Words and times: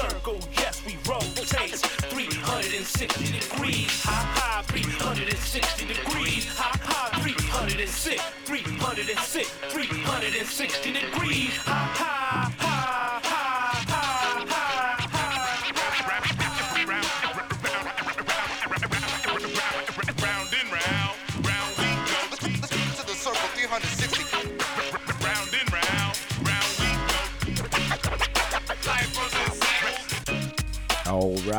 circle, 0.00 0.38
yes, 0.56 0.82
we 0.86 0.96
rotate 1.08 1.76
360 2.10 3.38
degrees. 3.38 4.02
Ha 4.04 4.20
ha, 4.34 4.62
360 4.68 5.86
degrees. 5.86 6.46
Ha 6.56 6.70
ha, 6.82 7.20
306, 7.22 8.22
306, 8.44 9.48
360 9.72 10.92
degrees. 10.92 11.56
Ha 11.66 11.80
ha, 11.98 12.59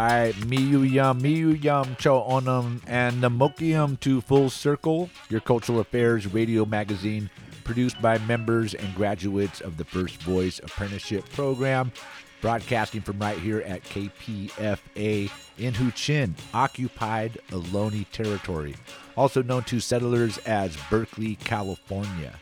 right, 0.03 0.33
Miyu 0.33 0.89
Yum, 0.89 1.21
Miyu 1.21 1.61
Yum, 1.61 1.95
Cho 1.99 2.21
Onum, 2.21 2.81
and 2.87 3.21
Namokium 3.21 3.99
to 3.99 4.21
Full 4.21 4.49
Circle, 4.49 5.09
your 5.29 5.41
cultural 5.41 5.79
affairs 5.79 6.33
radio 6.33 6.65
magazine, 6.65 7.29
produced 7.63 8.01
by 8.01 8.17
members 8.19 8.73
and 8.73 8.95
graduates 8.95 9.59
of 9.59 9.77
the 9.77 9.83
First 9.83 10.21
Voice 10.23 10.59
Apprenticeship 10.59 11.29
Program, 11.33 11.91
broadcasting 12.39 13.01
from 13.01 13.19
right 13.19 13.37
here 13.37 13.61
at 13.61 13.83
KPFA 13.83 15.29
in 15.57 15.73
Huchiun, 15.73 16.33
occupied 16.53 17.37
Ohlone 17.49 18.05
territory, 18.11 18.75
also 19.17 19.43
known 19.43 19.63
to 19.65 19.79
settlers 19.79 20.37
as 20.39 20.77
Berkeley, 20.89 21.35
California. 21.35 22.33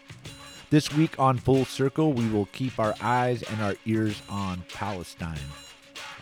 This 0.69 0.93
week 0.93 1.17
on 1.17 1.37
Full 1.37 1.65
Circle, 1.65 2.13
we 2.13 2.29
will 2.29 2.45
keep 2.53 2.79
our 2.79 2.93
eyes 3.01 3.41
and 3.41 3.59
our 3.61 3.75
ears 3.85 4.21
on 4.29 4.63
Palestine. 4.71 5.39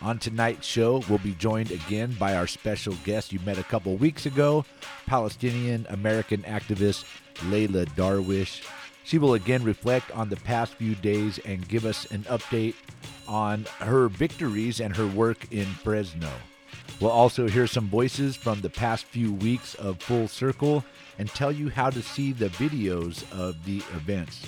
On 0.00 0.18
tonight's 0.18 0.66
show, 0.66 1.02
we'll 1.08 1.18
be 1.18 1.34
joined 1.34 1.72
again 1.72 2.14
by 2.20 2.36
our 2.36 2.46
special 2.46 2.94
guest 3.04 3.32
you 3.32 3.40
met 3.44 3.58
a 3.58 3.64
couple 3.64 3.96
weeks 3.96 4.26
ago, 4.26 4.64
Palestinian 5.06 5.86
American 5.90 6.42
activist 6.42 7.04
Layla 7.50 7.84
Darwish. 7.96 8.62
She 9.02 9.18
will 9.18 9.34
again 9.34 9.64
reflect 9.64 10.10
on 10.12 10.28
the 10.28 10.36
past 10.36 10.74
few 10.74 10.94
days 10.94 11.38
and 11.44 11.66
give 11.66 11.84
us 11.84 12.04
an 12.12 12.22
update 12.24 12.74
on 13.26 13.66
her 13.80 14.08
victories 14.08 14.80
and 14.80 14.94
her 14.94 15.06
work 15.06 15.50
in 15.50 15.66
Fresno. 15.66 16.30
We'll 17.00 17.10
also 17.10 17.48
hear 17.48 17.66
some 17.66 17.88
voices 17.88 18.36
from 18.36 18.60
the 18.60 18.70
past 18.70 19.04
few 19.04 19.32
weeks 19.32 19.74
of 19.76 20.00
Full 20.02 20.28
Circle 20.28 20.84
and 21.18 21.28
tell 21.28 21.50
you 21.50 21.70
how 21.70 21.90
to 21.90 22.02
see 22.02 22.32
the 22.32 22.48
videos 22.50 23.24
of 23.36 23.64
the 23.64 23.78
events. 23.96 24.46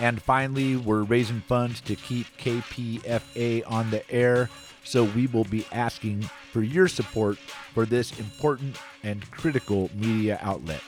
And 0.00 0.22
finally, 0.22 0.76
we're 0.76 1.02
raising 1.02 1.40
funds 1.42 1.80
to 1.82 1.96
keep 1.96 2.26
KPFA 2.38 3.70
on 3.70 3.90
the 3.90 4.10
air, 4.10 4.48
so 4.84 5.04
we 5.04 5.26
will 5.26 5.44
be 5.44 5.66
asking 5.72 6.22
for 6.50 6.62
your 6.62 6.88
support 6.88 7.38
for 7.74 7.86
this 7.86 8.18
important 8.18 8.76
and 9.02 9.28
critical 9.30 9.90
media 9.94 10.38
outlet. 10.42 10.82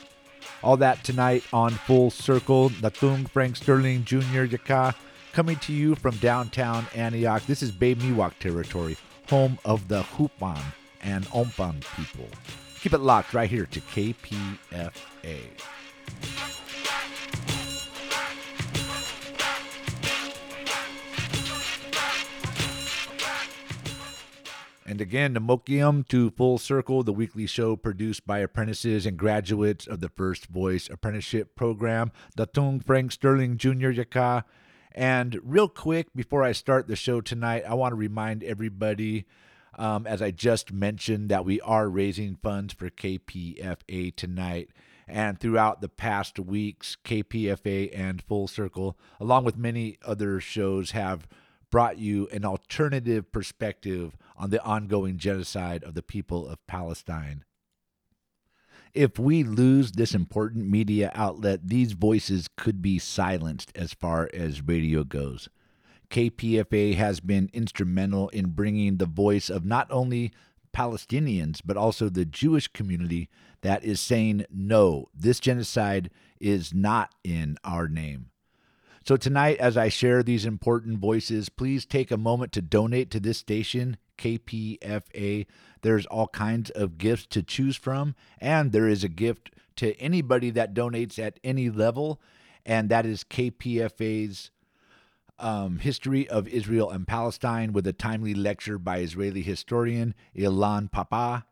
All 0.62 0.77
that 0.78 1.05
tonight 1.05 1.45
on 1.53 1.73
Full 1.73 2.11
Circle. 2.11 2.70
Natung 2.70 3.28
Frank 3.28 3.56
Sterling 3.56 4.05
Jr. 4.05 4.45
Yaka 4.45 4.95
coming 5.33 5.56
to 5.56 5.72
you 5.72 5.95
from 5.97 6.17
downtown 6.17 6.87
Antioch. 6.95 7.45
This 7.47 7.62
is 7.62 7.72
Bay 7.72 7.95
Miwok 7.95 8.39
territory, 8.39 8.97
home 9.28 9.59
of 9.65 9.89
the 9.89 10.03
Hupan 10.03 10.61
and 11.03 11.25
Ompan 11.27 11.83
people. 11.97 12.28
Keep 12.81 12.95
it 12.95 12.98
locked 12.98 13.34
right 13.34 13.50
here 13.50 13.67
to 13.67 13.81
KPFA. 13.81 15.41
And 24.86 25.00
again, 25.00 25.34
Namokium 25.34 26.06
to 26.08 26.30
Full 26.30 26.59
Circle, 26.59 27.04
the 27.04 27.12
weekly 27.12 27.47
show 27.47 27.75
produced 27.75 28.26
by 28.26 28.41
apprentices 28.41 29.06
and 29.06 29.16
graduates 29.16 29.86
of 29.86 30.00
the 30.00 30.10
First 30.10 30.47
Voice 30.48 30.91
Apprenticeship 30.91 31.56
Program. 31.56 32.12
Datung 32.36 32.84
Frank 32.84 33.10
Sterling 33.10 33.56
Jr. 33.56 33.91
Yaka. 33.91 34.44
And 34.92 35.41
real 35.42 35.69
quick, 35.69 36.09
before 36.14 36.42
I 36.42 36.53
start 36.53 36.86
the 36.86 36.97
show 36.97 37.22
tonight, 37.22 37.64
I 37.66 37.72
want 37.72 37.92
to 37.92 37.97
remind 37.97 38.44
everybody, 38.44 39.25
um, 39.78 40.06
as 40.06 40.20
I 40.20 40.31
just 40.31 40.70
mentioned, 40.70 41.30
that 41.30 41.47
we 41.47 41.62
are 41.62 41.88
raising 41.88 42.36
funds 42.36 42.75
for 42.75 42.91
KPFA 42.91 44.14
tonight. 44.14 44.69
And 45.09 45.41
throughout 45.41 45.80
the 45.80 45.88
past 45.88 46.38
weeks, 46.38 46.98
KPFA 47.04 47.91
and 47.98 48.20
Full 48.20 48.48
Circle, 48.48 48.98
along 49.19 49.44
with 49.44 49.56
many 49.56 49.97
other 50.04 50.41
shows, 50.41 50.91
have 50.91 51.26
brought 51.74 51.98
you 51.98 52.28
an 52.30 52.44
alternative 52.44 53.32
perspective 53.32 54.16
on 54.36 54.48
the 54.50 54.62
ongoing 54.62 55.18
genocide 55.18 55.82
of 55.82 55.94
the 55.94 56.04
people 56.04 56.46
of 56.46 56.64
Palestine. 56.68 57.42
If 58.94 59.18
we 59.18 59.42
lose 59.42 59.90
this 59.90 60.14
important 60.14 60.70
media 60.70 61.10
outlet, 61.16 61.66
these 61.66 61.90
voices 61.90 62.48
could 62.56 62.80
be 62.80 63.00
silenced 63.00 63.72
as 63.74 63.92
far 63.92 64.30
as 64.32 64.62
radio 64.62 65.02
goes. 65.02 65.48
KPFA 66.10 66.94
has 66.94 67.18
been 67.18 67.50
instrumental 67.52 68.28
in 68.28 68.50
bringing 68.50 68.98
the 68.98 69.06
voice 69.06 69.50
of 69.50 69.64
not 69.64 69.88
only 69.91 70.30
Palestinians, 70.72 71.60
but 71.64 71.76
also 71.76 72.08
the 72.08 72.24
Jewish 72.24 72.68
community 72.68 73.28
that 73.62 73.82
is 73.82 74.00
saying, 74.00 74.46
no, 74.48 75.08
this 75.12 75.41
genocide 75.41 76.10
is 76.38 76.72
not 76.72 77.12
in 77.24 77.56
our 77.64 77.88
name. 77.88 78.30
So, 79.06 79.19
tonight, 79.19 79.59
as 79.59 79.76
I 79.76 79.91
share 79.91 80.22
these 80.22 80.47
important 80.47 80.98
voices, 80.98 81.50
please 81.50 81.84
take 81.84 82.10
a 82.10 82.16
moment 82.16 82.53
to 82.53 82.62
donate 82.62 83.10
to 83.10 83.20
this 83.20 83.37
station, 83.37 83.98
KPFA. 84.16 85.44
There's 85.82 86.06
all 86.06 86.28
kinds 86.28 86.70
of 86.70 86.97
gifts 86.97 87.26
to 87.26 87.42
choose 87.42 87.76
from, 87.76 88.15
and 88.38 88.72
there 88.72 88.88
is 88.88 89.04
a 89.04 89.10
gift 89.10 89.50
to 89.76 89.94
anybody 90.00 90.48
that 90.53 90.72
donates 90.72 91.19
at 91.19 91.38
any 91.44 91.69
level, 91.69 92.19
and 92.65 92.88
that 92.88 93.04
is 93.04 93.25
KPFA's 93.25 94.50
um, 95.38 95.81
History 95.81 96.26
of 96.26 96.48
Israel 96.48 96.91
and 96.91 97.06
Palestine 97.06 97.75
with 97.75 97.86
a 97.86 97.92
timely 97.92 98.32
lecture 98.32 98.78
by 98.78 99.00
Israeli 99.00 99.42
historian 99.42 100.15
Ilan 100.34 100.91
Pappé. 100.91 101.44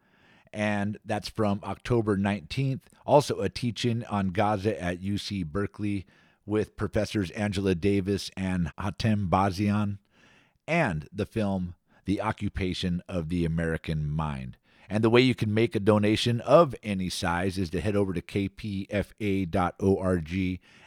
And 0.54 0.98
that's 1.04 1.28
from 1.28 1.60
October 1.64 2.16
19th. 2.16 2.80
Also, 3.04 3.40
a 3.40 3.50
teaching 3.50 4.06
on 4.06 4.28
Gaza 4.28 4.82
at 4.82 5.02
UC 5.02 5.44
Berkeley 5.44 6.06
with 6.46 6.76
professors 6.76 7.30
Angela 7.30 7.74
Davis 7.74 8.30
and 8.36 8.72
Hatem 8.78 9.28
Bazian, 9.28 9.98
and 10.66 11.08
the 11.12 11.26
film 11.26 11.74
The 12.04 12.20
Occupation 12.20 13.02
of 13.08 13.28
the 13.28 13.44
American 13.44 14.10
Mind. 14.10 14.56
And 14.88 15.02
the 15.02 15.10
way 15.10 15.22
you 15.22 15.34
can 15.34 15.54
make 15.54 15.74
a 15.74 15.80
donation 15.80 16.40
of 16.42 16.74
any 16.82 17.08
size 17.08 17.56
is 17.56 17.70
to 17.70 17.80
head 17.80 17.96
over 17.96 18.12
to 18.12 18.20
kpfa.org 18.20 19.50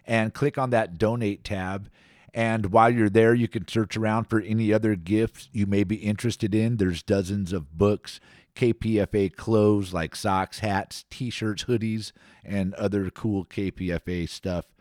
and 0.06 0.34
click 0.34 0.58
on 0.58 0.70
that 0.70 0.98
donate 1.00 1.44
tab. 1.44 1.90
And 2.32 2.68
while 2.68 2.92
you're 2.92 3.10
there, 3.10 3.34
you 3.34 3.48
can 3.48 3.68
search 3.68 3.98
around 3.98 4.26
for 4.26 4.42
any 4.42 4.72
other 4.72 4.96
gifts 4.96 5.50
you 5.52 5.66
may 5.66 5.84
be 5.84 5.96
interested 5.96 6.54
in. 6.54 6.78
There's 6.78 7.02
dozens 7.02 7.52
of 7.52 7.78
books, 7.78 8.20
KPFA 8.56 9.36
clothes 9.36 9.94
like 9.94 10.16
socks, 10.16 10.60
hats, 10.60 11.06
t 11.10 11.30
shirts, 11.30 11.64
hoodies, 11.64 12.12
and 12.44 12.74
other 12.76 13.10
cool 13.10 13.46
KPFA 13.46 14.30
stuff. 14.30 14.75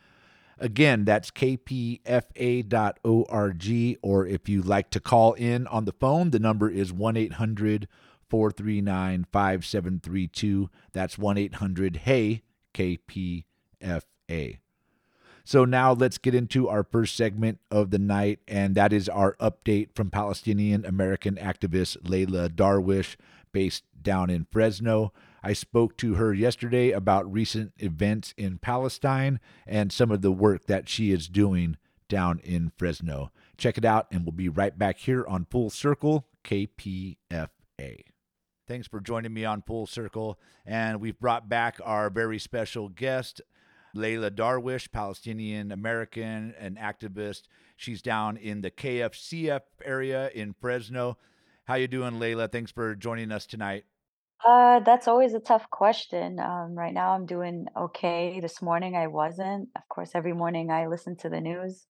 Again, 0.59 1.05
that's 1.05 1.31
kpfa.org, 1.31 1.99
or 4.03 4.27
if 4.27 4.49
you 4.49 4.63
like 4.63 4.91
to 4.91 5.01
call 5.01 5.33
in 5.35 5.67
on 5.67 5.85
the 5.85 5.93
phone, 5.93 6.31
the 6.31 6.39
number 6.39 6.71
is 6.71 6.93
1 6.93 7.17
800 7.17 7.89
439 8.29 9.27
5732. 9.33 10.71
That's 10.93 11.19
1 11.19 11.39
800 11.39 11.97
HEY 11.97 12.43
KPFA. 12.73 14.59
So 15.47 15.67
now 15.67 15.93
let's 15.93 16.17
get 16.17 16.35
into 16.35 16.69
our 16.69 16.83
first 16.83 17.17
segment 17.17 17.61
of 17.71 17.91
the 17.91 17.99
night, 17.99 18.41
and 18.49 18.75
that 18.77 18.95
is 18.95 19.11
our 19.11 19.37
update 19.37 19.95
from 19.95 20.11
Palestinian 20.11 20.87
American 20.87 21.35
activist 21.37 21.99
Layla 22.03 22.49
Darwish, 22.49 23.17
based 23.53 23.85
down 24.01 24.31
in 24.31 24.47
Fresno. 24.51 25.13
I 25.47 25.53
spoke 25.53 25.99
to 25.99 26.15
her 26.15 26.33
yesterday 26.33 26.91
about 26.91 27.31
recent 27.31 27.75
events 27.77 28.33
in 28.39 28.57
Palestine 28.57 29.41
and 29.67 29.93
some 29.93 30.11
of 30.11 30.23
the 30.23 30.33
work 30.33 30.65
that 30.67 30.89
she 30.89 31.13
is 31.13 31.29
doing 31.29 31.77
down 32.09 32.39
in 32.39 32.73
Fresno. 32.79 33.31
Check 33.59 33.77
it 33.77 33.85
out, 33.85 34.07
and 34.11 34.25
we'll 34.25 34.33
be 34.33 34.49
right 34.49 34.77
back 34.79 34.97
here 34.97 35.27
on 35.27 35.47
Full 35.51 35.69
Circle 35.69 36.27
KPFA. 36.45 37.49
Thanks 38.67 38.89
for 38.89 39.01
joining 39.01 39.35
me 39.35 39.45
on 39.45 39.61
Full 39.61 39.87
Circle. 39.87 40.41
And 40.65 40.99
we've 40.99 41.21
brought 41.21 41.47
back 41.47 41.79
our 41.85 42.09
very 42.09 42.39
special 42.39 42.89
guest, 42.89 43.43
Layla 43.95 44.31
Darwish, 44.31 44.91
Palestinian 44.93 45.71
American 45.71 46.55
and 46.59 46.79
activist. 46.79 47.43
She's 47.77 48.01
down 48.01 48.39
in 48.39 48.63
the 48.63 48.71
KFCF 48.71 49.61
area 49.85 50.31
in 50.35 50.55
Fresno. 50.59 51.19
How 51.65 51.75
you 51.75 51.87
doing, 51.87 52.15
Layla? 52.15 52.51
Thanks 52.51 52.73
for 52.73 52.95
joining 52.95 53.31
us 53.31 53.45
tonight. 53.45 53.85
Uh, 54.45 54.81
that's 54.81 55.09
always 55.09 55.33
a 55.33 55.41
tough 55.41 55.71
question. 55.71 56.39
Um, 56.39 56.75
right 56.75 56.93
now, 56.93 57.13
I'm 57.13 57.25
doing 57.25 57.67
okay. 57.77 58.41
This 58.41 58.61
morning, 58.61 58.95
I 58.95 59.07
wasn't. 59.07 59.71
Of 59.75 59.89
course, 59.89 60.11
every 60.15 60.35
morning 60.35 60.71
I 60.71 60.87
listen 60.87 61.17
to 61.19 61.31
the 61.31 61.41
news. 61.41 61.87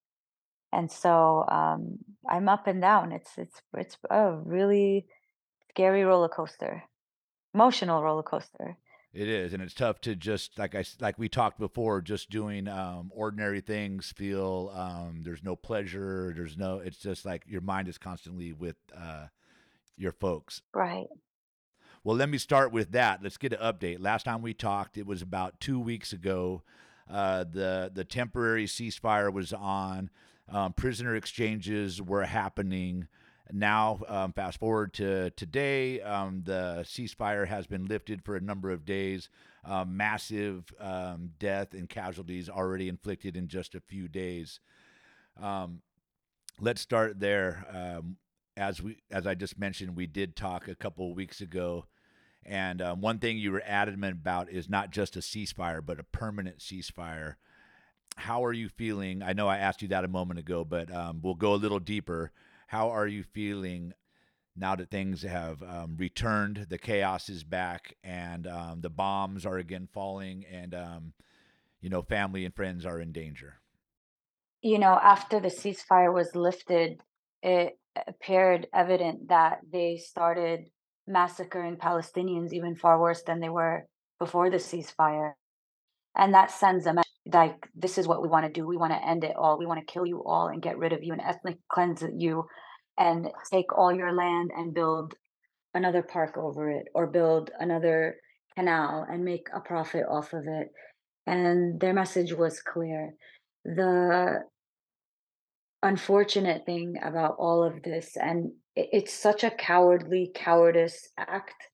And 0.71 0.89
so 0.91 1.45
um, 1.49 1.99
I'm 2.29 2.47
up 2.47 2.67
and 2.67 2.81
down. 2.81 3.11
It's 3.11 3.31
it's 3.37 3.61
it's 3.75 3.97
a 4.09 4.33
really 4.33 5.05
scary 5.69 6.03
roller 6.03 6.29
coaster, 6.29 6.83
emotional 7.53 8.01
roller 8.01 8.23
coaster. 8.23 8.77
It 9.13 9.29
is, 9.29 9.53
and 9.53 9.63
it's 9.63 9.73
tough 9.73 10.01
to 10.01 10.15
just 10.15 10.59
like 10.59 10.75
I 10.75 10.83
like 10.99 11.17
we 11.17 11.29
talked 11.29 11.59
before, 11.59 12.01
just 12.01 12.29
doing 12.29 12.67
um, 12.67 13.11
ordinary 13.13 13.61
things. 13.61 14.13
Feel 14.15 14.71
um, 14.75 15.21
there's 15.23 15.43
no 15.43 15.55
pleasure. 15.55 16.33
There's 16.35 16.57
no. 16.57 16.79
It's 16.79 16.97
just 16.97 17.25
like 17.25 17.43
your 17.47 17.61
mind 17.61 17.87
is 17.87 17.97
constantly 17.97 18.51
with 18.51 18.75
uh, 18.95 19.27
your 19.97 20.11
folks. 20.11 20.61
Right. 20.73 21.07
Well, 22.05 22.15
let 22.15 22.29
me 22.29 22.37
start 22.37 22.71
with 22.71 22.91
that. 22.91 23.23
Let's 23.23 23.37
get 23.37 23.53
an 23.53 23.59
update. 23.59 23.97
Last 23.99 24.25
time 24.25 24.43
we 24.43 24.53
talked, 24.53 24.95
it 24.95 25.07
was 25.07 25.23
about 25.23 25.59
two 25.59 25.79
weeks 25.79 26.13
ago. 26.13 26.61
Uh, 27.09 27.45
the 27.45 27.89
the 27.91 28.05
temporary 28.05 28.67
ceasefire 28.67 29.33
was 29.33 29.51
on. 29.51 30.11
Um, 30.47 30.73
prisoner 30.73 31.15
exchanges 31.15 31.99
were 31.99 32.25
happening. 32.25 33.07
Now, 33.51 34.01
um, 34.07 34.33
fast 34.33 34.59
forward 34.59 34.93
to 34.93 35.31
today, 35.31 35.99
um, 36.01 36.43
the 36.45 36.83
ceasefire 36.83 37.47
has 37.47 37.65
been 37.65 37.85
lifted 37.85 38.23
for 38.23 38.35
a 38.35 38.41
number 38.41 38.69
of 38.69 38.85
days. 38.85 39.27
Um, 39.63 39.97
massive 39.97 40.71
um, 40.79 41.31
death 41.39 41.73
and 41.73 41.89
casualties 41.89 42.49
already 42.49 42.87
inflicted 42.87 43.35
in 43.35 43.47
just 43.47 43.73
a 43.73 43.81
few 43.81 44.07
days. 44.07 44.59
Um, 45.41 45.81
let's 46.59 46.81
start 46.81 47.19
there. 47.19 48.03
As 48.57 48.81
we, 48.81 48.97
as 49.11 49.25
I 49.27 49.33
just 49.33 49.57
mentioned, 49.59 49.97
we 49.97 50.05
did 50.05 50.35
talk 50.35 50.67
a 50.67 50.75
couple 50.75 51.09
of 51.09 51.17
weeks 51.17 51.41
ago, 51.41 51.87
and 52.45 52.81
um, 52.81 53.01
one 53.01 53.19
thing 53.19 53.37
you 53.37 53.51
were 53.51 53.63
adamant 53.65 54.13
about 54.13 54.49
is 54.49 54.69
not 54.69 54.91
just 54.91 55.15
a 55.15 55.19
ceasefire, 55.19 55.83
but 55.83 55.99
a 55.99 56.03
permanent 56.03 56.59
ceasefire. 56.59 57.35
How 58.17 58.45
are 58.45 58.53
you 58.53 58.69
feeling? 58.69 59.23
I 59.23 59.33
know 59.33 59.47
I 59.47 59.57
asked 59.57 59.81
you 59.81 59.87
that 59.89 60.05
a 60.05 60.09
moment 60.09 60.39
ago, 60.39 60.63
but 60.63 60.93
um, 60.93 61.19
we'll 61.21 61.33
go 61.33 61.53
a 61.53 61.55
little 61.55 61.79
deeper. 61.79 62.31
How 62.67 62.91
are 62.91 63.07
you 63.07 63.23
feeling 63.23 63.93
now 64.55 64.75
that 64.75 64.89
things 64.89 65.23
have 65.23 65.61
um, 65.63 65.95
returned? 65.97 66.67
The 66.69 66.77
chaos 66.77 67.29
is 67.29 67.43
back, 67.43 67.95
and 68.03 68.47
um, 68.47 68.81
the 68.81 68.89
bombs 68.89 69.45
are 69.45 69.57
again 69.57 69.89
falling, 69.91 70.45
and 70.49 70.73
um, 70.75 71.13
you 71.81 71.89
know, 71.89 72.03
family 72.03 72.45
and 72.45 72.55
friends 72.55 72.85
are 72.85 73.01
in 73.01 73.11
danger. 73.11 73.55
You 74.61 74.79
know, 74.79 74.97
after 75.01 75.39
the 75.39 75.49
ceasefire 75.49 76.13
was 76.13 76.35
lifted, 76.35 77.01
it 77.43 77.77
appeared 78.07 78.67
evident 78.73 79.29
that 79.29 79.59
they 79.71 79.97
started 79.97 80.69
massacring 81.07 81.77
Palestinians 81.77 82.53
even 82.53 82.75
far 82.75 82.99
worse 82.99 83.21
than 83.23 83.39
they 83.39 83.49
were 83.49 83.85
before 84.19 84.49
the 84.49 84.57
ceasefire. 84.57 85.33
And 86.15 86.33
that 86.33 86.51
sends 86.51 86.85
a 86.85 86.93
message 86.93 87.05
like, 87.31 87.67
this 87.75 87.97
is 87.97 88.07
what 88.07 88.21
we 88.21 88.29
want 88.29 88.45
to 88.45 88.51
do. 88.51 88.65
We 88.65 88.77
want 88.77 88.93
to 88.93 89.07
end 89.07 89.23
it 89.23 89.35
all. 89.35 89.57
We 89.57 89.65
want 89.65 89.85
to 89.85 89.91
kill 89.91 90.05
you 90.05 90.23
all 90.23 90.47
and 90.47 90.61
get 90.61 90.77
rid 90.77 90.93
of 90.93 91.03
you 91.03 91.13
and 91.13 91.21
ethnic 91.21 91.57
cleanse 91.69 92.03
you 92.15 92.45
and 92.97 93.27
take 93.51 93.77
all 93.77 93.93
your 93.93 94.13
land 94.13 94.51
and 94.55 94.73
build 94.73 95.15
another 95.73 96.01
park 96.01 96.37
over 96.37 96.69
it 96.69 96.85
or 96.93 97.07
build 97.07 97.51
another 97.59 98.15
canal 98.55 99.05
and 99.09 99.25
make 99.25 99.47
a 99.53 99.59
profit 99.59 100.05
off 100.09 100.33
of 100.33 100.45
it. 100.47 100.69
And 101.27 101.79
their 101.79 101.93
message 101.93 102.33
was 102.33 102.61
clear. 102.61 103.15
The 103.65 104.43
unfortunate 105.85 106.65
thing 106.65 106.95
about 107.03 107.35
all 107.37 107.63
of 107.63 107.83
this, 107.83 108.17
and 108.17 108.51
it's 108.75 109.13
such 109.13 109.43
a 109.43 109.51
cowardly 109.51 110.31
cowardice 110.33 111.09
act 111.17 111.69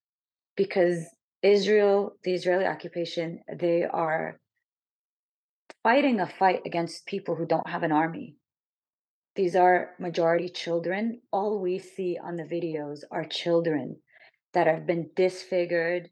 because 0.58 1.06
Israel, 1.42 2.18
the 2.24 2.34
Israeli 2.34 2.66
occupation, 2.66 3.40
they 3.58 3.84
are 3.84 4.40
fighting 5.82 6.20
a 6.20 6.28
fight 6.28 6.62
against 6.66 7.06
people 7.06 7.36
who 7.36 7.46
don't 7.46 7.70
have 7.70 7.84
an 7.84 7.94
army. 7.94 8.36
These 9.36 9.56
are 9.56 9.92
majority 9.98 10.50
children. 10.50 11.22
All 11.32 11.60
we 11.60 11.80
see 11.80 12.20
on 12.22 12.36
the 12.36 12.44
videos 12.44 13.00
are 13.10 13.24
children 13.24 13.96
that 14.54 14.68
have 14.68 14.86
been 14.86 15.10
disfigured 15.16 16.10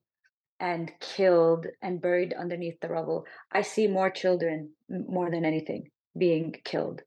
and 0.61 0.89
killed 1.01 1.67
and 1.81 2.01
buried 2.01 2.33
underneath 2.33 2.79
the 2.79 2.87
rubble. 2.87 3.25
I 3.51 3.61
see 3.61 3.87
more 3.87 4.09
children 4.09 4.71
more 4.89 5.29
than 5.29 5.43
anything 5.43 5.89
being 6.17 6.55
killed. 6.63 7.01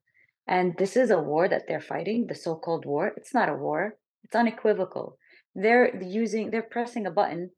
And 0.46 0.74
this 0.76 0.96
is 0.96 1.10
a 1.10 1.18
war 1.20 1.48
that 1.48 1.66
they're 1.68 1.80
fighting, 1.80 2.26
the 2.26 2.34
so-called 2.34 2.84
war. 2.84 3.12
It's 3.16 3.34
not 3.34 3.48
a 3.48 3.54
war. 3.54 3.96
It's 4.24 4.34
unequivocal. 4.34 5.18
They're 5.54 5.96
using 6.02 6.50
they're 6.50 6.62
pressing 6.62 7.06
a 7.06 7.10
button 7.10 7.50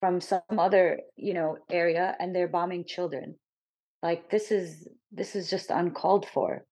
from 0.00 0.20
some 0.20 0.40
other, 0.58 1.00
you 1.16 1.34
know, 1.34 1.58
area 1.70 2.16
and 2.18 2.34
they're 2.34 2.48
bombing 2.48 2.84
children. 2.86 3.36
Like 4.02 4.30
this 4.30 4.50
is 4.50 4.88
this 5.12 5.36
is 5.36 5.50
just 5.50 5.70
uncalled 5.70 6.26
for. 6.26 6.66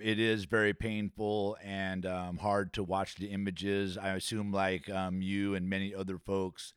it 0.00 0.18
is 0.18 0.44
very 0.44 0.74
painful 0.74 1.56
and 1.62 2.04
um, 2.06 2.38
hard 2.38 2.72
to 2.74 2.82
watch 2.82 3.16
the 3.16 3.26
images. 3.28 3.96
I 3.96 4.10
assume, 4.14 4.52
like 4.52 4.88
um, 4.90 5.22
you 5.22 5.54
and 5.54 5.68
many 5.68 5.94
other 5.94 6.18
folks, 6.18 6.74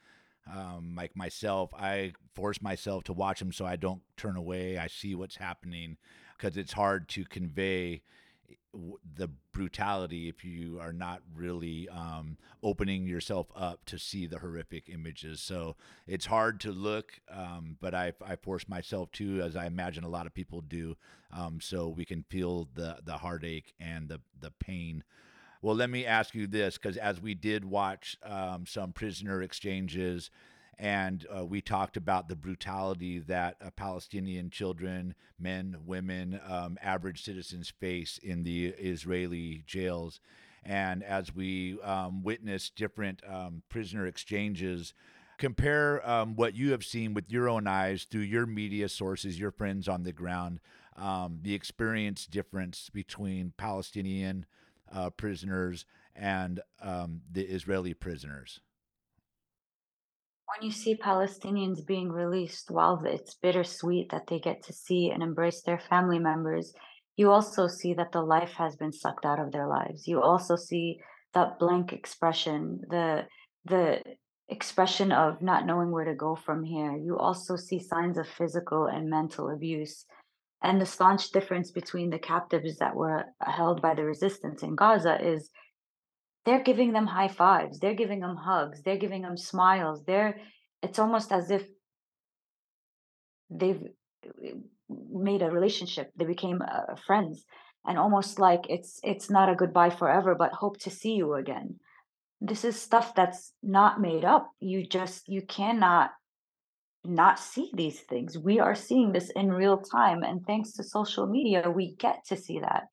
um, 0.51 0.95
like 0.95 1.15
myself, 1.15 1.71
I 1.73 2.13
force 2.33 2.61
myself 2.61 3.03
to 3.05 3.13
watch 3.13 3.39
them 3.39 3.51
so 3.51 3.65
I 3.65 3.75
don't 3.75 4.01
turn 4.17 4.37
away. 4.37 4.77
I 4.77 4.87
see 4.87 5.15
what's 5.15 5.35
happening 5.35 5.97
because 6.39 6.57
it's 6.57 6.73
hard 6.73 7.09
to 7.09 7.25
convey 7.25 8.01
the 9.17 9.29
brutality 9.51 10.29
if 10.29 10.45
you 10.45 10.79
are 10.79 10.93
not 10.93 11.21
really 11.35 11.89
um, 11.89 12.37
opening 12.61 13.07
yourself 13.07 13.47
up 13.55 13.83
to 13.85 13.97
see 13.97 14.27
the 14.27 14.39
horrific 14.39 14.87
images. 14.89 15.41
So 15.41 15.75
it's 16.07 16.27
hard 16.27 16.59
to 16.61 16.71
look, 16.71 17.19
um, 17.31 17.77
but 17.81 17.93
I, 17.93 18.13
I 18.25 18.35
force 18.35 18.69
myself 18.69 19.11
to, 19.13 19.41
as 19.41 19.55
I 19.55 19.65
imagine 19.65 20.03
a 20.03 20.09
lot 20.09 20.27
of 20.27 20.33
people 20.33 20.61
do, 20.61 20.95
um, 21.35 21.59
so 21.61 21.89
we 21.89 22.05
can 22.05 22.23
feel 22.29 22.69
the 22.73 22.99
the 23.03 23.17
heartache 23.17 23.73
and 23.79 24.07
the 24.07 24.21
the 24.39 24.51
pain. 24.51 25.03
Well, 25.61 25.75
let 25.75 25.89
me 25.89 26.05
ask 26.05 26.33
you 26.33 26.47
this, 26.47 26.77
because 26.77 26.95
as 26.95 27.19
we 27.19 27.33
did 27.33 27.65
watch 27.65 28.17
um, 28.23 28.65
some 28.65 28.93
prisoner 28.93 29.41
exchanges, 29.41 30.31
and 30.79 31.27
uh, 31.35 31.45
we 31.45 31.59
talked 31.59 31.97
about 31.97 32.29
the 32.29 32.37
brutality 32.37 33.19
that 33.19 33.57
uh, 33.61 33.69
Palestinian 33.75 34.49
children, 34.49 35.13
men, 35.37 35.75
women, 35.85 36.39
um, 36.47 36.77
average 36.81 37.21
citizens 37.21 37.69
face 37.69 38.17
in 38.23 38.43
the 38.43 38.67
Israeli 38.67 39.63
jails. 39.67 40.21
And 40.63 41.03
as 41.03 41.35
we 41.35 41.79
um, 41.81 42.23
witnessed 42.23 42.77
different 42.77 43.21
um, 43.27 43.61
prisoner 43.67 44.07
exchanges, 44.07 44.93
compare 45.37 46.07
um, 46.09 46.35
what 46.35 46.55
you 46.55 46.71
have 46.71 46.85
seen 46.85 47.13
with 47.13 47.29
your 47.29 47.49
own 47.49 47.67
eyes 47.67 48.05
through 48.05 48.21
your 48.21 48.45
media 48.45 48.87
sources, 48.87 49.37
your 49.37 49.51
friends 49.51 49.89
on 49.89 50.03
the 50.03 50.13
ground, 50.13 50.61
um, 50.95 51.39
the 51.41 51.53
experience 51.53 52.25
difference 52.25 52.89
between 52.89 53.51
Palestinian 53.57 54.45
uh, 54.93 55.09
prisoners 55.09 55.85
and 56.15 56.61
um, 56.81 57.21
the 57.29 57.43
Israeli 57.43 57.93
prisoners. 57.93 58.61
When 60.55 60.65
you 60.65 60.71
see 60.71 60.95
Palestinians 60.95 61.85
being 61.85 62.11
released, 62.11 62.71
while 62.71 63.01
it's 63.05 63.35
bittersweet 63.35 64.09
that 64.09 64.27
they 64.27 64.39
get 64.39 64.63
to 64.63 64.73
see 64.73 65.11
and 65.11 65.21
embrace 65.21 65.61
their 65.61 65.79
family 65.79 66.17
members, 66.17 66.73
you 67.17 67.29
also 67.31 67.67
see 67.67 67.93
that 67.93 68.11
the 68.11 68.21
life 68.21 68.53
has 68.53 68.75
been 68.75 68.91
sucked 68.91 69.25
out 69.25 69.39
of 69.39 69.51
their 69.51 69.67
lives. 69.67 70.07
You 70.07 70.21
also 70.21 70.55
see 70.55 70.99
that 71.33 71.59
blank 71.59 71.93
expression, 71.93 72.81
the 72.89 73.27
the 73.65 74.01
expression 74.47 75.11
of 75.11 75.41
not 75.41 75.67
knowing 75.67 75.91
where 75.91 76.05
to 76.05 76.15
go 76.15 76.35
from 76.35 76.63
here. 76.63 76.97
You 76.97 77.17
also 77.17 77.55
see 77.55 77.79
signs 77.79 78.17
of 78.17 78.27
physical 78.27 78.87
and 78.87 79.09
mental 79.09 79.49
abuse. 79.49 80.05
And 80.63 80.81
the 80.81 80.85
staunch 80.85 81.31
difference 81.31 81.71
between 81.71 82.09
the 82.09 82.19
captives 82.19 82.77
that 82.77 82.95
were 82.95 83.25
held 83.41 83.81
by 83.81 83.93
the 83.93 84.03
resistance 84.03 84.63
in 84.63 84.75
Gaza 84.75 85.23
is 85.23 85.51
they're 86.49 86.63
giving 86.63 86.93
them 86.93 87.05
high 87.05 87.27
fives, 87.27 87.77
they're 87.79 87.93
giving 87.93 88.21
them 88.21 88.35
hugs, 88.35 88.81
they're 88.81 88.97
giving 88.97 89.21
them 89.21 89.37
smiles. 89.37 90.03
They're 90.03 90.39
it's 90.81 90.97
almost 90.97 91.31
as 91.31 91.51
if 91.51 91.63
they've 93.51 93.83
uh, 94.25 94.57
made 95.11 95.43
a 95.43 95.51
relationship. 95.51 96.09
They 96.15 96.25
became 96.25 96.63
uh, 96.63 96.95
friends, 97.05 97.45
and 97.85 97.99
almost 97.99 98.39
like 98.39 98.61
it's 98.67 98.99
it's 99.03 99.29
not 99.29 99.51
a 99.51 99.55
goodbye 99.55 99.91
forever, 99.91 100.33
but 100.33 100.51
hope 100.53 100.79
to 100.79 100.89
see 100.89 101.13
you 101.13 101.35
again. 101.35 101.75
This 102.41 102.65
is 102.65 102.81
stuff 102.81 103.13
that's 103.13 103.53
not 103.61 104.01
made 104.01 104.25
up. 104.25 104.49
You 104.59 104.87
just 104.87 105.29
you 105.29 105.43
cannot 105.43 106.09
not 107.05 107.37
see 107.37 107.69
these 107.75 107.99
things. 107.99 108.39
We 108.39 108.59
are 108.59 108.73
seeing 108.73 109.11
this 109.11 109.29
in 109.35 109.51
real 109.51 109.77
time, 109.77 110.23
and 110.23 110.43
thanks 110.47 110.71
to 110.73 110.83
social 110.83 111.27
media, 111.27 111.69
we 111.69 111.93
get 111.95 112.25
to 112.29 112.35
see 112.35 112.59
that. 112.59 112.85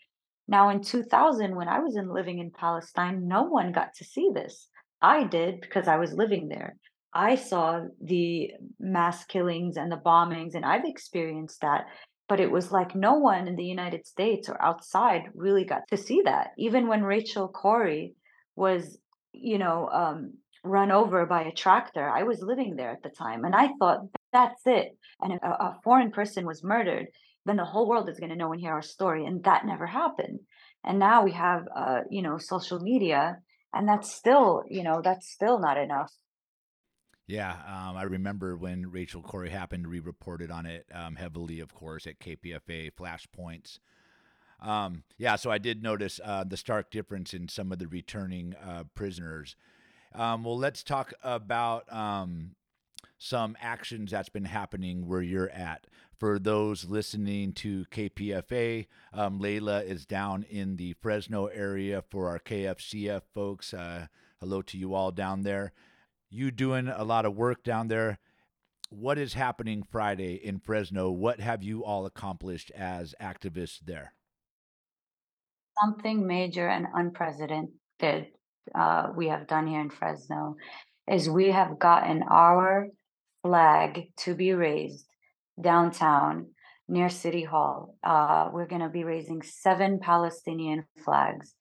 Now, 0.48 0.68
in 0.68 0.82
2000, 0.82 1.54
when 1.56 1.68
I 1.68 1.80
was 1.80 1.96
in 1.96 2.08
living 2.08 2.38
in 2.38 2.50
Palestine, 2.50 3.26
no 3.26 3.44
one 3.44 3.72
got 3.72 3.94
to 3.96 4.04
see 4.04 4.30
this. 4.32 4.68
I 5.02 5.24
did 5.24 5.60
because 5.60 5.88
I 5.88 5.96
was 5.96 6.12
living 6.12 6.48
there. 6.48 6.76
I 7.12 7.34
saw 7.34 7.82
the 8.02 8.52
mass 8.78 9.24
killings 9.24 9.76
and 9.76 9.90
the 9.90 9.96
bombings, 9.96 10.54
and 10.54 10.64
I've 10.64 10.84
experienced 10.84 11.60
that. 11.62 11.86
But 12.28 12.40
it 12.40 12.50
was 12.50 12.72
like 12.72 12.94
no 12.94 13.14
one 13.14 13.48
in 13.48 13.56
the 13.56 13.64
United 13.64 14.06
States 14.06 14.48
or 14.48 14.60
outside 14.60 15.30
really 15.34 15.64
got 15.64 15.82
to 15.90 15.96
see 15.96 16.22
that. 16.24 16.48
Even 16.58 16.88
when 16.88 17.04
Rachel 17.04 17.48
Corrie 17.48 18.14
was, 18.56 18.98
you 19.32 19.58
know, 19.58 19.88
um, 19.88 20.34
run 20.64 20.90
over 20.90 21.24
by 21.26 21.42
a 21.44 21.52
tractor, 21.52 22.08
I 22.08 22.24
was 22.24 22.42
living 22.42 22.74
there 22.76 22.90
at 22.90 23.02
the 23.02 23.10
time, 23.10 23.44
and 23.44 23.54
I 23.54 23.70
thought 23.78 24.00
that's 24.32 24.62
it. 24.66 24.96
And 25.20 25.34
a, 25.34 25.46
a 25.46 25.78
foreign 25.82 26.10
person 26.10 26.46
was 26.46 26.64
murdered 26.64 27.06
then 27.46 27.56
the 27.56 27.64
whole 27.64 27.88
world 27.88 28.08
is 28.08 28.18
going 28.20 28.30
to 28.30 28.36
know 28.36 28.52
and 28.52 28.60
hear 28.60 28.72
our 28.72 28.82
story 28.82 29.24
and 29.24 29.44
that 29.44 29.64
never 29.64 29.86
happened 29.86 30.40
and 30.84 30.98
now 30.98 31.24
we 31.24 31.32
have 31.32 31.66
uh 31.74 32.00
you 32.10 32.22
know 32.22 32.36
social 32.38 32.80
media 32.80 33.38
and 33.72 33.88
that's 33.88 34.12
still 34.12 34.64
you 34.68 34.82
know 34.82 35.00
that's 35.02 35.30
still 35.30 35.58
not 35.58 35.78
enough 35.78 36.12
Yeah, 37.28 37.54
um, 37.66 37.96
I 37.96 38.04
remember 38.04 38.56
when 38.56 38.90
Rachel 38.90 39.20
Corrie 39.20 39.50
happened, 39.50 39.88
we 39.88 39.98
reported 39.98 40.50
on 40.50 40.64
it 40.64 40.86
um, 40.94 41.16
heavily, 41.16 41.58
of 41.58 41.74
course, 41.74 42.06
at 42.06 42.20
KPFA 42.20 42.92
Flashpoints. 42.92 43.80
Um, 44.60 45.02
yeah, 45.18 45.36
so 45.36 45.50
I 45.50 45.58
did 45.58 45.82
notice 45.82 46.20
uh, 46.24 46.44
the 46.44 46.56
stark 46.56 46.90
difference 46.90 47.34
in 47.34 47.48
some 47.48 47.72
of 47.72 47.78
the 47.78 47.88
returning 47.88 48.54
uh, 48.64 48.84
prisoners. 48.94 49.56
Um, 50.14 50.44
well, 50.44 50.56
let's 50.56 50.82
talk 50.82 51.12
about 51.22 51.92
um, 51.92 52.54
some 53.18 53.56
actions 53.60 54.12
that's 54.12 54.28
been 54.28 54.44
happening 54.44 55.06
where 55.06 55.22
you're 55.22 55.50
at. 55.50 55.86
For 56.18 56.38
those 56.38 56.87
listening 56.87 57.52
to 57.54 57.85
KPFA, 57.90 58.87
um, 59.12 59.38
Layla 59.38 59.85
is 59.85 60.06
down 60.06 60.44
in 60.44 60.76
the 60.76 60.94
Fresno 60.94 61.46
area 61.46 62.02
for 62.08 62.28
our 62.28 62.38
KFCF 62.38 63.23
folks. 63.35 63.75
Uh, 63.75 64.06
hello 64.40 64.62
to 64.62 64.78
you 64.78 64.94
all 64.94 65.11
down 65.11 65.42
there. 65.42 65.73
You 66.30 66.50
doing 66.50 66.88
a 66.88 67.04
lot 67.04 67.26
of 67.26 67.37
work 67.37 67.62
down 67.62 67.88
there. 67.88 68.18
What 68.88 69.18
is 69.18 69.35
happening 69.35 69.82
Friday 69.82 70.35
in 70.35 70.58
Fresno? 70.58 71.11
What 71.11 71.40
have 71.40 71.62
you 71.62 71.85
all 71.85 72.06
accomplished 72.06 72.70
as 72.70 73.14
activists 73.20 73.80
there? 73.85 74.14
something 75.82 76.26
major 76.26 76.68
and 76.68 76.87
unprecedented 76.94 78.26
uh, 78.75 79.08
we 79.14 79.28
have 79.28 79.46
done 79.46 79.66
here 79.66 79.80
in 79.80 79.90
Fresno 79.90 80.56
is 81.11 81.28
we 81.28 81.50
have 81.50 81.78
gotten 81.78 82.23
our 82.23 82.88
flag 83.42 84.08
to 84.16 84.35
be 84.35 84.52
raised 84.52 85.05
downtown 85.60 86.46
near 86.88 87.08
City 87.08 87.44
Hall. 87.44 87.96
Uh, 88.04 88.48
we're 88.52 88.66
going 88.66 88.82
to 88.82 88.88
be 88.88 89.04
raising 89.04 89.42
seven 89.42 89.98
Palestinian 90.00 90.84
flags. 91.04 91.54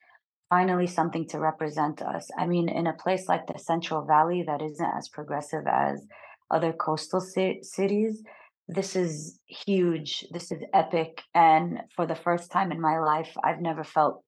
Finally, 0.49 0.87
something 0.87 1.27
to 1.27 1.39
represent 1.39 2.01
us. 2.01 2.29
I 2.37 2.45
mean, 2.45 2.69
in 2.69 2.87
a 2.87 2.93
place 2.93 3.27
like 3.27 3.47
the 3.47 3.57
Central 3.57 4.05
Valley 4.05 4.43
that 4.45 4.61
isn't 4.61 4.93
as 4.97 5.09
progressive 5.09 5.65
as 5.67 6.05
other 6.51 6.71
coastal 6.71 7.19
ci- 7.21 7.63
cities, 7.63 8.21
this 8.67 8.95
is 8.95 9.39
huge. 9.47 10.25
This 10.31 10.51
is 10.51 10.61
epic. 10.73 11.21
And 11.33 11.81
for 11.95 12.05
the 12.05 12.15
first 12.15 12.51
time 12.51 12.71
in 12.71 12.79
my 12.79 12.99
life, 12.99 13.31
I've 13.43 13.61
never 13.61 13.83
felt 13.83 14.23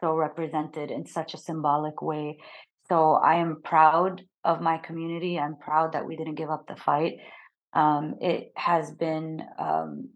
so 0.00 0.14
represented 0.14 0.90
in 0.90 1.06
such 1.06 1.34
a 1.34 1.38
symbolic 1.38 2.02
way. 2.02 2.38
So 2.88 3.12
I 3.12 3.36
am 3.36 3.62
proud 3.62 4.22
of 4.44 4.60
my 4.60 4.78
community. 4.78 5.38
I'm 5.38 5.56
proud 5.56 5.92
that 5.92 6.06
we 6.06 6.16
didn't 6.16 6.34
give 6.34 6.50
up 6.50 6.66
the 6.66 6.76
fight. 6.76 7.14
Um, 7.74 8.16
it 8.20 8.52
has 8.56 8.90
been 8.90 9.42
um, 9.58 10.10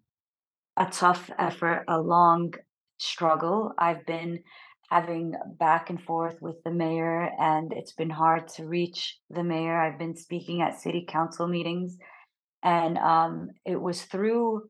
a 0.76 0.86
tough 0.86 1.30
effort, 1.38 1.84
a 1.88 1.98
long 1.98 2.54
struggle. 2.98 3.72
I've 3.78 4.04
been 4.06 4.40
having 4.90 5.34
back 5.58 5.90
and 5.90 6.00
forth 6.00 6.36
with 6.40 6.62
the 6.64 6.70
mayor, 6.70 7.30
and 7.38 7.72
it's 7.72 7.92
been 7.92 8.10
hard 8.10 8.48
to 8.48 8.66
reach 8.66 9.18
the 9.30 9.42
mayor. 9.42 9.80
I've 9.80 9.98
been 9.98 10.16
speaking 10.16 10.62
at 10.62 10.80
city 10.80 11.06
council 11.08 11.46
meetings, 11.48 11.96
and 12.62 12.98
um, 12.98 13.50
it 13.64 13.80
was 13.80 14.02
through 14.02 14.68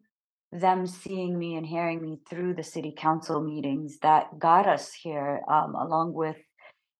them 0.52 0.87
seeing 0.87 1.38
me 1.38 1.57
and 1.57 1.66
hearing 1.66 2.00
me 2.00 2.21
through 2.31 2.55
the 2.55 2.62
city 2.62 2.95
council 2.97 3.43
meetings 3.43 3.99
that 4.00 4.38
got 4.38 4.66
us 4.66 4.93
here, 4.95 5.43
um, 5.49 5.75
along 5.75 6.14
with 6.14 6.37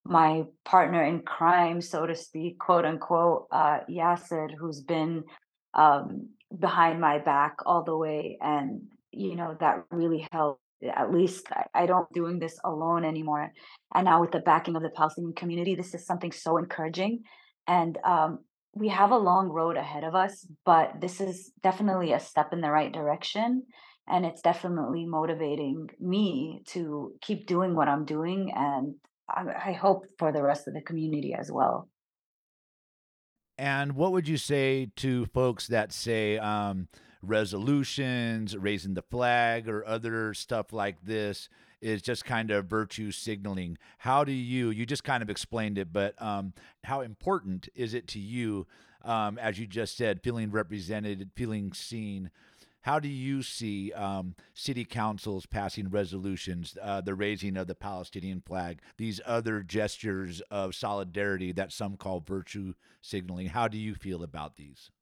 my 0.05 0.43
partner 0.65 1.03
in 1.05 1.21
crime, 1.23 1.81
so 1.81 2.07
to 2.07 2.15
speak, 2.15 2.59
quote 2.59 2.85
unquote, 2.85 3.47
uh, 3.51 3.79
Yasser, 3.89 4.49
who's 4.59 4.81
been 4.81 5.25
um, 5.77 6.31
behind 6.59 7.01
my 7.01 7.19
back 7.19 7.59
all 7.65 7.85
the 7.85 7.97
way. 7.97 8.39
And, 8.41 8.83
you 9.13 9.37
know, 9.37 9.57
that 9.61 9.85
really 9.91 10.27
helped. 10.33 10.61
At 10.83 11.11
least 11.11 11.47
I, 11.51 11.83
I 11.83 11.87
don't 11.87 12.13
doing 12.13 12.39
this 12.39 12.59
alone 12.63 13.05
anymore. 13.05 13.51
And 13.95 14.05
now 14.05 14.21
with 14.21 14.33
the 14.33 14.41
backing 14.41 14.77
of 14.77 14.83
the 14.83 14.91
Palestinian 14.91 15.35
community, 15.35 15.75
this 15.75 15.95
is 15.95 16.05
something 16.05 16.33
so 16.33 16.59
encouraging. 16.59 17.23
And 17.67 17.99
um, 18.05 18.41
we 18.75 18.89
have 18.89 19.11
a 19.11 19.17
long 19.17 19.49
road 19.49 19.77
ahead 19.79 20.05
of 20.05 20.15
us, 20.15 20.47
but 20.67 21.01
this 21.01 21.21
is 21.21 21.51
definitely 21.63 22.13
a 22.13 22.21
step 22.21 22.53
in 22.53 22.61
the 22.61 22.71
right 22.71 22.93
direction. 22.93 23.63
And 24.07 24.27
it's 24.27 24.43
definitely 24.43 25.07
motivating 25.07 25.89
me 25.99 26.63
to 26.67 27.13
keep 27.23 27.47
doing 27.47 27.75
what 27.75 27.89
I'm 27.89 28.05
doing. 28.05 28.53
And 28.55 28.97
I, 29.29 29.71
I 29.71 29.73
hope 29.73 30.05
for 30.19 30.31
the 30.31 30.43
rest 30.43 30.69
of 30.69 30.75
the 30.75 30.83
community 30.83 31.35
as 31.35 31.51
well. 31.51 31.89
And 33.59 33.93
what 33.93 34.13
would 34.13 34.29
you 34.29 34.37
say 34.37 34.91
to 34.97 35.27
folks 35.27 35.67
that 35.69 35.93
say 35.93 36.39
um, 36.39 36.89
resolutions, 37.23 38.57
raising 38.57 38.95
the 38.95 39.03
flag, 39.03 39.69
or 39.69 39.87
other 39.87 40.35
stuff 40.35 40.73
like 40.73 41.03
this 41.03 41.49
is 41.81 42.03
just 42.03 42.25
kind 42.25 42.51
of 42.51 42.67
virtue 42.67 43.11
signaling? 43.11 43.79
How 43.99 44.25
do 44.25 44.33
you, 44.33 44.71
you 44.71 44.85
just 44.85 45.05
kind 45.05 45.23
of 45.23 45.31
explained 45.31 45.79
it, 45.79 45.93
but 45.93 46.21
um, 46.21 46.53
how 46.85 47.01
important 47.01 47.69
is 47.75 47.95
it 47.95 48.09
to 48.09 48.19
you, 48.19 48.67
um, 49.05 49.39
as 49.39 49.59
you 49.59 49.67
just 49.67 49.97
said, 49.97 50.23
feeling 50.23 50.51
represented, 50.51 51.31
feeling 51.35 51.73
seen? 51.73 52.31
How 52.87 53.01
do 53.01 53.09
you 53.09 53.43
see 53.43 53.93
um, 53.95 54.37
city 54.55 54.85
councils 54.85 55.45
passing 55.45 55.89
resolutions, 55.89 56.79
uh, 56.81 57.01
the 57.01 57.17
raising 57.17 57.57
of 57.57 57.67
the 57.67 57.75
Palestinian 57.75 58.41
flag, 58.41 58.79
these 58.97 59.21
other 59.27 59.65
gestures 59.65 60.41
of 60.53 60.73
solidarity 60.73 61.51
that 61.51 61.73
some 61.73 61.97
call 61.97 62.21
virtue 62.21 62.75
signaling? 63.03 63.49
How 63.49 63.67
do 63.67 63.77
you 63.77 63.97
feel 63.97 64.23
about 64.23 64.55
these? 64.55 64.93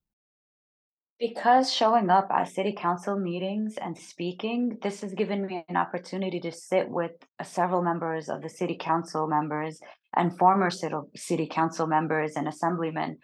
Because 1.20 1.70
showing 1.70 2.08
up 2.08 2.28
at 2.30 2.48
city 2.48 2.74
council 2.74 3.18
meetings 3.18 3.76
and 3.76 3.98
speaking, 3.98 4.78
this 4.80 5.02
has 5.02 5.12
given 5.12 5.44
me 5.44 5.62
an 5.68 5.76
opportunity 5.76 6.40
to 6.40 6.52
sit 6.52 6.88
with 6.88 7.12
uh, 7.38 7.44
several 7.44 7.82
members 7.82 8.30
of 8.30 8.40
the 8.40 8.48
city 8.48 8.78
council 8.80 9.26
members 9.26 9.78
and 10.16 10.38
former 10.38 10.70
city, 10.70 11.46
council 11.48 11.86
members 11.86 12.32
and 12.34 12.48
assemblymen 12.48 13.18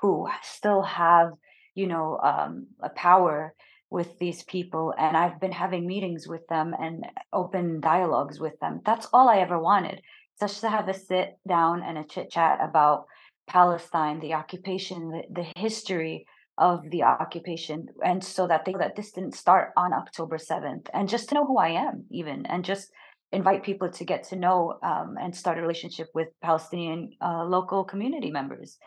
who 0.00 0.28
still 0.44 0.82
have, 0.82 1.30
you 1.74 1.88
know, 1.88 2.20
um, 2.22 2.68
a 2.80 2.90
power 2.90 3.52
with 3.96 4.18
these 4.18 4.42
people. 4.44 4.92
And 4.98 5.16
I've 5.16 5.40
been 5.40 5.56
having 5.64 5.86
meetings 5.86 6.28
with 6.28 6.46
them 6.48 6.74
and 6.78 7.06
open 7.32 7.80
dialogues 7.80 8.38
with 8.38 8.60
them. 8.60 8.82
That's 8.84 9.08
all 9.10 9.26
I 9.30 9.38
ever 9.38 9.58
wanted, 9.58 10.02
just 10.38 10.60
to 10.60 10.68
have 10.68 10.86
a 10.88 10.94
sit 10.94 11.38
down 11.48 11.82
and 11.82 11.96
a 11.96 12.04
chit 12.04 12.30
chat 12.30 12.58
about 12.60 13.06
Palestine, 13.48 14.20
the 14.20 14.34
occupation, 14.34 14.98
the, 15.10 15.22
the 15.40 15.46
history 15.58 16.26
of 16.58 16.82
the 16.90 17.02
occupation 17.02 17.86
and 18.04 18.22
so 18.22 18.46
that 18.46 18.64
they 18.64 18.72
that 18.72 18.96
this 18.96 19.12
didn't 19.12 19.34
start 19.34 19.72
on 19.76 19.92
october 19.92 20.38
7th 20.38 20.86
and 20.94 21.06
just 21.06 21.28
to 21.28 21.34
know 21.34 21.44
who 21.44 21.58
i 21.58 21.68
am 21.68 22.04
even 22.10 22.46
and 22.46 22.64
just 22.64 22.90
invite 23.30 23.62
people 23.62 23.90
to 23.90 24.04
get 24.06 24.24
to 24.24 24.36
know 24.36 24.78
um, 24.82 25.16
and 25.20 25.36
start 25.36 25.58
a 25.58 25.60
relationship 25.60 26.08
with 26.14 26.28
palestinian 26.40 27.10
uh, 27.20 27.44
local 27.44 27.84
community 27.84 28.30
members 28.30 28.78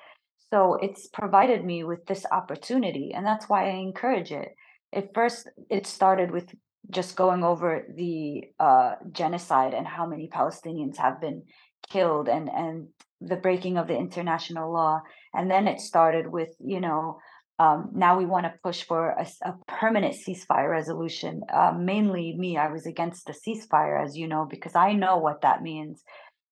so 0.52 0.80
it's 0.82 1.06
provided 1.22 1.64
me 1.64 1.84
with 1.84 2.04
this 2.08 2.26
opportunity 2.32 3.12
and 3.16 3.24
that's 3.24 3.48
why 3.48 3.62
i 3.70 3.76
encourage 3.76 4.32
it 4.32 4.50
at 4.94 5.14
first 5.14 5.50
it 5.70 5.86
started 5.88 6.32
with 6.32 6.54
just 6.90 7.16
going 7.16 7.44
over 7.44 7.86
the 7.96 8.46
uh, 8.60 8.96
genocide 9.12 9.74
and 9.74 9.88
how 9.88 10.06
many 10.06 10.28
palestinians 10.28 10.98
have 10.98 11.22
been 11.22 11.44
killed 11.90 12.28
and 12.28 12.50
and 12.50 12.88
the 13.22 13.36
breaking 13.36 13.78
of 13.78 13.88
the 13.88 13.98
international 13.98 14.72
law 14.72 15.02
and 15.34 15.52
then 15.52 15.68
it 15.68 15.80
started 15.80 16.28
with 16.28 16.50
you 16.60 16.80
know 16.80 17.20
um, 17.60 17.90
now 17.94 18.18
we 18.18 18.26
want 18.26 18.46
to 18.46 18.54
push 18.64 18.84
for 18.84 19.10
a, 19.10 19.28
a 19.44 19.54
permanent 19.68 20.16
ceasefire 20.16 20.72
resolution. 20.72 21.42
Uh, 21.54 21.74
mainly 21.78 22.34
me, 22.38 22.58
I 22.58 22.72
was 22.72 22.86
against 22.86 23.26
the 23.26 23.34
ceasefire, 23.34 24.02
as 24.02 24.16
you 24.16 24.30
know, 24.30 24.48
because 24.50 24.76
I 24.76 24.94
know 24.94 25.18
what 25.18 25.42
that 25.42 25.62
means. 25.62 26.02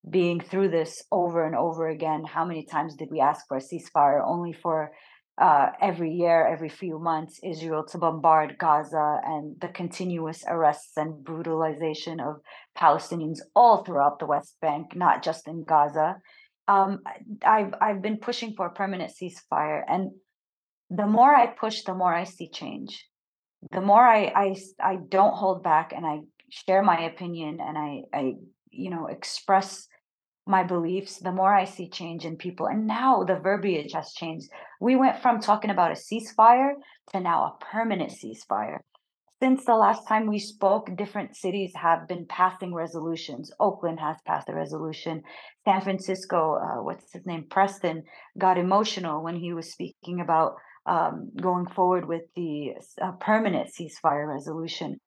Being 0.10 0.42
through 0.42 0.70
this 0.70 1.04
over 1.12 1.46
and 1.46 1.56
over 1.56 1.88
again, 1.88 2.26
how 2.26 2.44
many 2.44 2.66
times 2.66 2.96
did 2.96 3.10
we 3.10 3.22
ask 3.22 3.48
for 3.48 3.58
a 3.58 3.62
ceasefire? 3.62 4.22
Only 4.26 4.52
for 4.52 4.92
uh, 5.38 5.68
every 5.82 6.12
year, 6.12 6.48
every 6.48 6.70
few 6.70 6.98
months, 6.98 7.40
Israel 7.44 7.86
to 7.86 7.98
bombard 7.98 8.58
Gaza 8.58 9.22
and 9.24 9.56
the 9.62 9.68
continuous 9.68 10.44
arrests 10.48 10.98
and 10.98 11.24
brutalization 11.24 12.20
of 12.20 12.38
Palestinians 12.76 13.40
all 13.56 13.84
throughout 13.84 14.18
the 14.20 14.26
West 14.26 14.56
Bank, 14.62 14.96
not 14.96 15.24
just 15.24 15.48
in 15.48 15.64
Gaza. 15.64 16.16
Um, 16.68 17.00
I've 17.46 17.74
I've 17.80 18.02
been 18.02 18.18
pushing 18.18 18.54
for 18.56 18.66
a 18.66 18.74
permanent 18.74 19.12
ceasefire, 19.12 19.84
and 19.88 20.12
the 20.90 21.06
more 21.06 21.34
I 21.34 21.48
push, 21.48 21.84
the 21.84 21.94
more 21.94 22.14
I 22.14 22.24
see 22.24 22.50
change. 22.50 23.06
The 23.72 23.82
more 23.82 24.06
I 24.06 24.32
I 24.36 24.56
I 24.82 24.98
don't 25.08 25.36
hold 25.36 25.64
back 25.64 25.94
and 25.96 26.06
I 26.06 26.20
share 26.50 26.82
my 26.82 27.02
opinion 27.02 27.60
and 27.62 27.78
I 27.78 28.02
I 28.14 28.34
you 28.72 28.90
know 28.90 29.08
express 29.08 29.88
my 30.48 30.64
beliefs, 30.64 31.18
the 31.18 31.32
more 31.32 31.54
I 31.54 31.66
see 31.66 31.90
change 31.90 32.26
in 32.26 32.38
people. 32.38 32.68
And 32.68 32.88
now 32.88 33.24
the 33.24 33.40
verbiage 33.40 33.94
has 33.94 34.14
changed. 34.14 34.50
We 34.80 34.96
went 34.96 35.22
from 35.22 35.40
talking 35.40 35.72
about 35.72 35.92
a 35.92 35.96
ceasefire 35.96 36.74
to 37.12 37.20
now 37.20 37.44
a 37.44 37.66
permanent 37.66 38.12
ceasefire. 38.12 38.80
Since 39.40 39.66
the 39.66 39.76
last 39.76 40.08
time 40.08 40.26
we 40.26 40.40
spoke, 40.40 40.90
different 40.96 41.36
cities 41.36 41.72
have 41.76 42.08
been 42.08 42.26
passing 42.26 42.74
resolutions. 42.74 43.52
Oakland 43.60 44.00
has 44.00 44.18
passed 44.26 44.50
a 44.50 44.56
resolution. 44.56 45.22
San 45.64 45.82
Francisco, 45.82 46.56
uh, 46.56 46.82
what's 46.82 47.14
his 47.14 47.26
name, 47.28 47.46
Preston, 47.48 48.04
got 48.40 48.58
emotional 48.58 49.24
when 49.24 49.36
he 49.36 49.54
was 49.54 49.72
speaking 49.72 50.22
about 50.22 50.56
um, 50.88 51.30
going 51.40 51.68
forward 51.68 52.08
with 52.08 52.24
the 52.36 52.72
uh, 53.00 53.12
permanent 53.20 53.70
ceasefire 53.70 54.28
resolution. 54.28 55.00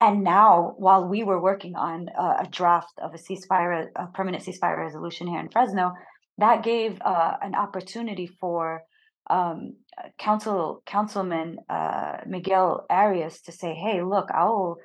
And 0.00 0.22
now, 0.22 0.74
while 0.76 1.08
we 1.08 1.24
were 1.24 1.40
working 1.40 1.74
on 1.74 2.08
a 2.08 2.46
draft 2.48 2.92
of 3.02 3.14
a 3.14 3.18
ceasefire, 3.18 3.88
a 3.96 4.06
permanent 4.08 4.44
ceasefire 4.44 4.78
resolution 4.78 5.26
here 5.26 5.40
in 5.40 5.48
Fresno, 5.48 5.92
that 6.38 6.62
gave 6.62 7.00
uh, 7.00 7.36
an 7.42 7.56
opportunity 7.56 8.26
for 8.26 8.82
um, 9.28 9.74
Council 10.18 10.82
Councilman 10.86 11.58
uh, 11.68 12.18
Miguel 12.26 12.86
Arias 12.88 13.42
to 13.42 13.52
say, 13.52 13.74
"Hey, 13.74 14.02
look, 14.02 14.30
I 14.32 14.44
will 14.44 14.76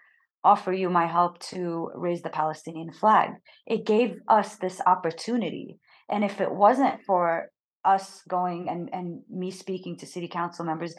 offer 0.43 0.73
you 0.73 0.89
my 0.89 1.05
help 1.05 1.39
to 1.51 1.91
raise 1.93 2.23
the 2.23 2.29
Palestinian 2.29 2.91
flag." 2.91 3.29
It 3.67 3.85
gave 3.85 4.17
us 4.27 4.55
this 4.55 4.81
opportunity, 4.85 5.77
and 6.09 6.23
if 6.23 6.41
it 6.41 6.51
wasn't 6.51 7.03
for 7.03 7.49
us 7.85 8.23
going 8.27 8.67
and 8.67 8.89
and 8.91 9.21
me 9.29 9.51
speaking 9.51 9.97
to 9.97 10.07
city 10.07 10.27
council 10.27 10.65
members, 10.65 10.95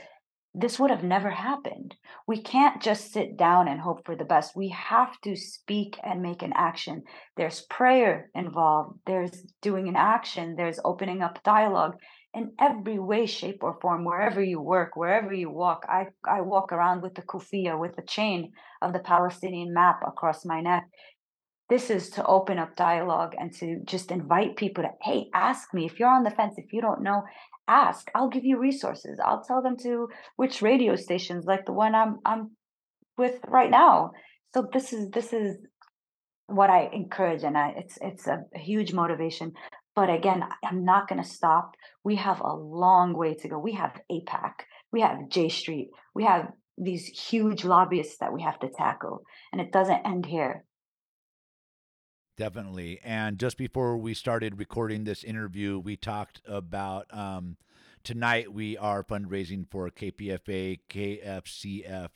this 0.54 0.78
would 0.78 0.90
have 0.90 1.02
never 1.02 1.30
happened. 1.30 1.96
We 2.28 2.40
can't 2.40 2.80
just 2.80 3.12
sit 3.12 3.36
down 3.36 3.66
and 3.66 3.80
hope 3.80 4.06
for 4.06 4.14
the 4.14 4.24
best. 4.24 4.54
We 4.54 4.68
have 4.68 5.20
to 5.22 5.34
speak 5.34 5.98
and 6.04 6.22
make 6.22 6.42
an 6.42 6.52
action. 6.54 7.02
There's 7.36 7.62
prayer 7.62 8.30
involved, 8.36 9.00
there's 9.04 9.42
doing 9.62 9.88
an 9.88 9.96
action, 9.96 10.54
there's 10.56 10.78
opening 10.84 11.22
up 11.22 11.42
dialogue 11.42 11.96
in 12.34 12.52
every 12.60 12.98
way, 13.00 13.26
shape, 13.26 13.62
or 13.62 13.78
form, 13.80 14.04
wherever 14.04 14.42
you 14.42 14.60
work, 14.60 14.96
wherever 14.96 15.32
you 15.32 15.50
walk. 15.50 15.86
I, 15.88 16.06
I 16.24 16.40
walk 16.40 16.72
around 16.72 17.02
with 17.02 17.14
the 17.14 17.22
kufiya, 17.22 17.78
with 17.78 17.96
the 17.96 18.02
chain 18.02 18.52
of 18.80 18.92
the 18.92 19.00
Palestinian 19.00 19.74
map 19.74 20.00
across 20.06 20.44
my 20.44 20.60
neck. 20.60 20.84
This 21.68 21.90
is 21.90 22.10
to 22.10 22.26
open 22.26 22.58
up 22.58 22.76
dialogue 22.76 23.34
and 23.38 23.52
to 23.54 23.80
just 23.84 24.10
invite 24.10 24.56
people 24.56 24.84
to, 24.84 24.90
hey, 25.02 25.28
ask 25.32 25.72
me 25.72 25.86
if 25.86 25.98
you're 25.98 26.08
on 26.08 26.22
the 26.22 26.30
fence, 26.30 26.54
if 26.58 26.72
you 26.72 26.80
don't 26.80 27.02
know, 27.02 27.22
ask. 27.68 28.10
I'll 28.14 28.28
give 28.28 28.44
you 28.44 28.58
resources. 28.58 29.18
I'll 29.24 29.42
tell 29.42 29.62
them 29.62 29.76
to 29.82 30.08
which 30.36 30.62
radio 30.62 30.96
stations, 30.96 31.44
like 31.46 31.66
the 31.66 31.72
one 31.72 31.94
I'm 31.94 32.18
I'm 32.24 32.50
with 33.16 33.38
right 33.48 33.70
now. 33.70 34.12
So 34.52 34.68
this 34.72 34.92
is 34.92 35.10
this 35.10 35.32
is 35.32 35.56
what 36.46 36.70
I 36.70 36.90
encourage, 36.92 37.42
and 37.42 37.56
I 37.56 37.74
it's 37.76 37.98
it's 38.00 38.26
a 38.26 38.44
huge 38.54 38.92
motivation. 38.92 39.52
But 39.96 40.10
again, 40.10 40.42
I'm 40.64 40.84
not 40.84 41.08
going 41.08 41.22
to 41.22 41.28
stop. 41.28 41.76
We 42.02 42.16
have 42.16 42.40
a 42.40 42.52
long 42.52 43.16
way 43.16 43.34
to 43.34 43.48
go. 43.48 43.58
We 43.58 43.74
have 43.74 44.00
AIPAC, 44.10 44.52
we 44.92 45.00
have 45.02 45.28
J 45.28 45.48
Street, 45.48 45.90
we 46.14 46.24
have 46.24 46.48
these 46.76 47.06
huge 47.06 47.64
lobbyists 47.64 48.16
that 48.18 48.32
we 48.32 48.42
have 48.42 48.58
to 48.60 48.68
tackle, 48.68 49.22
and 49.52 49.60
it 49.60 49.70
doesn't 49.70 50.04
end 50.04 50.26
here. 50.26 50.64
Definitely. 52.36 53.00
And 53.04 53.38
just 53.38 53.56
before 53.56 53.96
we 53.96 54.12
started 54.12 54.58
recording 54.58 55.04
this 55.04 55.22
interview, 55.22 55.78
we 55.78 55.96
talked 55.96 56.40
about 56.46 57.06
um, 57.16 57.56
tonight 58.02 58.52
we 58.52 58.76
are 58.76 59.04
fundraising 59.04 59.66
for 59.70 59.88
KPFA, 59.88 60.80
KFCF, 60.90 62.08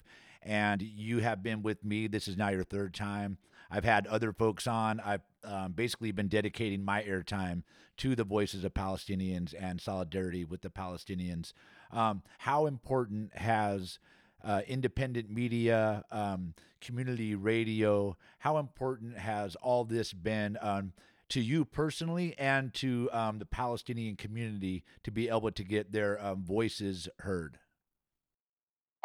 and 0.43 0.83
you 0.83 1.21
have 1.21 1.45
been 1.45 1.63
with 1.63 1.85
me. 1.85 2.09
This 2.09 2.27
is 2.27 2.37
now 2.37 2.49
your 2.49 2.65
third 2.65 2.95
time. 2.95 3.39
I've 3.71 3.85
had 3.85 4.09
other 4.09 4.33
folks 4.33 4.67
on. 4.67 4.99
I've 4.99 5.23
um, 5.45 5.73
basically 5.73 6.11
been 6.11 6.29
dedicating 6.29 6.85
my 6.85 7.03
airtime 7.05 7.63
to 7.99 8.17
the 8.17 8.25
voices 8.25 8.65
of 8.65 8.75
Palestinians 8.75 9.55
and 9.57 9.81
solidarity 9.81 10.45
with 10.45 10.63
the 10.63 10.71
Palestinians. 10.71 11.53
Um, 11.93 12.23
how 12.39 12.67
important 12.67 13.37
has 13.37 14.01
uh, 14.49 14.63
independent 14.67 15.31
media, 15.31 16.03
um, 16.11 16.55
community 16.81 17.35
radio, 17.35 18.17
how 18.39 18.57
important 18.57 19.19
has 19.19 19.55
all 19.57 19.85
this 19.85 20.15
been 20.15 20.57
um, 20.63 20.93
to 21.29 21.41
you 21.41 21.67
personally 21.67 22.35
and 22.39 22.73
to 22.73 23.11
um, 23.13 23.39
the 23.39 23.45
Palestinian 23.45 24.17
community 24.17 24.85
to 25.05 25.11
be 25.11 25.29
able 25.29 25.51
to 25.51 25.63
get 25.63 25.93
their 25.93 26.25
um, 26.25 26.43
voices 26.43 27.09
heard? 27.19 27.59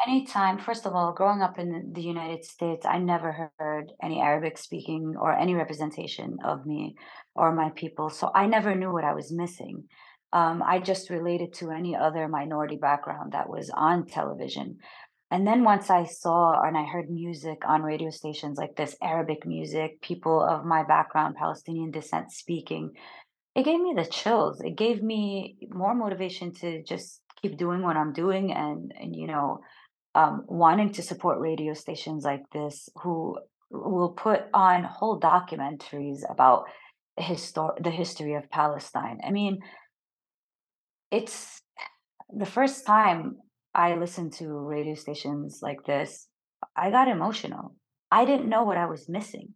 Anytime, 0.06 0.58
first 0.58 0.86
of 0.86 0.94
all, 0.94 1.12
growing 1.12 1.42
up 1.42 1.58
in 1.58 1.92
the 1.92 2.02
United 2.02 2.44
States, 2.44 2.86
I 2.86 2.98
never 2.98 3.50
heard 3.58 3.92
any 4.02 4.20
Arabic 4.20 4.56
speaking 4.56 5.14
or 5.20 5.32
any 5.32 5.54
representation 5.54 6.38
of 6.42 6.64
me 6.64 6.94
or 7.34 7.54
my 7.54 7.70
people. 7.70 8.08
So 8.08 8.30
I 8.34 8.46
never 8.46 8.74
knew 8.74 8.92
what 8.92 9.04
I 9.04 9.14
was 9.14 9.30
missing. 9.30 9.84
Um, 10.34 10.64
I 10.66 10.80
just 10.80 11.10
related 11.10 11.52
to 11.54 11.70
any 11.70 11.94
other 11.94 12.26
minority 12.26 12.76
background 12.76 13.32
that 13.32 13.48
was 13.48 13.70
on 13.70 14.04
television. 14.06 14.78
And 15.30 15.46
then 15.46 15.64
once 15.64 15.90
I 15.90 16.04
saw 16.04 16.60
and 16.62 16.76
I 16.76 16.84
heard 16.84 17.10
music 17.10 17.62
on 17.66 17.82
radio 17.82 18.10
stations 18.10 18.58
like 18.58 18.76
this, 18.76 18.96
Arabic 19.02 19.46
music, 19.46 20.00
people 20.00 20.40
of 20.40 20.64
my 20.64 20.84
background, 20.84 21.36
Palestinian 21.36 21.90
descent 21.90 22.30
speaking, 22.30 22.92
it 23.54 23.64
gave 23.64 23.80
me 23.80 23.94
the 23.96 24.04
chills. 24.04 24.60
It 24.60 24.76
gave 24.76 25.02
me 25.02 25.56
more 25.70 25.94
motivation 25.94 26.52
to 26.54 26.82
just 26.84 27.20
keep 27.40 27.56
doing 27.56 27.82
what 27.82 27.96
I'm 27.96 28.12
doing 28.12 28.52
and, 28.52 28.92
and 28.98 29.16
you 29.16 29.26
know, 29.26 29.60
um, 30.14 30.44
wanting 30.46 30.92
to 30.92 31.02
support 31.02 31.40
radio 31.40 31.74
stations 31.74 32.24
like 32.24 32.42
this 32.52 32.88
who 33.02 33.38
will 33.70 34.10
put 34.10 34.42
on 34.52 34.84
whole 34.84 35.18
documentaries 35.18 36.20
about 36.30 36.64
histor- 37.18 37.82
the 37.82 37.90
history 37.90 38.34
of 38.34 38.50
Palestine. 38.50 39.18
I 39.26 39.30
mean, 39.30 39.60
it's 41.10 41.60
the 42.30 42.46
first 42.46 42.86
time 42.86 43.36
I 43.74 43.94
listened 43.96 44.32
to 44.34 44.48
radio 44.48 44.94
stations 44.94 45.60
like 45.62 45.84
this, 45.84 46.28
I 46.76 46.90
got 46.90 47.08
emotional. 47.08 47.74
I 48.10 48.24
didn't 48.24 48.48
know 48.48 48.64
what 48.64 48.76
I 48.76 48.86
was 48.86 49.08
missing. 49.08 49.54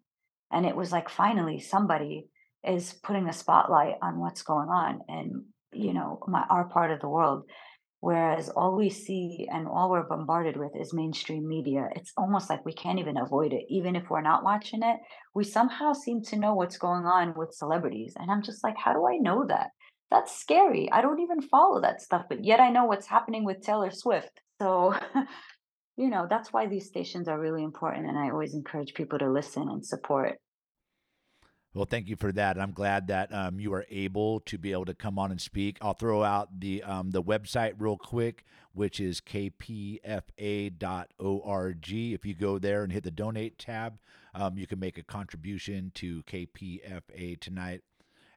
And 0.50 0.66
it 0.66 0.76
was 0.76 0.92
like 0.92 1.08
finally 1.08 1.60
somebody 1.60 2.26
is 2.66 2.94
putting 3.02 3.28
a 3.28 3.32
spotlight 3.32 3.94
on 4.02 4.18
what's 4.18 4.42
going 4.42 4.68
on 4.68 5.00
in, 5.08 5.44
you 5.72 5.92
know, 5.92 6.18
my 6.26 6.44
our 6.50 6.68
part 6.68 6.90
of 6.90 7.00
the 7.00 7.08
world. 7.08 7.44
Whereas 8.00 8.48
all 8.48 8.76
we 8.76 8.90
see 8.90 9.48
and 9.52 9.66
all 9.66 9.90
we're 9.90 10.08
bombarded 10.08 10.56
with 10.56 10.70
is 10.80 10.94
mainstream 10.94 11.48
media. 11.48 11.88
It's 11.96 12.12
almost 12.16 12.48
like 12.48 12.64
we 12.64 12.72
can't 12.72 13.00
even 13.00 13.16
avoid 13.16 13.52
it. 13.52 13.64
Even 13.68 13.96
if 13.96 14.08
we're 14.08 14.22
not 14.22 14.44
watching 14.44 14.82
it, 14.84 14.98
we 15.34 15.42
somehow 15.42 15.92
seem 15.92 16.22
to 16.24 16.38
know 16.38 16.54
what's 16.54 16.78
going 16.78 17.06
on 17.06 17.34
with 17.36 17.52
celebrities. 17.52 18.14
And 18.16 18.30
I'm 18.30 18.42
just 18.42 18.62
like, 18.62 18.76
how 18.76 18.92
do 18.92 19.04
I 19.06 19.16
know 19.18 19.46
that? 19.48 19.70
That's 20.10 20.38
scary. 20.38 20.90
I 20.90 21.02
don't 21.02 21.20
even 21.20 21.42
follow 21.42 21.80
that 21.82 22.00
stuff, 22.00 22.24
but 22.28 22.44
yet 22.44 22.60
I 22.60 22.70
know 22.70 22.84
what's 22.84 23.06
happening 23.06 23.44
with 23.44 23.60
Taylor 23.60 23.90
Swift. 23.90 24.40
So, 24.60 24.94
you 25.96 26.08
know, 26.08 26.26
that's 26.28 26.52
why 26.52 26.66
these 26.66 26.86
stations 26.86 27.28
are 27.28 27.38
really 27.38 27.62
important. 27.62 28.06
And 28.06 28.18
I 28.18 28.30
always 28.30 28.54
encourage 28.54 28.94
people 28.94 29.18
to 29.18 29.30
listen 29.30 29.68
and 29.68 29.84
support. 29.84 30.38
Well, 31.74 31.84
thank 31.84 32.08
you 32.08 32.16
for 32.16 32.32
that. 32.32 32.58
I'm 32.58 32.72
glad 32.72 33.08
that 33.08 33.32
um, 33.32 33.60
you 33.60 33.74
are 33.74 33.84
able 33.90 34.40
to 34.40 34.56
be 34.56 34.72
able 34.72 34.86
to 34.86 34.94
come 34.94 35.18
on 35.18 35.30
and 35.30 35.40
speak. 35.40 35.76
I'll 35.82 35.92
throw 35.92 36.24
out 36.24 36.58
the 36.58 36.82
um, 36.82 37.10
the 37.10 37.22
website 37.22 37.74
real 37.78 37.98
quick, 37.98 38.44
which 38.72 38.98
is 38.98 39.20
kpfa.org. 39.20 40.00
If 41.92 42.26
you 42.26 42.34
go 42.34 42.58
there 42.58 42.82
and 42.82 42.92
hit 42.92 43.04
the 43.04 43.10
donate 43.10 43.58
tab, 43.58 43.98
um, 44.34 44.56
you 44.56 44.66
can 44.66 44.80
make 44.80 44.96
a 44.96 45.02
contribution 45.02 45.92
to 45.96 46.22
KPFA 46.22 47.38
tonight 47.38 47.82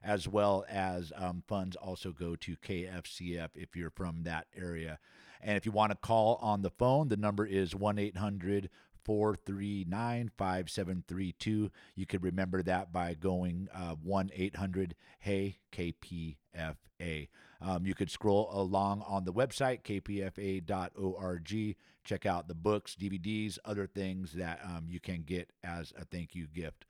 as 0.04 0.28
well 0.28 0.64
as 0.68 1.12
um, 1.16 1.42
funds 1.46 1.76
also 1.76 2.12
go 2.12 2.36
to 2.36 2.56
KFCF 2.56 3.50
if 3.54 3.76
you're 3.76 3.90
from 3.90 4.22
that 4.24 4.46
area. 4.56 4.98
And 5.40 5.56
if 5.56 5.66
you 5.66 5.72
want 5.72 5.90
to 5.90 5.96
call 5.96 6.38
on 6.40 6.62
the 6.62 6.70
phone, 6.70 7.08
the 7.08 7.16
number 7.16 7.44
is 7.44 7.74
1 7.74 7.98
800 7.98 8.70
439 9.04 10.30
5732. 10.36 11.70
You 11.96 12.06
could 12.06 12.22
remember 12.22 12.62
that 12.62 12.92
by 12.92 13.14
going 13.14 13.68
uh, 13.74 13.96
1 14.02 14.30
800 14.34 14.94
Hey 15.18 15.58
KPFA. 15.72 17.28
Um, 17.60 17.86
you 17.86 17.94
could 17.94 18.10
scroll 18.10 18.50
along 18.52 19.02
on 19.06 19.24
the 19.24 19.32
website, 19.32 19.82
kpfa.org. 19.82 21.76
Check 22.04 22.26
out 22.26 22.48
the 22.48 22.54
books, 22.54 22.96
DVDs, 23.00 23.58
other 23.64 23.86
things 23.86 24.32
that 24.32 24.60
um, 24.64 24.86
you 24.88 24.98
can 24.98 25.22
get 25.22 25.50
as 25.62 25.92
a 25.96 26.04
thank 26.04 26.34
you 26.34 26.46
gift. 26.48 26.84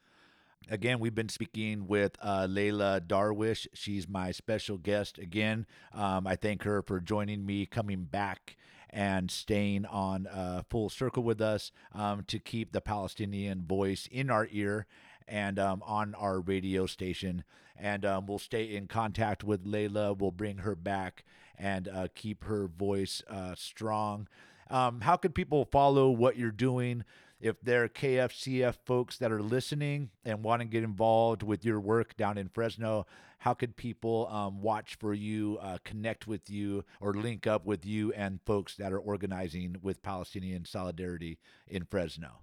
Again, 0.71 1.01
we've 1.01 1.15
been 1.15 1.29
speaking 1.29 1.87
with 1.87 2.17
uh, 2.23 2.47
Layla 2.49 3.01
Darwish. 3.01 3.67
She's 3.75 4.09
my 4.09 4.31
special 4.31 4.79
guest. 4.79 5.19
Again, 5.19 5.67
um, 5.93 6.27
I 6.27 6.37
thank 6.37 6.63
her 6.63 6.83
for 6.83 7.01
joining 7.01 7.45
me, 7.45 7.67
coming 7.67 8.05
back 8.05 8.57
and 8.89 9.31
staying 9.31 9.87
on 9.87 10.27
uh, 10.27 10.63
full 10.71 10.89
circle 10.89 11.23
with 11.23 11.41
us 11.41 11.73
um, 11.95 12.25
to 12.29 12.39
keep 12.39 12.73
the 12.73 12.81
Palestinian 12.81 13.65
voice 13.67 14.09
in 14.11 14.31
our 14.31 14.49
ear 14.51 14.87
and 15.27 15.59
um, 15.59 15.83
on 15.85 16.15
our 16.15 16.41
radio 16.41 16.87
station. 16.87 17.43
And 17.77 18.05
um, 18.05 18.27
we'll 18.27 18.39
stay 18.39 18.65
in 18.65 18.87
contact 18.87 19.43
with 19.43 19.67
Layla. 19.67 20.17
We'll 20.17 20.31
bring 20.31 20.59
her 20.59 20.77
back 20.77 21.25
and 21.59 21.89
uh, 21.89 22.09
keep 22.15 22.45
her 22.45 22.69
voice 22.69 23.23
uh, 23.29 23.55
strong. 23.57 24.29
Um, 24.71 25.01
how 25.03 25.17
can 25.17 25.33
people 25.33 25.65
follow 25.65 26.11
what 26.11 26.37
you're 26.37 26.51
doing? 26.51 27.05
If 27.43 27.61
there 27.61 27.83
are 27.83 27.89
KFCF 27.89 28.77
folks 28.87 29.19
that 29.19 29.33
are 29.33 29.43
listening 29.43 30.11
and 30.25 30.45
want 30.45 30.63
to 30.63 30.65
get 30.65 30.85
involved 30.85 31.43
with 31.43 31.65
your 31.65 31.81
work 31.81 32.17
down 32.17 32.39
in 32.39 32.49
Fresno, 32.49 33.05
how 33.39 33.53
could 33.53 33.77
people 33.77 34.29
um, 34.29 34.63
watch 34.63 34.95
for 34.95 35.13
you, 35.13 35.59
uh, 35.61 35.79
connect 35.85 36.29
with 36.29 36.49
you, 36.49 36.85
or 37.01 37.13
link 37.13 37.49
up 37.49 37.67
with 37.67 37.85
you 37.85 38.13
and 38.13 38.39
folks 38.47 38.77
that 38.77 38.93
are 38.93 39.01
organizing 39.01 39.77
with 39.83 40.03
Palestinian 40.03 40.65
solidarity 40.65 41.41
in 41.67 41.85
Fresno? 41.85 42.43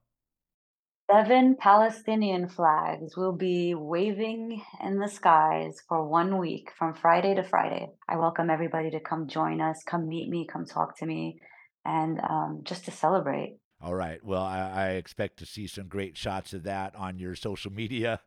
Seven 1.10 1.56
Palestinian 1.58 2.48
flags 2.48 3.16
will 3.16 3.36
be 3.36 3.74
waving 3.74 4.62
in 4.82 4.98
the 4.98 5.08
skies 5.08 5.76
for 5.86 6.08
one 6.08 6.38
week 6.38 6.70
from 6.78 6.94
Friday 6.94 7.34
to 7.34 7.42
Friday. 7.42 7.88
I 8.08 8.16
welcome 8.16 8.48
everybody 8.48 8.90
to 8.92 9.00
come 9.00 9.28
join 9.28 9.60
us, 9.60 9.82
come 9.84 10.08
meet 10.08 10.30
me, 10.30 10.46
come 10.50 10.64
talk 10.64 10.96
to 10.98 11.06
me, 11.06 11.38
and 11.84 12.18
um, 12.20 12.60
just 12.62 12.86
to 12.86 12.92
celebrate. 12.92 13.58
All 13.82 13.94
right. 13.94 14.24
Well, 14.24 14.42
I, 14.42 14.70
I 14.70 14.88
expect 14.90 15.40
to 15.40 15.46
see 15.46 15.66
some 15.66 15.88
great 15.88 16.16
shots 16.16 16.54
of 16.54 16.62
that 16.62 16.94
on 16.96 17.18
your 17.18 17.34
social 17.34 17.72
media 17.72 18.20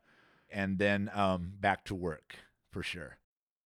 and 0.50 0.78
then 0.78 1.10
um, 1.14 1.52
back 1.58 1.84
to 1.86 1.94
work 1.94 2.36
for 2.70 2.82
sure. 2.82 3.18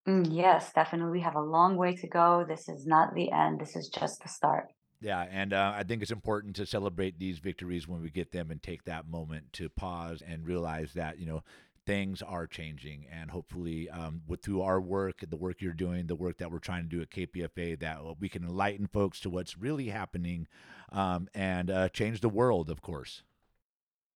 Mm, 0.07 0.27
yes, 0.29 0.71
definitely. 0.73 1.11
We 1.11 1.21
have 1.21 1.35
a 1.35 1.41
long 1.41 1.77
way 1.77 1.95
to 1.95 2.07
go. 2.07 2.45
This 2.47 2.67
is 2.67 2.85
not 2.85 3.13
the 3.13 3.31
end, 3.31 3.59
this 3.59 3.75
is 3.75 3.87
just 3.89 4.21
the 4.21 4.29
start. 4.29 4.67
Yeah. 4.99 5.25
And 5.31 5.53
uh, 5.53 5.73
I 5.75 5.83
think 5.83 6.01
it's 6.01 6.11
important 6.11 6.55
to 6.57 6.65
celebrate 6.65 7.17
these 7.17 7.39
victories 7.39 7.87
when 7.87 8.01
we 8.01 8.11
get 8.11 8.31
them 8.31 8.51
and 8.51 8.61
take 8.61 8.83
that 8.83 9.07
moment 9.07 9.51
to 9.53 9.67
pause 9.67 10.21
and 10.25 10.45
realize 10.45 10.93
that, 10.93 11.17
you 11.17 11.25
know, 11.25 11.43
things 11.87 12.21
are 12.21 12.45
changing 12.45 13.07
and 13.11 13.31
hopefully 13.31 13.89
um, 13.89 14.21
with 14.27 14.43
through 14.43 14.61
our 14.61 14.79
work 14.79 15.23
the 15.27 15.35
work 15.35 15.61
you're 15.61 15.73
doing 15.73 16.05
the 16.05 16.15
work 16.15 16.37
that 16.37 16.51
we're 16.51 16.59
trying 16.59 16.83
to 16.83 16.89
do 16.89 17.01
at 17.01 17.09
kpfa 17.09 17.79
that 17.79 17.97
we 18.19 18.29
can 18.29 18.43
enlighten 18.43 18.85
folks 18.85 19.19
to 19.19 19.31
what's 19.31 19.57
really 19.57 19.87
happening 19.87 20.47
um, 20.91 21.27
and 21.33 21.71
uh, 21.71 21.89
change 21.89 22.21
the 22.21 22.29
world 22.29 22.69
of 22.69 22.83
course 22.83 23.23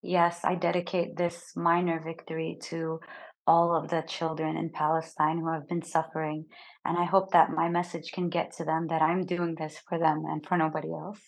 Yes, 0.08 0.42
I 0.44 0.54
dedicate 0.54 1.18
this 1.18 1.54
minor 1.56 2.00
victory 2.00 2.60
to 2.66 3.00
all 3.48 3.76
of 3.76 3.90
the 3.90 4.02
children 4.02 4.58
in 4.58 4.70
Palestine 4.70 5.40
who 5.40 5.52
have 5.52 5.68
been 5.68 5.84
suffering. 5.84 6.46
And 6.84 6.98
I 6.98 7.06
hope 7.06 7.32
that 7.32 7.52
my 7.52 7.70
message 7.70 8.12
can 8.12 8.30
get 8.30 8.52
to 8.58 8.66
them 8.66 8.88
that 8.88 9.02
I'm 9.02 9.26
doing 9.26 9.56
this 9.56 9.78
for 9.88 9.98
them 10.00 10.24
and 10.28 10.46
for 10.46 10.58
nobody 10.58 10.92
else. 10.92 11.20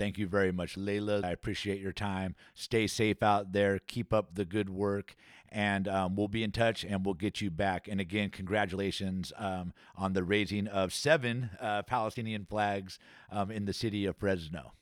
Thank 0.00 0.16
you 0.16 0.26
very 0.26 0.50
much, 0.50 0.76
Layla. 0.76 1.22
I 1.22 1.30
appreciate 1.30 1.78
your 1.78 1.92
time. 1.92 2.34
Stay 2.54 2.86
safe 2.86 3.22
out 3.22 3.52
there. 3.52 3.78
Keep 3.78 4.14
up 4.14 4.34
the 4.34 4.46
good 4.46 4.70
work. 4.70 5.14
And 5.50 5.86
um, 5.86 6.16
we'll 6.16 6.28
be 6.28 6.42
in 6.42 6.52
touch 6.52 6.84
and 6.84 7.04
we'll 7.04 7.14
get 7.14 7.42
you 7.42 7.50
back. 7.50 7.86
And 7.86 8.00
again, 8.00 8.30
congratulations 8.30 9.30
um, 9.36 9.74
on 9.96 10.14
the 10.14 10.24
raising 10.24 10.68
of 10.68 10.94
seven 10.94 11.50
uh, 11.60 11.82
Palestinian 11.82 12.46
flags 12.48 12.98
um, 13.30 13.50
in 13.50 13.66
the 13.66 13.74
city 13.74 14.06
of 14.06 14.16
Fresno. 14.16 14.72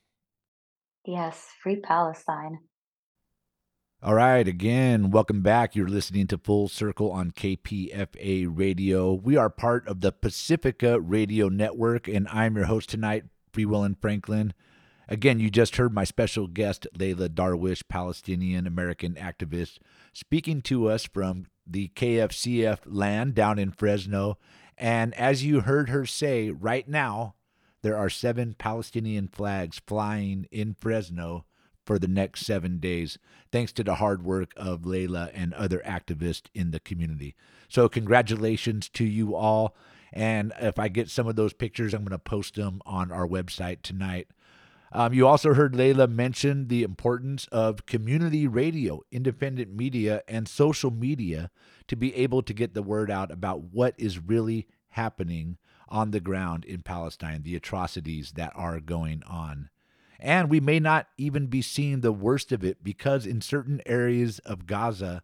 Yes, 1.05 1.49
free 1.63 1.81
Palestine. 1.81 2.61
All 4.01 4.15
right, 4.15 4.47
again, 4.47 5.11
welcome 5.11 5.43
back. 5.43 5.75
You're 5.75 5.89
listening 5.89 6.29
to 6.29 6.39
Full 6.39 6.69
Circle 6.69 7.11
on 7.11 7.33
KPFA 7.33 8.47
Radio. 8.49 9.13
We 9.13 9.37
are 9.37 9.51
part 9.51 9.89
of 9.89 10.03
the 10.03 10.13
Pacifica 10.13 11.01
Radio 11.01 11.49
Network, 11.49 12.07
and 12.07 12.29
I'm 12.29 12.55
your 12.55 12.67
host 12.67 12.91
tonight, 12.91 13.25
Free 13.53 13.65
Will 13.65 13.83
and 13.83 14.01
Franklin. 14.01 14.55
Again, 15.09 15.41
you 15.41 15.51
just 15.51 15.75
heard 15.75 15.93
my 15.93 16.05
special 16.05 16.47
guest, 16.47 16.87
Layla 16.97 17.29
Darwish, 17.29 17.83
Palestinian 17.89 18.69
American 18.69 19.15
activist, 19.15 19.79
speaking 20.13 20.63
to 20.63 20.89
us 20.89 21.05
from 21.05 21.47
the 21.67 21.89
KFCF 21.97 22.79
land 22.87 23.35
down 23.35 23.59
in 23.59 23.73
Fresno. 23.73 24.39
And 24.77 25.13
as 25.15 25.45
you 25.45 25.63
heard 25.63 25.89
her 25.89 26.07
say, 26.07 26.51
right 26.51 26.87
now, 26.87 27.35
there 27.83 27.97
are 27.97 28.09
seven 28.09 28.55
Palestinian 28.57 29.27
flags 29.27 29.83
flying 29.85 30.47
in 30.53 30.75
Fresno 30.75 31.47
for 31.89 31.99
the 31.99 32.07
next 32.07 32.45
seven 32.45 32.81
days, 32.81 33.17
thanks 33.51 33.73
to 33.73 33.83
the 33.83 33.95
hard 33.95 34.23
work 34.23 34.53
of 34.59 34.83
Layla 34.83 35.31
and 35.33 35.55
other 35.55 35.79
activists 35.87 36.51
in 36.53 36.71
the 36.71 36.81
community. 36.81 37.35
So, 37.67 37.89
congratulations 37.89 38.91
to 38.91 39.07
you 39.07 39.35
all. 39.35 39.75
And 40.13 40.53
if 40.61 40.79
I 40.79 40.89
get 40.89 41.09
some 41.09 41.27
of 41.27 41.37
those 41.37 41.55
pictures, 41.55 41.95
I'm 41.95 42.03
going 42.03 42.11
to 42.11 42.19
post 42.19 42.57
them 42.57 42.83
on 42.85 43.11
our 43.11 43.27
website 43.27 43.81
tonight. 43.81 44.29
Um, 44.93 45.15
you 45.15 45.27
also 45.27 45.55
heard 45.55 45.73
Layla 45.73 46.11
mention 46.11 46.69
the 46.69 46.83
importance 46.83 47.47
of 47.47 47.87
community 47.87 48.47
radio, 48.47 49.01
independent 49.11 49.75
media, 49.75 50.21
and 50.29 50.47
social 50.47 50.91
media 50.91 51.51
to 51.87 51.97
be 51.97 52.15
able 52.17 52.43
to 52.43 52.53
get 52.53 52.75
the 52.75 52.83
word 52.83 53.11
out 53.11 53.31
about 53.31 53.63
what 53.63 53.95
is 53.97 54.19
really 54.19 54.67
happening 54.91 55.57
on 55.89 56.11
the 56.11 56.21
ground 56.21 56.67
in 56.67 56.83
Palestine, 56.83 57.45
the 57.45 57.57
atrocities 57.57 58.33
that 58.33 58.53
are 58.55 58.79
going 58.79 59.23
on. 59.27 59.71
And 60.19 60.51
we 60.51 60.61
may 60.61 60.81
not 60.81 61.09
even 61.17 61.47
be 61.47 61.63
seeing 61.63 62.01
the 62.01 62.13
worst 62.13 62.51
of 62.51 62.65
it 62.65 62.83
because 62.83 63.27
in 63.27 63.41
certain 63.41 63.81
areas 63.87 64.41
of 64.41 64.67
Gaza, 64.67 65.23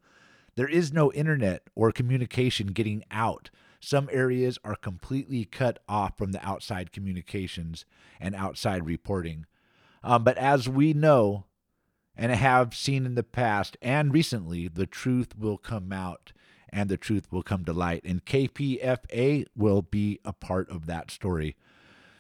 there 0.57 0.68
is 0.68 0.92
no 0.92 1.12
internet 1.12 1.62
or 1.74 1.90
communication 1.90 2.68
getting 2.68 3.02
out. 3.11 3.50
Some 3.80 4.09
areas 4.12 4.59
are 4.64 4.76
completely 4.76 5.44
cut 5.44 5.80
off 5.88 6.16
from 6.16 6.33
the 6.33 6.46
outside 6.46 6.92
communications 6.92 7.85
and 8.20 8.35
outside 8.35 8.87
reporting. 8.87 9.46
Um, 10.02 10.22
but 10.22 10.38
as 10.38 10.68
we 10.68 10.92
know 10.92 11.46
and 12.16 12.30
have 12.30 12.74
seen 12.74 13.04
in 13.04 13.14
the 13.14 13.24
past 13.24 13.76
and 13.83 14.12
recently, 14.12 14.68
the 14.68 14.87
truth 14.87 15.37
will 15.37 15.59
come 15.59 15.92
out 15.92 16.33
and 16.68 16.88
the 16.88 16.96
truth 16.96 17.30
will 17.30 17.42
come 17.42 17.64
to 17.64 17.72
light. 17.72 18.02
And 18.04 18.24
KPFA 18.24 19.46
will 19.57 19.83
be 19.83 20.20
a 20.24 20.33
part 20.33 20.70
of 20.70 20.87
that 20.87 21.11
story. 21.11 21.57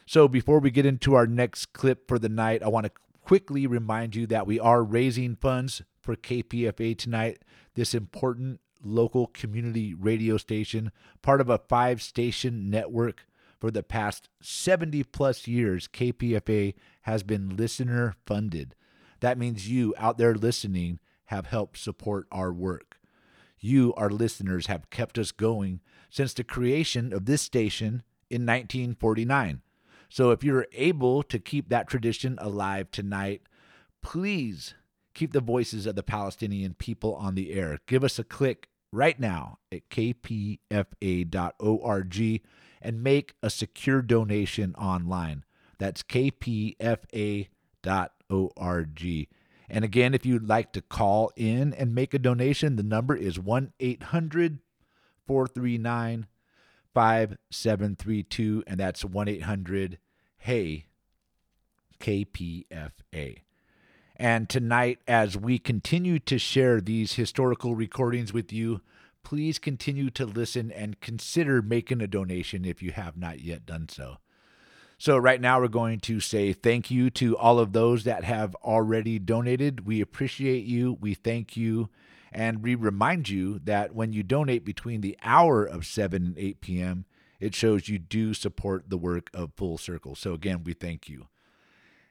So 0.06 0.28
before 0.28 0.58
we 0.58 0.70
get 0.70 0.86
into 0.86 1.14
our 1.14 1.26
next 1.26 1.72
clip 1.72 2.06
for 2.08 2.18
the 2.18 2.28
night, 2.28 2.62
I 2.62 2.68
want 2.68 2.84
to 2.84 2.92
quickly 3.22 3.66
remind 3.66 4.14
you 4.14 4.26
that 4.26 4.46
we 4.46 4.60
are 4.60 4.82
raising 4.82 5.36
funds 5.36 5.82
for 6.02 6.14
KPFA 6.14 6.96
tonight, 6.96 7.38
this 7.74 7.94
important 7.94 8.60
local 8.82 9.28
community 9.28 9.94
radio 9.94 10.36
station, 10.36 10.92
part 11.22 11.40
of 11.40 11.48
a 11.48 11.58
five 11.58 12.02
station 12.02 12.70
network. 12.70 13.26
For 13.60 13.70
the 13.70 13.82
past 13.82 14.28
70 14.42 15.04
plus 15.04 15.48
years, 15.48 15.88
KPFA 15.88 16.74
has 17.02 17.22
been 17.22 17.56
listener 17.56 18.14
funded. 18.26 18.74
That 19.20 19.38
means 19.38 19.70
you 19.70 19.94
out 19.96 20.18
there 20.18 20.34
listening 20.34 20.98
have 21.26 21.46
helped 21.46 21.78
support 21.78 22.26
our 22.30 22.52
work. 22.52 22.98
You, 23.58 23.94
our 23.94 24.10
listeners, 24.10 24.66
have 24.66 24.90
kept 24.90 25.18
us 25.18 25.32
going 25.32 25.80
since 26.10 26.34
the 26.34 26.44
creation 26.44 27.14
of 27.14 27.24
this 27.24 27.40
station 27.40 28.02
in 28.28 28.42
1949. 28.42 29.62
So 30.08 30.30
if 30.30 30.44
you're 30.44 30.66
able 30.72 31.22
to 31.24 31.38
keep 31.38 31.68
that 31.68 31.88
tradition 31.88 32.38
alive 32.40 32.90
tonight, 32.90 33.42
please 34.02 34.74
keep 35.14 35.32
the 35.32 35.40
voices 35.40 35.86
of 35.86 35.96
the 35.96 36.02
Palestinian 36.02 36.74
people 36.74 37.14
on 37.14 37.34
the 37.34 37.52
air. 37.52 37.78
Give 37.86 38.04
us 38.04 38.18
a 38.18 38.24
click 38.24 38.68
right 38.92 39.18
now 39.18 39.58
at 39.72 39.88
kpfa.org 39.88 40.60
and 42.82 43.02
make 43.02 43.34
a 43.42 43.50
secure 43.50 44.02
donation 44.02 44.74
online. 44.74 45.44
That's 45.78 46.02
kpfa.org. 46.02 47.48
And 49.70 49.84
again, 49.84 50.14
if 50.14 50.26
you'd 50.26 50.48
like 50.48 50.72
to 50.72 50.82
call 50.82 51.32
in 51.36 51.72
and 51.72 51.94
make 51.94 52.12
a 52.14 52.18
donation, 52.18 52.76
the 52.76 52.82
number 52.82 53.16
is 53.16 53.38
1 53.38 53.72
800 53.80 54.58
439 55.26 56.26
5732, 56.94 58.64
and 58.66 58.80
that's 58.80 59.04
1 59.04 59.28
800 59.28 59.98
Hey 60.38 60.86
KPFA. 62.00 63.38
And 64.16 64.48
tonight, 64.48 65.00
as 65.08 65.36
we 65.36 65.58
continue 65.58 66.18
to 66.20 66.38
share 66.38 66.80
these 66.80 67.14
historical 67.14 67.74
recordings 67.74 68.32
with 68.32 68.52
you, 68.52 68.80
please 69.24 69.58
continue 69.58 70.10
to 70.10 70.24
listen 70.24 70.70
and 70.70 71.00
consider 71.00 71.62
making 71.62 72.00
a 72.00 72.06
donation 72.06 72.64
if 72.64 72.82
you 72.82 72.92
have 72.92 73.16
not 73.16 73.40
yet 73.40 73.66
done 73.66 73.88
so. 73.88 74.18
So, 74.98 75.16
right 75.16 75.40
now, 75.40 75.60
we're 75.60 75.68
going 75.68 75.98
to 76.00 76.20
say 76.20 76.52
thank 76.52 76.90
you 76.90 77.10
to 77.10 77.36
all 77.36 77.58
of 77.58 77.72
those 77.72 78.04
that 78.04 78.22
have 78.22 78.54
already 78.56 79.18
donated. 79.18 79.86
We 79.86 80.00
appreciate 80.00 80.64
you. 80.64 80.96
We 81.00 81.14
thank 81.14 81.56
you. 81.56 81.88
And 82.34 82.64
we 82.64 82.74
remind 82.74 83.28
you 83.28 83.60
that 83.62 83.94
when 83.94 84.12
you 84.12 84.24
donate 84.24 84.64
between 84.64 85.00
the 85.00 85.16
hour 85.22 85.64
of 85.64 85.86
7 85.86 86.24
and 86.26 86.38
8 86.38 86.60
p.m., 86.60 87.04
it 87.38 87.54
shows 87.54 87.88
you 87.88 87.98
do 87.98 88.34
support 88.34 88.90
the 88.90 88.98
work 88.98 89.30
of 89.32 89.52
Full 89.56 89.78
Circle. 89.78 90.16
So, 90.16 90.34
again, 90.34 90.64
we 90.64 90.72
thank 90.72 91.08
you. 91.08 91.28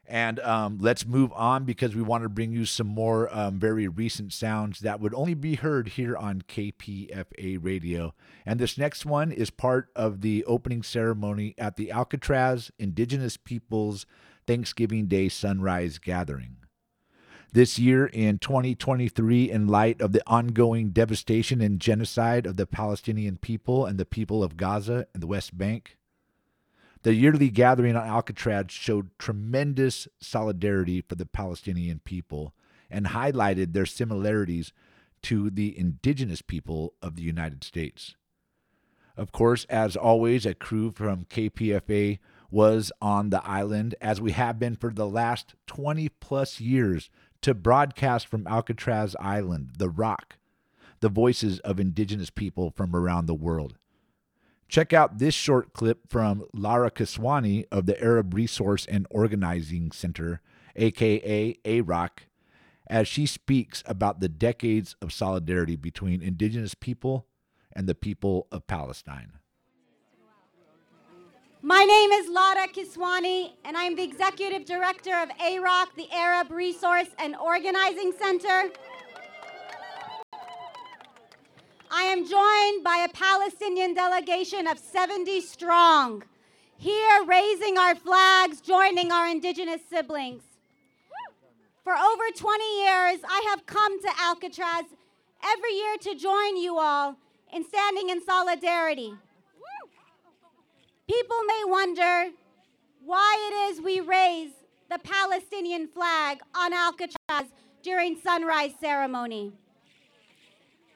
And 0.05 0.39
um, 0.41 0.79
let's 0.81 1.05
move 1.05 1.31
on 1.33 1.63
because 1.63 1.95
we 1.95 2.01
want 2.01 2.23
to 2.23 2.29
bring 2.29 2.51
you 2.51 2.65
some 2.65 2.87
more 2.87 3.33
um, 3.35 3.57
very 3.57 3.87
recent 3.87 4.33
sounds 4.33 4.79
that 4.79 4.99
would 4.99 5.13
only 5.13 5.33
be 5.33 5.55
heard 5.55 5.89
here 5.89 6.15
on 6.15 6.41
KPFA 6.41 7.57
radio. 7.61 8.13
And 8.45 8.59
this 8.59 8.77
next 8.77 9.05
one 9.05 9.31
is 9.31 9.49
part 9.49 9.89
of 9.95 10.21
the 10.21 10.43
opening 10.45 10.83
ceremony 10.83 11.55
at 11.57 11.77
the 11.77 11.91
Alcatraz 11.91 12.69
Indigenous 12.77 13.37
Peoples 13.37 14.05
Thanksgiving 14.45 15.07
Day 15.07 15.29
Sunrise 15.29 15.99
Gathering. 15.99 16.62
This 17.53 17.77
year 17.77 18.07
in 18.07 18.39
2023, 18.39 19.51
in 19.51 19.67
light 19.67 20.01
of 20.01 20.11
the 20.11 20.23
ongoing 20.25 20.89
devastation 20.89 21.61
and 21.61 21.79
genocide 21.79 22.47
of 22.47 22.57
the 22.57 22.65
Palestinian 22.65 23.37
people 23.37 23.85
and 23.85 23.99
the 23.99 24.07
people 24.07 24.43
of 24.43 24.57
Gaza 24.57 25.05
and 25.13 25.21
the 25.21 25.27
West 25.27 25.55
Bank, 25.55 25.95
the 27.03 27.13
yearly 27.13 27.49
gathering 27.49 27.95
on 27.95 28.07
Alcatraz 28.07 28.71
showed 28.71 29.11
tremendous 29.19 30.07
solidarity 30.19 31.01
for 31.01 31.13
the 31.13 31.27
Palestinian 31.27 31.99
people 32.03 32.55
and 32.89 33.05
highlighted 33.05 33.73
their 33.73 33.85
similarities 33.85 34.73
to 35.21 35.51
the 35.51 35.77
indigenous 35.77 36.41
people 36.41 36.95
of 37.03 37.15
the 37.15 37.21
United 37.21 37.63
States. 37.63 38.15
Of 39.15 39.31
course, 39.31 39.65
as 39.65 39.95
always, 39.95 40.47
a 40.47 40.55
crew 40.55 40.89
from 40.89 41.25
KPFA 41.25 42.17
was 42.49 42.91
on 42.99 43.29
the 43.29 43.45
island, 43.45 43.93
as 44.01 44.19
we 44.19 44.31
have 44.31 44.57
been 44.57 44.75
for 44.75 44.91
the 44.91 45.07
last 45.07 45.53
20 45.67 46.09
plus 46.09 46.59
years, 46.59 47.11
to 47.43 47.53
broadcast 47.53 48.25
from 48.27 48.47
Alcatraz 48.47 49.17
Island, 49.19 49.71
the 49.77 49.89
Rock, 49.89 50.37
the 51.01 51.09
voices 51.09 51.59
of 51.59 51.77
indigenous 51.77 52.29
people 52.29 52.71
from 52.71 52.95
around 52.95 53.25
the 53.25 53.33
world. 53.33 53.77
Check 54.69 54.93
out 54.93 55.19
this 55.19 55.35
short 55.35 55.73
clip 55.73 56.09
from 56.09 56.45
Lara 56.53 56.89
Kiswani 56.89 57.65
of 57.69 57.85
the 57.85 58.01
Arab 58.01 58.33
Resource 58.33 58.85
and 58.85 59.05
Organizing 59.09 59.91
Center, 59.91 60.41
aka 60.77 61.53
AROC, 61.65 62.09
as 62.87 63.09
she 63.09 63.25
speaks 63.25 63.83
about 63.85 64.21
the 64.21 64.29
decades 64.29 64.95
of 65.01 65.11
solidarity 65.11 65.75
between 65.75 66.21
indigenous 66.21 66.73
people 66.73 67.27
and 67.73 67.87
the 67.87 67.95
people 67.95 68.47
of 68.53 68.67
Palestine. 68.67 69.33
My 71.65 71.85
name 71.85 72.11
is 72.11 72.27
Lara 72.27 72.67
Kiswani, 72.67 73.53
and 73.63 73.77
I'm 73.77 73.95
the 73.95 74.03
executive 74.03 74.65
director 74.65 75.15
of 75.15 75.29
AROC, 75.29 75.95
the 75.95 76.11
Arab 76.11 76.51
Resource 76.51 77.07
and 77.17 77.37
Organizing 77.37 78.11
Center. 78.19 78.69
I 81.89 82.01
am 82.01 82.27
joined 82.27 82.83
by 82.83 83.07
a 83.07 83.13
Palestinian 83.13 83.93
delegation 83.93 84.67
of 84.67 84.77
70 84.77 85.39
strong, 85.39 86.25
here 86.75 87.23
raising 87.25 87.77
our 87.77 87.95
flags, 87.95 88.59
joining 88.59 89.13
our 89.13 89.29
indigenous 89.29 89.79
siblings. 89.89 90.43
For 91.85 91.95
over 91.95 92.23
20 92.35 92.81
years, 92.81 93.21
I 93.25 93.41
have 93.51 93.65
come 93.65 94.01
to 94.01 94.09
Alcatraz 94.19 94.83
every 95.41 95.73
year 95.75 95.95
to 96.01 96.15
join 96.15 96.57
you 96.57 96.77
all 96.77 97.15
in 97.53 97.63
standing 97.63 98.09
in 98.09 98.21
solidarity. 98.21 99.13
People 101.07 101.43
may 101.47 101.63
wonder 101.65 102.29
why 103.03 103.49
it 103.51 103.71
is 103.71 103.81
we 103.81 103.99
raise 103.99 104.51
the 104.89 104.99
Palestinian 104.99 105.87
flag 105.87 106.39
on 106.55 106.73
Alcatraz 106.73 107.51
during 107.81 108.17
sunrise 108.17 108.71
ceremony. 108.79 109.51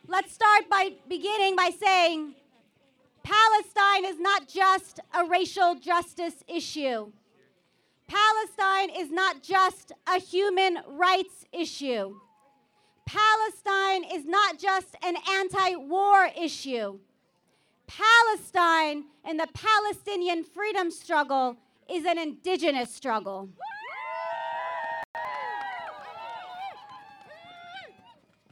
Let's 0.07 0.31
start 0.31 0.69
by 0.69 0.93
beginning 1.09 1.57
by 1.57 1.71
saying 1.77 2.35
Palestine 3.21 4.05
is 4.05 4.17
not 4.17 4.47
just 4.47 5.01
a 5.13 5.25
racial 5.25 5.75
justice 5.75 6.41
issue. 6.47 7.11
Palestine 8.07 8.89
is 8.97 9.11
not 9.11 9.43
just 9.43 9.91
a 10.07 10.21
human 10.21 10.79
rights 10.87 11.43
issue. 11.51 12.15
Palestine 13.05 14.05
is 14.05 14.25
not 14.25 14.57
just 14.57 14.95
an 15.03 15.17
anti 15.29 15.75
war 15.75 16.29
issue. 16.39 16.99
Palestine 17.87 19.05
and 19.23 19.39
the 19.39 19.47
Palestinian 19.53 20.43
freedom 20.43 20.91
struggle 20.91 21.57
is 21.89 22.05
an 22.05 22.17
indigenous 22.17 22.93
struggle. 22.93 23.49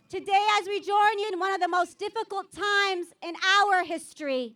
Today, 0.08 0.48
as 0.60 0.67
we 0.67 0.80
join 0.80 1.19
you 1.19 1.30
in 1.34 1.39
one 1.39 1.54
of 1.54 1.60
the 1.60 1.67
most 1.67 2.00
difficult 2.00 2.52
times 2.54 3.08
in 3.21 3.34
our 3.60 3.84
history, 3.84 4.56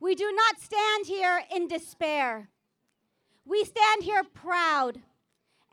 we 0.00 0.14
do 0.14 0.30
not 0.30 0.60
stand 0.60 1.06
here 1.06 1.40
in 1.54 1.68
despair. 1.68 2.50
We 3.46 3.64
stand 3.64 4.02
here 4.02 4.22
proud, 4.24 5.00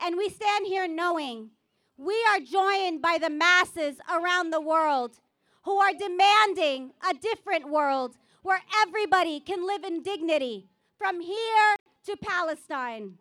and 0.00 0.16
we 0.16 0.30
stand 0.30 0.66
here 0.66 0.88
knowing 0.88 1.50
we 1.98 2.16
are 2.30 2.40
joined 2.40 3.02
by 3.02 3.18
the 3.20 3.28
masses 3.28 3.96
around 4.10 4.50
the 4.50 4.60
world 4.60 5.18
who 5.64 5.76
are 5.76 5.92
demanding 5.92 6.92
a 7.08 7.12
different 7.12 7.68
world 7.68 8.16
where 8.42 8.62
everybody 8.86 9.40
can 9.40 9.66
live 9.66 9.84
in 9.84 10.02
dignity 10.02 10.68
from 10.98 11.20
here 11.20 11.76
to 12.06 12.16
Palestine. 12.16 13.14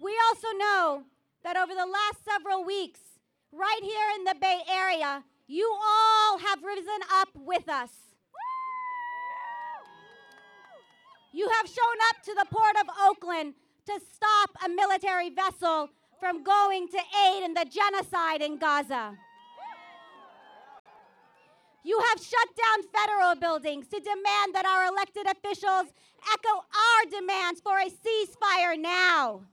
We 0.00 0.14
also 0.28 0.48
know 0.56 1.02
that 1.42 1.56
over 1.56 1.74
the 1.74 1.86
last 1.86 2.24
several 2.24 2.64
weeks, 2.64 3.00
right 3.52 3.80
here 3.82 4.08
in 4.16 4.24
the 4.24 4.34
Bay 4.40 4.60
Area, 4.70 5.24
you 5.46 5.72
all 5.72 6.38
have 6.38 6.62
risen 6.62 7.00
up 7.12 7.28
with 7.34 7.68
us. 7.68 7.90
You 11.32 11.48
have 11.48 11.66
shown 11.66 11.96
up 12.10 12.22
to 12.24 12.34
the 12.34 12.46
port 12.50 12.76
of 12.80 12.86
Oakland 13.08 13.54
to 13.86 14.00
stop 14.14 14.50
a 14.64 14.68
military 14.68 15.30
vessel 15.30 15.90
from 16.18 16.42
going 16.42 16.88
to 16.88 16.98
aid 17.26 17.44
in 17.44 17.54
the 17.54 17.66
genocide 17.66 18.42
in 18.42 18.58
Gaza. 18.58 19.16
You 21.86 22.02
have 22.10 22.18
shut 22.18 22.48
down 22.56 22.82
federal 22.90 23.36
buildings 23.36 23.86
to 23.86 24.00
demand 24.00 24.54
that 24.54 24.66
our 24.66 24.86
elected 24.86 25.26
officials 25.26 25.86
echo 26.34 26.54
our 26.58 27.20
demands 27.20 27.60
for 27.60 27.78
a 27.78 27.86
ceasefire 27.86 28.76
now. 28.76 29.46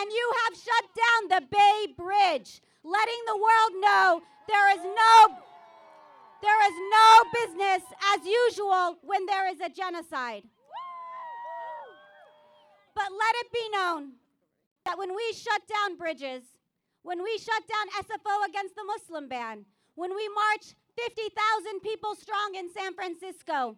and 0.00 0.10
you 0.10 0.32
have 0.44 0.54
shut 0.54 0.84
down 0.94 1.20
the 1.28 1.46
Bay 1.50 1.92
Bridge, 1.96 2.60
letting 2.82 3.22
the 3.26 3.36
world 3.36 3.72
know 3.80 4.22
there 4.48 4.70
is 4.72 4.84
no 4.84 5.38
there 6.42 6.66
is 6.68 6.76
no 6.90 7.08
business 7.40 7.82
as 8.14 8.26
usual 8.26 8.98
when 9.02 9.24
there 9.26 9.48
is 9.48 9.60
a 9.60 9.70
genocide. 9.70 10.42
But 12.94 13.06
let 13.10 13.34
it 13.36 13.52
be 13.52 13.68
known 13.72 14.12
that 14.84 14.98
when 14.98 15.16
we 15.16 15.32
shut 15.32 15.62
down 15.66 15.96
bridges, 15.96 16.42
when 17.04 17.22
we 17.22 17.38
shut 17.38 17.62
down 17.68 18.02
SFO 18.02 18.48
against 18.48 18.74
the 18.74 18.84
Muslim 18.84 19.28
ban, 19.28 19.64
when 19.94 20.14
we 20.16 20.28
march 20.28 20.74
50,000 20.96 21.80
people 21.80 22.14
strong 22.16 22.54
in 22.56 22.72
San 22.72 22.94
Francisco, 22.94 23.76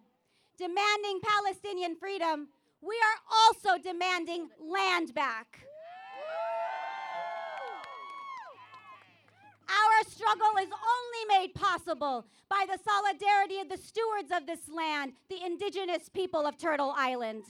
demanding 0.57 1.19
Palestinian 1.21 1.95
freedom, 1.95 2.47
we 2.81 2.95
are 2.95 3.19
also 3.43 3.81
demanding 3.81 4.49
land 4.59 5.13
back. 5.13 5.59
Our 9.67 10.09
struggle 10.09 10.57
is 10.61 10.69
only 10.69 11.39
made 11.39 11.53
possible 11.53 12.25
by 12.49 12.65
the 12.65 12.79
solidarity 12.81 13.59
of 13.59 13.67
the 13.67 13.77
stewards 13.77 14.31
of 14.31 14.47
this 14.47 14.69
land, 14.73 15.11
the 15.29 15.45
indigenous 15.45 16.07
people 16.07 16.47
of 16.47 16.57
Turtle 16.57 16.93
Island. 16.97 17.43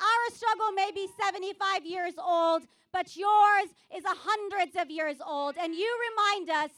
Our 0.00 0.31
struggle 0.42 0.72
may 0.72 0.90
be 0.92 1.06
75 1.22 1.86
years 1.86 2.14
old, 2.18 2.62
but 2.92 3.16
yours 3.16 3.68
is 3.94 4.04
a 4.04 4.16
hundreds 4.16 4.74
of 4.76 4.90
years 4.90 5.16
old. 5.24 5.54
And 5.56 5.72
you 5.74 5.88
remind 6.10 6.50
us 6.50 6.70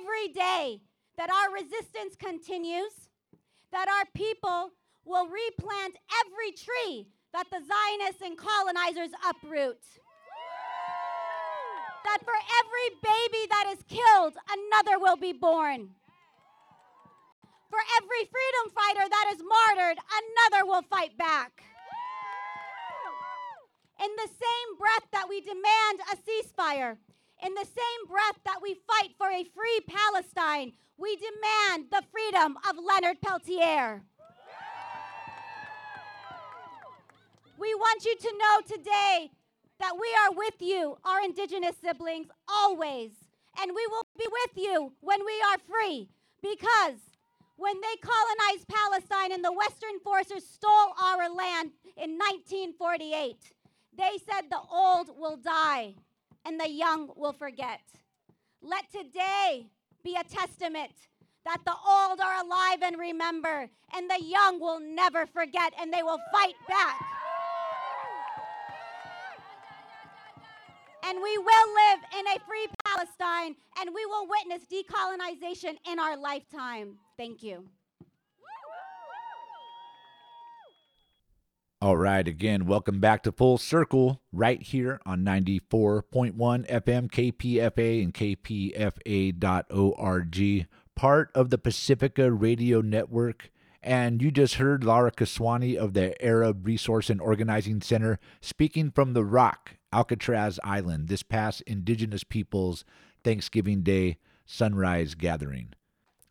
every 0.00 0.28
day 0.28 0.80
that 1.18 1.28
our 1.28 1.52
resistance 1.52 2.16
continues, 2.16 3.10
that 3.70 3.88
our 3.88 4.08
people 4.14 4.70
will 5.04 5.28
replant 5.28 5.96
every 6.24 6.52
tree 6.52 7.06
that 7.34 7.50
the 7.50 7.60
Zionists 7.60 8.22
and 8.22 8.38
colonizers 8.38 9.10
uproot 9.28 9.78
that 12.04 12.18
for 12.24 12.34
every 12.34 12.88
baby 13.00 13.46
that 13.48 13.72
is 13.72 13.84
killed, 13.88 14.34
another 14.50 14.98
will 14.98 15.16
be 15.16 15.32
born. 15.32 15.88
For 17.70 17.78
every 18.02 18.24
freedom 18.26 18.74
fighter 18.74 19.08
that 19.08 19.32
is 19.32 19.40
martyred, 19.40 19.98
another 19.98 20.66
will 20.66 20.82
fight 20.82 21.16
back. 21.16 21.62
In 24.02 24.10
the 24.16 24.28
same 24.28 24.78
breath 24.78 25.06
that 25.12 25.28
we 25.28 25.40
demand 25.40 26.00
a 26.10 26.16
ceasefire, 26.16 26.96
in 27.44 27.54
the 27.54 27.64
same 27.64 28.06
breath 28.08 28.38
that 28.44 28.60
we 28.60 28.74
fight 28.74 29.10
for 29.16 29.28
a 29.28 29.44
free 29.44 29.80
Palestine, 29.86 30.72
we 30.96 31.16
demand 31.16 31.86
the 31.90 32.02
freedom 32.10 32.56
of 32.68 32.76
Leonard 32.82 33.20
Peltier. 33.20 34.02
We 37.58 37.74
want 37.74 38.04
you 38.04 38.16
to 38.16 38.32
know 38.38 38.76
today 38.76 39.30
that 39.78 39.94
we 39.94 40.08
are 40.24 40.34
with 40.34 40.60
you, 40.60 40.98
our 41.04 41.22
indigenous 41.22 41.76
siblings, 41.76 42.26
always. 42.48 43.12
And 43.60 43.70
we 43.72 43.86
will 43.86 44.06
be 44.18 44.26
with 44.26 44.64
you 44.64 44.92
when 45.00 45.24
we 45.24 45.42
are 45.50 45.58
free. 45.58 46.08
Because 46.42 46.98
when 47.56 47.80
they 47.80 47.96
colonized 48.00 48.66
Palestine 48.66 49.30
and 49.30 49.44
the 49.44 49.52
Western 49.52 50.00
forces 50.00 50.44
stole 50.44 50.94
our 51.00 51.28
land 51.28 51.70
in 51.96 52.18
1948, 52.18 53.52
they 53.96 54.18
said 54.28 54.42
the 54.50 54.60
old 54.70 55.10
will 55.18 55.36
die 55.36 55.94
and 56.44 56.58
the 56.58 56.70
young 56.70 57.10
will 57.16 57.32
forget. 57.32 57.80
Let 58.60 58.90
today 58.90 59.66
be 60.04 60.16
a 60.16 60.24
testament 60.24 60.92
that 61.44 61.58
the 61.64 61.72
old 61.72 62.20
are 62.20 62.44
alive 62.44 62.82
and 62.82 62.98
remember, 62.98 63.68
and 63.94 64.08
the 64.08 64.22
young 64.22 64.60
will 64.60 64.78
never 64.80 65.26
forget, 65.26 65.72
and 65.80 65.92
they 65.92 66.02
will 66.02 66.20
fight 66.32 66.54
back. 66.68 67.00
And 71.04 71.18
we 71.20 71.36
will 71.36 71.74
live 71.74 72.00
in 72.18 72.26
a 72.28 72.38
free 72.46 72.68
Palestine, 72.84 73.56
and 73.80 73.90
we 73.92 74.06
will 74.06 74.28
witness 74.28 74.62
decolonization 74.70 75.76
in 75.90 75.98
our 75.98 76.16
lifetime. 76.16 76.96
Thank 77.16 77.42
you. 77.42 77.64
All 81.82 81.96
right, 81.96 82.28
again, 82.28 82.66
welcome 82.66 83.00
back 83.00 83.24
to 83.24 83.32
Full 83.32 83.58
Circle 83.58 84.22
right 84.30 84.62
here 84.62 85.00
on 85.04 85.24
94.1 85.24 86.32
FM 86.32 87.10
KPFA 87.10 88.04
and 88.04 88.14
KPFA.org, 88.14 89.36
part 90.94 91.30
of 91.34 91.50
the 91.50 91.58
Pacifica 91.58 92.30
Radio 92.30 92.82
Network. 92.82 93.50
And 93.82 94.22
you 94.22 94.30
just 94.30 94.54
heard 94.54 94.84
Lara 94.84 95.10
Kiswani 95.10 95.74
of 95.74 95.94
the 95.94 96.14
Arab 96.24 96.64
Resource 96.64 97.10
and 97.10 97.20
Organizing 97.20 97.80
Center 97.80 98.20
speaking 98.40 98.92
from 98.92 99.12
the 99.12 99.24
Rock, 99.24 99.78
Alcatraz 99.92 100.60
Island, 100.62 101.08
this 101.08 101.24
past 101.24 101.62
Indigenous 101.62 102.22
Peoples 102.22 102.84
Thanksgiving 103.24 103.82
Day 103.82 104.18
sunrise 104.46 105.16
gathering. 105.16 105.72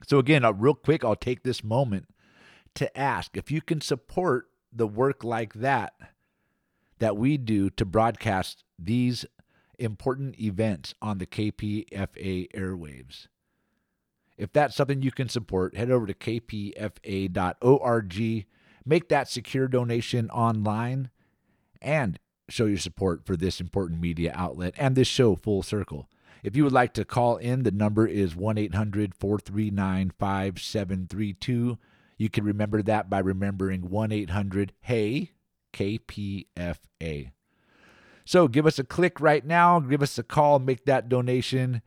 So, 0.08 0.18
again, 0.18 0.46
uh, 0.46 0.54
real 0.54 0.76
quick, 0.76 1.04
I'll 1.04 1.18
take 1.18 1.44
this 1.44 1.62
moment 1.62 2.08
to 2.76 2.98
ask 2.98 3.36
if 3.36 3.52
you 3.52 3.60
can 3.60 3.82
support 3.82 4.48
the 4.72 4.88
work 4.88 5.24
like 5.24 5.54
that 5.54 5.94
that 7.00 7.18
we 7.18 7.38
do 7.38 7.70
to 7.72 7.84
broadcast 7.86 8.64
these 8.78 9.26
important 9.80 10.40
events 10.40 10.94
on 11.02 11.18
the 11.18 11.26
KPFA 11.26 12.52
airwaves. 12.52 13.28
If 14.38 14.54
that's 14.54 14.76
something 14.76 15.02
you 15.02 15.12
can 15.12 15.28
support, 15.30 15.76
head 15.76 15.92
over 15.92 16.06
to 16.08 16.14
kpfa.org, 16.14 17.36
make 18.86 19.10
that 19.10 19.30
secure 19.30 19.68
donation 19.68 20.30
online, 20.30 21.10
and 21.82 22.20
show 22.50 22.66
your 22.66 22.78
support 22.78 23.26
for 23.26 23.36
this 23.36 23.60
important 23.60 24.00
media 24.00 24.32
outlet 24.36 24.74
and 24.78 24.96
this 24.96 25.08
show, 25.08 25.36
Full 25.36 25.64
Circle. 25.64 26.08
If 26.44 26.56
you 26.56 26.64
would 26.64 26.74
like 26.74 26.94
to 26.94 27.06
call 27.06 27.38
in, 27.38 27.64
the 27.64 27.72
number 27.72 28.08
is 28.08 28.36
1 28.36 28.58
800 28.58 29.14
439 29.16 30.12
5732. 30.18 31.78
You 32.22 32.30
can 32.30 32.44
remember 32.44 32.84
that 32.84 33.10
by 33.10 33.18
remembering 33.18 33.90
1 33.90 34.12
800 34.12 34.74
HEY 34.82 35.32
KPFA. 35.74 37.32
So 38.26 38.48
give 38.48 38.68
us 38.68 38.78
a 38.78 38.84
click 38.84 39.20
right 39.20 39.44
now, 39.44 39.80
give 39.80 40.04
us 40.04 40.20
a 40.20 40.24
call, 40.24 40.60
make 40.60 40.86
that 40.86 41.10
donation, 41.10 41.82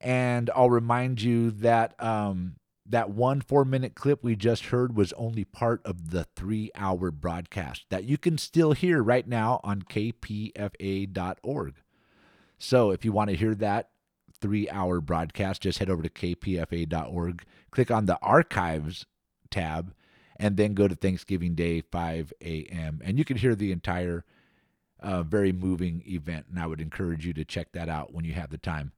and 0.00 0.48
I'll 0.56 0.70
remind 0.70 1.20
you 1.20 1.50
that 1.50 2.02
um, 2.02 2.54
that 2.86 3.10
one 3.10 3.42
four 3.42 3.66
minute 3.66 3.94
clip 3.94 4.24
we 4.24 4.36
just 4.36 4.64
heard 4.66 4.96
was 4.96 5.12
only 5.18 5.44
part 5.44 5.82
of 5.84 6.12
the 6.12 6.24
three 6.34 6.70
hour 6.74 7.10
broadcast 7.10 7.84
that 7.90 8.04
you 8.04 8.16
can 8.16 8.38
still 8.38 8.72
hear 8.72 9.02
right 9.02 9.28
now 9.28 9.60
on 9.62 9.82
kpfa.org. 9.82 11.74
So 12.56 12.90
if 12.90 13.04
you 13.04 13.12
want 13.12 13.28
to 13.28 13.36
hear 13.36 13.54
that 13.56 13.90
three 14.40 14.66
hour 14.70 15.02
broadcast, 15.02 15.60
just 15.60 15.78
head 15.78 15.90
over 15.90 16.02
to 16.02 16.08
kpfa.org, 16.08 17.44
click 17.70 17.90
on 17.90 18.06
the 18.06 18.18
archives 18.22 19.04
tab, 19.54 19.94
and 20.36 20.56
then 20.56 20.74
go 20.74 20.88
to 20.88 20.94
Thanksgiving 20.94 21.54
Day, 21.54 21.80
5 21.80 22.32
a.m. 22.40 23.00
And 23.04 23.18
you 23.18 23.24
can 23.24 23.36
hear 23.36 23.54
the 23.54 23.70
entire 23.70 24.24
uh, 25.00 25.22
very 25.22 25.52
moving 25.52 26.02
event. 26.06 26.46
And 26.50 26.58
I 26.58 26.66
would 26.66 26.80
encourage 26.80 27.24
you 27.24 27.32
to 27.34 27.44
check 27.44 27.72
that 27.72 27.88
out 27.88 28.12
when 28.12 28.24
you 28.24 28.32
have 28.32 28.50
the 28.50 28.58
time. 28.58 28.92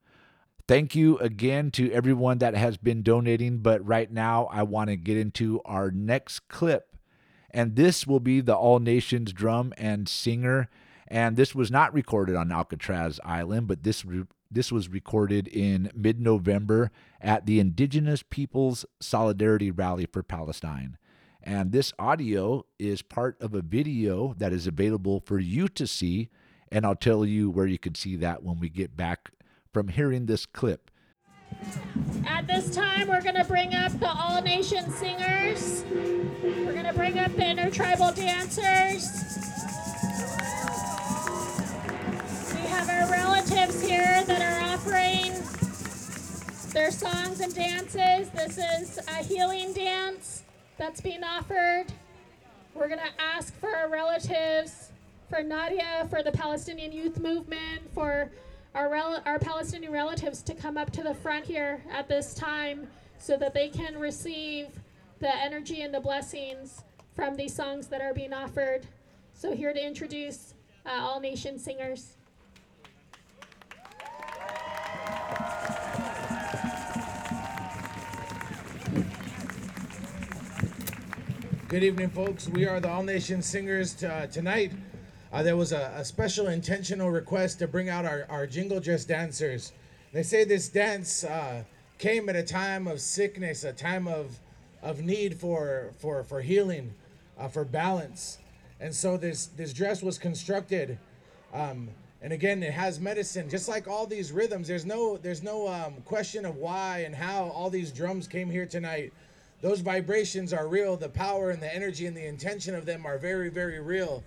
Thank 0.67 0.95
you 0.95 1.19
again 1.19 1.71
to 1.73 1.93
everyone 1.93 2.39
that 2.39 2.55
has 2.55 2.77
been 2.77 3.03
donating. 3.03 3.59
But 3.59 3.87
right 3.87 4.11
now, 4.11 4.47
I 4.47 4.63
want 4.63 4.89
to 4.89 4.97
get 4.97 5.17
into 5.17 5.61
our 5.65 5.91
next 5.91 6.49
clip. 6.49 6.97
And 7.51 7.77
this 7.77 8.07
will 8.07 8.21
be 8.21 8.41
the 8.41 8.57
All 8.57 8.79
Nations 8.79 9.33
drum 9.33 9.75
and 9.77 10.09
singer. 10.09 10.69
And 11.07 11.37
this 11.37 11.55
was 11.55 11.71
not 11.71 11.95
recorded 11.95 12.35
on 12.35 12.51
Alcatraz 12.51 13.21
Island, 13.25 13.69
but 13.69 13.83
this 13.83 14.05
this 14.51 14.71
was 14.71 14.89
recorded 14.89 15.49
in 15.49 15.91
mid 15.95 16.21
November 16.21 16.91
at 17.21 17.47
the 17.47 17.61
Indigenous 17.61 18.23
Peoples 18.23 18.85
Solidarity 19.01 19.71
Rally 19.71 20.07
for 20.07 20.23
Palestine. 20.23 20.97
And 21.43 21.71
this 21.71 21.93
audio 21.99 22.67
is 22.79 23.03
part 23.03 23.41
of 23.41 23.55
a 23.55 23.63
video 23.63 24.35
that 24.39 24.53
is 24.53 24.67
available 24.67 25.21
for 25.25 25.39
you 25.39 25.69
to 25.69 25.87
see. 25.87 26.29
And 26.73 26.85
I'll 26.85 26.97
tell 26.97 27.25
you 27.25 27.51
where 27.51 27.67
you 27.67 27.79
can 27.79 27.95
see 27.95 28.17
that 28.17 28.43
when 28.43 28.59
we 28.59 28.69
get 28.69 28.97
back 28.97 29.31
from 29.73 29.89
hearing 29.89 30.27
this 30.27 30.45
clip. 30.45 30.91
At 32.27 32.49
this 32.49 32.75
time, 32.75 33.07
we're 33.09 33.23
going 33.23 33.37
to 33.37 33.45
bring 33.45 33.75
up 33.75 33.93
the 34.01 34.11
All 34.11 34.43
Nation 34.43 34.91
Singers. 34.91 35.85
We're 36.43 36.73
going 36.73 36.87
to 36.87 36.93
bring 36.93 37.19
up 37.19 37.35
the 37.37 37.51
Intertribal 37.51 38.13
Dancers. 38.13 39.56
Have 42.77 42.91
our 42.91 43.11
relatives 43.11 43.81
here 43.81 44.23
that 44.27 44.43
are 44.43 44.75
offering 44.75 45.33
their 46.75 46.91
songs 46.91 47.41
and 47.41 47.55
dances. 47.55 48.29
This 48.29 48.59
is 48.59 48.99
a 49.09 49.25
healing 49.25 49.73
dance 49.73 50.43
that's 50.77 51.01
being 51.01 51.25
offered. 51.25 51.87
We're 52.75 52.89
going 52.89 53.01
to 53.01 53.23
ask 53.23 53.59
for 53.61 53.75
our 53.75 53.89
relatives, 53.89 54.91
for 55.31 55.43
Nadia, 55.43 56.07
for 56.11 56.23
the 56.23 56.33
Palestinian 56.33 56.93
Youth 56.93 57.19
Movement, 57.19 57.81
for 57.95 58.31
our, 58.75 58.91
rel- 58.91 59.23
our 59.25 59.39
Palestinian 59.39 59.91
relatives 59.91 60.43
to 60.43 60.53
come 60.53 60.77
up 60.77 60.91
to 60.91 61.03
the 61.03 61.15
front 61.15 61.47
here 61.47 61.83
at 61.91 62.09
this 62.09 62.35
time 62.35 62.89
so 63.19 63.39
that 63.39 63.55
they 63.55 63.71
can 63.71 63.99
receive 63.99 64.67
the 65.21 65.35
energy 65.35 65.81
and 65.81 65.95
the 65.95 66.01
blessings 66.01 66.83
from 67.15 67.37
these 67.37 67.55
songs 67.55 67.87
that 67.87 68.03
are 68.03 68.13
being 68.13 68.35
offered. 68.35 68.87
So, 69.33 69.55
here 69.55 69.73
to 69.73 69.83
introduce 69.83 70.53
uh, 70.85 70.91
All 70.91 71.21
Nation 71.21 71.59
Singers. 71.59 72.16
Good 81.69 81.83
evening, 81.83 82.11
folks. 82.11 82.49
We 82.49 82.65
are 82.65 82.79
the 82.79 82.89
All 82.89 83.03
Nation 83.03 83.43
Singers 83.43 84.05
uh, 84.05 84.29
tonight. 84.31 84.71
Uh, 85.33 85.43
there 85.43 85.57
was 85.57 85.73
a, 85.73 85.93
a, 85.97 86.05
special 86.05 86.47
intentional 86.47 87.11
request 87.11 87.59
to 87.59 87.67
bring 87.67 87.89
out 87.89 88.05
our, 88.05 88.25
our 88.29 88.47
jingle 88.47 88.79
dress 88.79 89.05
dancers. 89.05 89.73
They 90.13 90.23
say 90.23 90.45
this 90.45 90.69
dance 90.69 91.25
uh, 91.25 91.65
came 91.99 92.29
at 92.29 92.37
a 92.37 92.45
time 92.45 92.87
of 92.87 93.01
sickness, 93.01 93.65
a 93.65 93.73
time 93.73 94.07
of, 94.07 94.39
of 94.81 95.01
need 95.01 95.41
for, 95.41 95.91
for, 95.99 96.23
for 96.23 96.41
healing, 96.41 96.95
uh, 97.37 97.49
for 97.49 97.65
balance. 97.65 98.39
And 98.79 98.95
so 98.95 99.17
this, 99.17 99.47
this 99.47 99.73
dress 99.73 100.05
was 100.05 100.19
constructed. 100.19 101.01
Um, 101.53 101.89
and 102.23 102.33
again, 102.33 102.63
it 102.63 102.75
has 102.75 103.01
medicine, 103.01 103.51
just 103.51 103.69
like 103.69 103.89
all 103.89 104.07
these 104.07 104.31
rhythms. 104.31 104.69
There's 104.69 104.87
no, 104.87 105.17
there's 105.17 105.43
no 105.43 105.67
um, 105.67 105.95
question 106.05 106.47
of 106.47 106.59
why 106.59 107.01
and 107.01 107.13
how 107.13 107.47
all 107.47 107.71
these 107.71 107.91
drums 107.91 108.29
came 108.29 108.51
here 108.51 108.67
tonight 108.67 109.13
those 109.63 109.81
vibrations 109.81 110.53
are 110.53 110.69
real. 110.69 110.97
The 110.97 111.09
power 111.09 111.51
and 111.51 111.63
the 111.63 111.75
energy 111.75 112.07
and 112.07 112.17
the 112.17 112.27
intention 112.27 112.75
of 112.75 112.85
them 112.85 113.07
are 113.07 113.19
very, 113.19 113.49
very 113.49 113.81
real. 113.81 114.23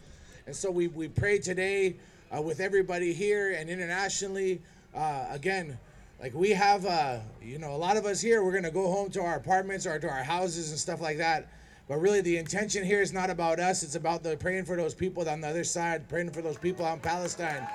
And 0.47 0.55
so 0.55 0.71
we, 0.71 0.88
we 0.88 1.07
pray 1.07 1.38
today 1.38 1.97
uh, 2.36 2.41
with 2.41 2.59
everybody 2.59 3.13
here 3.13 3.53
and 3.53 3.69
internationally. 3.69 4.61
Uh, 4.95 5.27
again, 5.30 5.77
like 6.21 6.34
we 6.34 6.49
have, 6.49 6.86
uh, 6.86 7.19
you 7.41 7.59
know, 7.59 7.75
a 7.75 7.77
lot 7.77 7.95
of 7.95 8.05
us 8.05 8.19
here, 8.19 8.43
we're 8.43 8.51
going 8.51 8.63
to 8.63 8.71
go 8.71 8.91
home 8.91 9.11
to 9.11 9.21
our 9.21 9.36
apartments 9.36 9.86
or 9.86 9.99
to 9.99 10.09
our 10.09 10.23
houses 10.23 10.71
and 10.71 10.80
stuff 10.80 10.99
like 10.99 11.17
that. 11.17 11.47
But 11.88 11.97
really, 11.97 12.21
the 12.21 12.38
intention 12.38 12.84
here 12.84 13.01
is 13.01 13.13
not 13.13 13.30
about 13.30 13.59
us. 13.59 13.84
It's 13.84 13.95
about 13.95 14.21
the 14.23 14.38
praying 14.38 14.65
for 14.65 14.75
those 14.75 14.93
people 14.93 15.27
on 15.27 15.41
the 15.41 15.47
other 15.47 15.63
side, 15.63 16.07
praying 16.09 16.32
for 16.32 16.41
those 16.41 16.57
people 16.57 16.86
out 16.86 16.95
in 16.95 16.99
Palestine, 16.99 17.67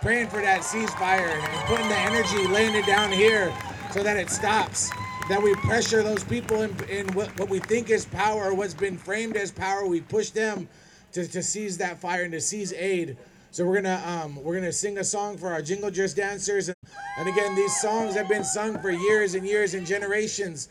praying 0.00 0.28
for 0.28 0.42
that 0.42 0.62
ceasefire 0.62 1.38
and 1.38 1.66
putting 1.66 1.88
the 1.88 1.96
energy, 1.96 2.46
laying 2.48 2.74
it 2.74 2.86
down 2.86 3.12
here 3.12 3.54
so 3.92 4.02
that 4.02 4.16
it 4.16 4.28
stops 4.28 4.90
that 5.28 5.42
we 5.42 5.54
pressure 5.56 6.02
those 6.02 6.24
people 6.24 6.62
in, 6.62 6.76
in 6.88 7.06
what, 7.14 7.28
what, 7.38 7.48
we 7.48 7.58
think 7.60 7.90
is 7.90 8.04
power, 8.06 8.54
what's 8.54 8.74
been 8.74 8.98
framed 8.98 9.36
as 9.36 9.50
power. 9.52 9.86
We 9.86 10.00
push 10.00 10.30
them 10.30 10.68
to, 11.12 11.26
to 11.28 11.42
seize 11.42 11.78
that 11.78 12.00
fire 12.00 12.24
and 12.24 12.32
to 12.32 12.40
seize 12.40 12.72
aid 12.72 13.16
So 13.52 13.66
we're 13.66 13.82
gonna 13.82 14.02
um, 14.06 14.42
we're 14.42 14.54
gonna 14.54 14.72
sing 14.72 14.98
a 14.98 15.04
song 15.04 15.36
for 15.38 15.48
our 15.52 15.62
Jingle 15.62 15.90
Dress 15.90 16.14
dancers, 16.14 16.70
and 16.70 17.28
again, 17.28 17.54
these 17.54 17.76
songs 17.80 18.14
have 18.14 18.28
been 18.28 18.44
sung 18.44 18.78
for 18.80 18.90
years 18.90 19.34
and 19.34 19.46
years 19.46 19.74
and 19.74 19.86
generations. 19.86 20.68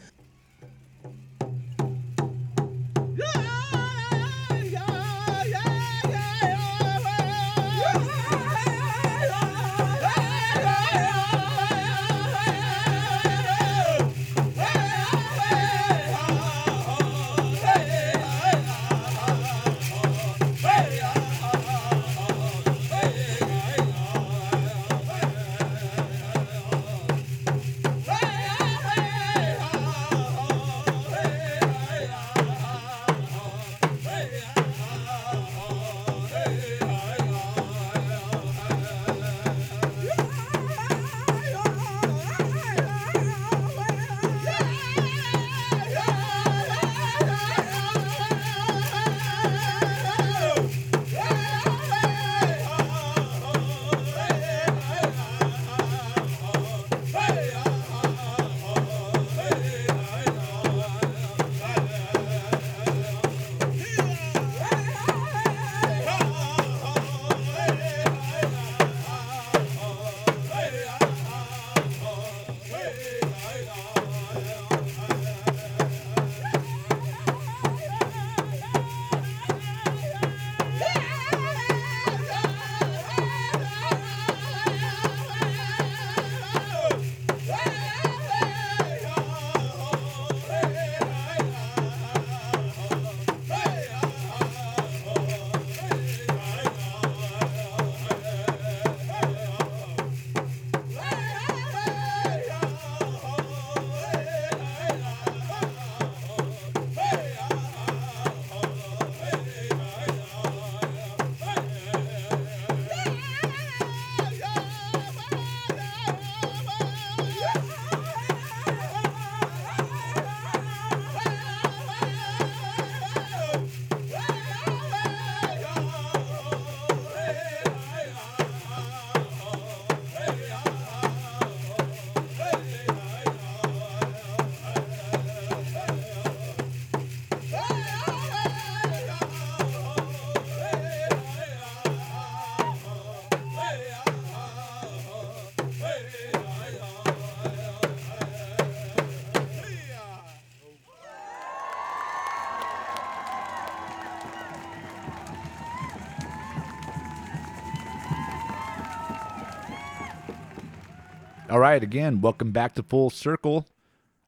Right, 161.71 161.83
again, 161.83 162.19
welcome 162.19 162.51
back 162.51 162.75
to 162.75 162.83
Full 162.83 163.09
Circle, 163.09 163.65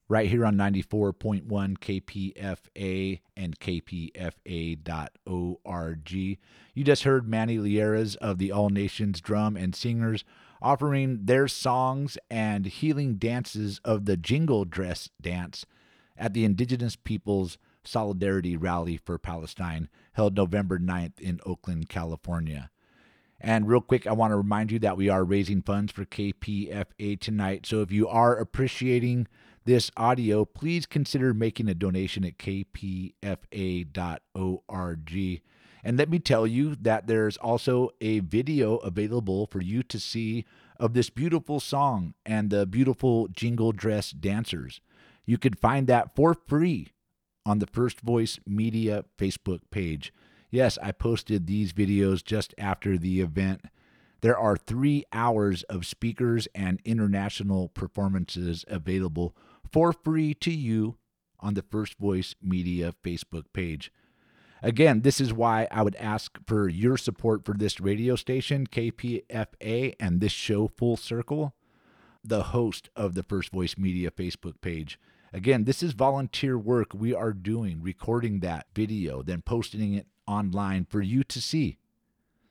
right 0.07 0.29
here 0.29 0.45
on 0.45 0.55
94.1 0.55 1.43
KPFA 1.45 3.19
and 3.35 3.59
KPFA.org. 3.59 4.87
You 6.11 6.37
just 6.85 7.03
heard 7.03 7.27
Manny 7.27 7.57
Lieras 7.57 8.15
of 8.15 8.37
the 8.37 8.53
All 8.53 8.69
Nations 8.69 9.19
Drum 9.19 9.57
and 9.57 9.75
Singers 9.75 10.23
offering 10.61 11.25
their 11.25 11.49
songs 11.49 12.17
and 12.31 12.65
healing 12.65 13.15
dances 13.15 13.81
of 13.83 14.05
the 14.05 14.15
Jingle 14.15 14.63
Dress 14.63 15.09
Dance 15.19 15.65
at 16.15 16.33
the 16.33 16.45
Indigenous 16.45 16.95
Peoples 16.95 17.57
Solidarity 17.83 18.55
Rally 18.55 18.95
for 18.95 19.17
Palestine 19.17 19.89
held 20.13 20.37
November 20.37 20.79
9th 20.79 21.19
in 21.19 21.41
Oakland, 21.45 21.89
California. 21.89 22.69
And 23.43 23.67
real 23.67 23.81
quick, 23.81 24.07
I 24.07 24.13
want 24.13 24.31
to 24.31 24.37
remind 24.37 24.71
you 24.71 24.79
that 24.79 24.95
we 24.95 25.09
are 25.09 25.25
raising 25.25 25.61
funds 25.61 25.91
for 25.91 26.05
KPFA 26.05 27.19
tonight. 27.19 27.65
So 27.65 27.81
if 27.81 27.91
you 27.91 28.07
are 28.07 28.37
appreciating 28.37 29.27
this 29.65 29.91
audio, 29.97 30.45
please 30.45 30.85
consider 30.85 31.33
making 31.33 31.67
a 31.67 31.73
donation 31.73 32.23
at 32.23 32.37
kpfa.org. 32.37 33.11
And 35.85 35.97
let 35.97 36.09
me 36.09 36.19
tell 36.19 36.47
you 36.47 36.75
that 36.75 37.07
there's 37.07 37.35
also 37.35 37.89
a 37.99 38.19
video 38.19 38.77
available 38.77 39.47
for 39.47 39.61
you 39.61 39.83
to 39.83 39.99
see 39.99 40.45
of 40.79 40.93
this 40.93 41.09
beautiful 41.09 41.59
song 41.59 42.13
and 42.25 42.49
the 42.49 42.65
beautiful 42.65 43.27
jingle 43.27 43.73
dress 43.73 44.11
dancers. 44.11 44.79
You 45.25 45.37
can 45.37 45.53
find 45.53 45.87
that 45.87 46.15
for 46.15 46.33
free 46.33 46.93
on 47.45 47.59
the 47.59 47.67
First 47.67 47.99
Voice 47.99 48.39
Media 48.47 49.03
Facebook 49.17 49.59
page. 49.69 50.13
Yes, 50.53 50.77
I 50.83 50.91
posted 50.91 51.47
these 51.47 51.73
videos 51.73 52.23
just 52.23 52.53
after 52.59 52.95
the 52.95 53.21
event. 53.21 53.61
There 54.21 54.37
are 54.37 54.55
three 54.55 55.03
hours 55.11 55.63
of 55.63 55.83
speakers 55.83 56.47
and 56.53 56.79
international 56.85 57.69
performances 57.69 58.63
available 58.67 59.35
for 59.71 59.91
free 59.91 60.35
to 60.35 60.51
you 60.51 60.97
on 61.39 61.55
the 61.55 61.63
First 61.63 61.97
Voice 61.97 62.35
Media 62.39 62.93
Facebook 63.03 63.45
page. 63.51 63.91
Again, 64.61 65.01
this 65.01 65.19
is 65.19 65.33
why 65.33 65.67
I 65.71 65.81
would 65.81 65.95
ask 65.95 66.37
for 66.45 66.69
your 66.69 66.97
support 66.97 67.43
for 67.45 67.55
this 67.55 67.79
radio 67.81 68.15
station, 68.15 68.67
KPFA, 68.67 69.95
and 69.99 70.21
this 70.21 70.31
show, 70.31 70.67
Full 70.67 70.97
Circle, 70.97 71.55
the 72.23 72.43
host 72.43 72.91
of 72.95 73.15
the 73.15 73.23
First 73.23 73.51
Voice 73.51 73.75
Media 73.75 74.11
Facebook 74.11 74.61
page. 74.61 74.99
Again, 75.33 75.63
this 75.63 75.81
is 75.81 75.93
volunteer 75.93 76.59
work 76.59 76.93
we 76.93 77.15
are 77.15 77.33
doing, 77.33 77.81
recording 77.81 78.41
that 78.41 78.67
video, 78.75 79.23
then 79.23 79.41
posting 79.41 79.95
it 79.95 80.05
online 80.27 80.85
for 80.85 81.01
you 81.01 81.23
to 81.23 81.41
see. 81.41 81.79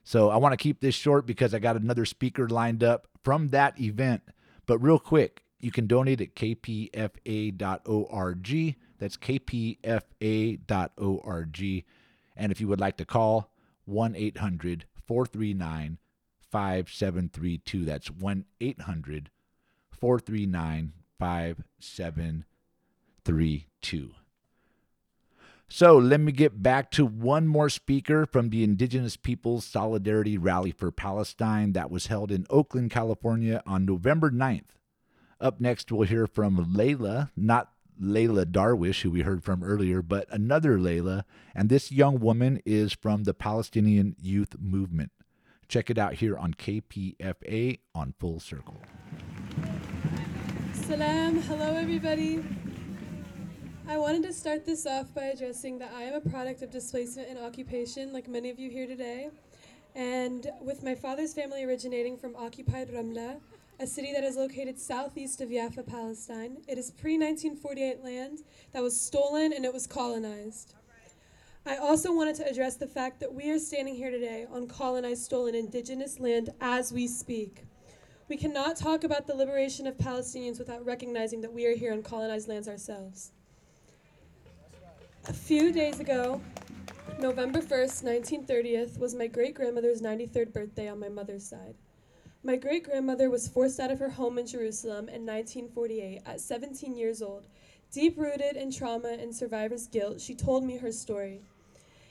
So 0.03 0.29
I 0.29 0.35
want 0.35 0.51
to 0.51 0.57
keep 0.57 0.81
this 0.81 0.93
short 0.93 1.25
because 1.25 1.53
I 1.53 1.59
got 1.59 1.77
another 1.77 2.05
speaker 2.05 2.49
lined 2.49 2.83
up 2.83 3.07
from 3.23 3.49
that 3.49 3.79
event. 3.79 4.23
But 4.65 4.79
real 4.79 4.99
quick, 4.99 5.45
you 5.59 5.71
can 5.71 5.87
donate 5.87 6.19
at 6.19 6.35
kpfa.org. 6.35 7.55
That's 8.99 9.17
kpfa.org. 9.17 10.65
And 12.35 12.51
if 12.51 12.59
you 12.59 12.67
would 12.67 12.81
like 12.81 12.97
to 12.97 13.05
call, 13.05 13.49
1 13.85 14.15
800 14.15 14.85
439 15.07 15.99
5732. 16.51 17.85
That's 17.85 18.11
1 18.11 18.45
800 18.59 19.29
439 19.91 20.93
5732. 21.17 22.52
So 25.67 25.97
let 25.97 26.19
me 26.19 26.31
get 26.31 26.61
back 26.61 26.91
to 26.91 27.05
one 27.05 27.47
more 27.47 27.69
speaker 27.69 28.27
from 28.27 28.49
the 28.49 28.63
Indigenous 28.63 29.17
Peoples 29.17 29.65
Solidarity 29.65 30.37
Rally 30.37 30.71
for 30.71 30.91
Palestine 30.91 31.73
that 31.73 31.89
was 31.89 32.07
held 32.07 32.31
in 32.31 32.45
Oakland, 32.49 32.91
California 32.91 33.63
on 33.65 33.83
November 33.83 34.29
9th. 34.29 34.75
Up 35.41 35.59
next, 35.59 35.91
we'll 35.91 36.07
hear 36.07 36.27
from 36.27 36.73
Layla, 36.75 37.31
not 37.35 37.71
Layla 37.99 38.45
Darwish, 38.45 39.01
who 39.01 39.11
we 39.11 39.21
heard 39.21 39.43
from 39.43 39.63
earlier, 39.63 40.01
but 40.01 40.27
another 40.29 40.77
Layla. 40.77 41.23
And 41.55 41.69
this 41.69 41.91
young 41.91 42.19
woman 42.19 42.61
is 42.65 42.93
from 42.93 43.23
the 43.23 43.33
Palestinian 43.33 44.15
Youth 44.21 44.55
Movement. 44.59 45.11
Check 45.67 45.89
it 45.89 45.97
out 45.97 46.13
here 46.15 46.37
on 46.37 46.53
KPFA 46.53 47.79
on 47.95 48.13
Full 48.19 48.39
Circle. 48.39 48.81
Salam. 50.73 51.41
Hello, 51.41 51.75
everybody. 51.75 52.43
I 53.85 53.97
wanted 53.97 54.23
to 54.23 54.31
start 54.33 54.65
this 54.65 54.85
off 54.85 55.13
by 55.13 55.25
addressing 55.25 55.77
that 55.79 55.91
I 55.93 56.03
am 56.03 56.13
a 56.13 56.21
product 56.21 56.61
of 56.61 56.71
displacement 56.71 57.27
and 57.27 57.37
occupation, 57.37 58.13
like 58.13 58.29
many 58.29 58.49
of 58.49 58.57
you 58.57 58.69
here 58.69 58.87
today. 58.87 59.29
And 59.93 60.49
with 60.61 60.83
my 60.83 60.95
father's 60.95 61.33
family 61.33 61.65
originating 61.65 62.17
from 62.17 62.33
occupied 62.37 62.89
Ramla, 62.89 63.41
a 63.81 63.85
city 63.85 64.13
that 64.13 64.23
is 64.23 64.37
located 64.37 64.79
southeast 64.79 65.41
of 65.41 65.51
Jaffa, 65.51 65.83
Palestine, 65.83 66.59
it 66.65 66.77
is 66.77 66.91
pre 66.91 67.17
1948 67.17 68.01
land 68.01 68.39
that 68.71 68.81
was 68.81 68.99
stolen 68.99 69.51
and 69.51 69.65
it 69.65 69.73
was 69.73 69.85
colonized. 69.85 70.75
I 71.65 71.75
also 71.75 72.15
wanted 72.15 72.35
to 72.35 72.49
address 72.49 72.77
the 72.77 72.87
fact 72.87 73.19
that 73.19 73.33
we 73.33 73.51
are 73.51 73.59
standing 73.59 73.95
here 73.95 74.11
today 74.11 74.47
on 74.49 74.65
colonized, 74.65 75.23
stolen, 75.23 75.55
indigenous 75.55 76.21
land 76.21 76.51
as 76.61 76.93
we 76.93 77.05
speak. 77.05 77.65
We 78.29 78.37
cannot 78.37 78.77
talk 78.77 79.03
about 79.03 79.27
the 79.27 79.35
liberation 79.35 79.87
of 79.87 79.97
Palestinians 79.97 80.57
without 80.57 80.85
recognizing 80.85 81.41
that 81.41 81.53
we 81.53 81.65
are 81.65 81.75
here 81.75 81.91
on 81.91 82.01
colonized 82.01 82.47
lands 82.47 82.69
ourselves. 82.69 83.33
A 85.29 85.31
few 85.31 85.71
days 85.71 86.01
ago, 86.01 86.41
November 87.17 87.61
1st, 87.61 88.03
1930th, 88.25 88.99
was 88.99 89.15
my 89.15 89.25
great 89.25 89.55
grandmother's 89.55 90.01
93rd 90.01 90.51
birthday 90.51 90.89
on 90.89 90.99
my 90.99 91.07
mother's 91.07 91.45
side. 91.45 91.75
My 92.43 92.57
great 92.57 92.83
grandmother 92.83 93.29
was 93.29 93.47
forced 93.47 93.79
out 93.79 93.89
of 93.89 93.99
her 93.99 94.09
home 94.09 94.37
in 94.37 94.45
Jerusalem 94.45 95.07
in 95.07 95.25
1948 95.25 96.23
at 96.25 96.41
17 96.41 96.97
years 96.97 97.21
old. 97.21 97.47
Deep 97.89 98.17
rooted 98.17 98.57
in 98.57 98.69
trauma 98.69 99.15
and 99.17 99.33
survivor's 99.33 99.87
guilt, 99.87 100.19
she 100.19 100.35
told 100.35 100.65
me 100.65 100.75
her 100.75 100.91
story. 100.91 101.39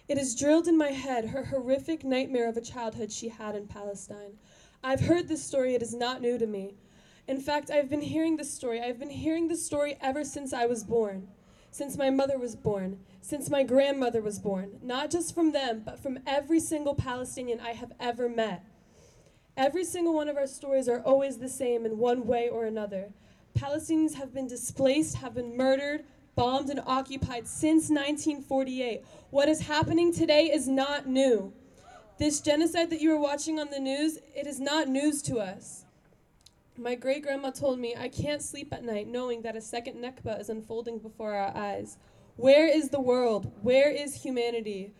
It 0.08 0.16
is 0.16 0.34
drilled 0.34 0.66
in 0.66 0.78
my 0.78 0.92
head 0.92 1.26
her 1.26 1.44
horrific 1.44 2.04
nightmare 2.04 2.48
of 2.48 2.56
a 2.56 2.62
childhood 2.62 3.12
she 3.12 3.28
had 3.28 3.54
in 3.54 3.66
Palestine. 3.66 4.38
I've 4.82 5.00
heard 5.00 5.28
this 5.28 5.44
story, 5.44 5.74
it 5.74 5.82
is 5.82 5.92
not 5.92 6.22
new 6.22 6.38
to 6.38 6.46
me. 6.46 6.76
In 7.28 7.38
fact, 7.38 7.70
I've 7.70 7.90
been 7.90 8.00
hearing 8.00 8.38
this 8.38 8.52
story. 8.52 8.80
I've 8.80 8.98
been 8.98 9.10
hearing 9.10 9.48
this 9.48 9.64
story 9.64 9.98
ever 10.00 10.24
since 10.24 10.54
I 10.54 10.64
was 10.64 10.82
born, 10.82 11.28
since 11.72 11.96
my 11.96 12.10
mother 12.10 12.38
was 12.38 12.54
born, 12.54 13.00
since 13.22 13.50
my 13.50 13.64
grandmother 13.64 14.20
was 14.20 14.38
born. 14.38 14.78
Not 14.82 15.10
just 15.10 15.34
from 15.34 15.50
them, 15.52 15.82
but 15.84 15.98
from 15.98 16.20
every 16.26 16.60
single 16.60 16.94
Palestinian 16.94 17.58
I 17.58 17.72
have 17.72 17.92
ever 17.98 18.28
met. 18.28 18.62
Every 19.56 19.84
single 19.84 20.14
one 20.14 20.28
of 20.28 20.36
our 20.36 20.46
stories 20.46 20.88
are 20.88 21.00
always 21.00 21.38
the 21.38 21.48
same 21.48 21.84
in 21.84 21.98
one 21.98 22.26
way 22.26 22.48
or 22.48 22.66
another. 22.66 23.12
Palestinians 23.58 24.14
have 24.14 24.32
been 24.32 24.46
displaced, 24.46 25.16
have 25.16 25.34
been 25.34 25.56
murdered, 25.56 26.04
bombed, 26.34 26.70
and 26.70 26.80
occupied 26.86 27.48
since 27.48 27.88
1948. 27.88 29.02
What 29.30 29.48
is 29.48 29.62
happening 29.62 30.12
today 30.12 30.50
is 30.52 30.68
not 30.68 31.06
new. 31.06 31.52
This 32.18 32.40
genocide 32.40 32.90
that 32.90 33.00
you 33.00 33.12
are 33.12 33.20
watching 33.20 33.58
on 33.58 33.70
the 33.70 33.80
news, 33.80 34.18
it 34.34 34.46
is 34.46 34.60
not 34.60 34.88
news 34.88 35.22
to 35.22 35.38
us. 35.38 35.81
My 36.78 36.94
great 36.94 37.22
grandma 37.22 37.50
told 37.50 37.78
me 37.78 37.94
I 37.94 38.08
can't 38.08 38.40
sleep 38.40 38.72
at 38.72 38.82
night 38.82 39.06
knowing 39.06 39.42
that 39.42 39.56
a 39.56 39.60
second 39.60 39.96
Nakba 39.96 40.40
is 40.40 40.48
unfolding 40.48 41.00
before 41.00 41.34
our 41.34 41.54
eyes. 41.54 41.98
Where 42.36 42.66
is 42.66 42.88
the 42.88 43.00
world? 43.00 43.52
Where 43.60 43.90
is 43.90 44.22
humanity? 44.22 44.94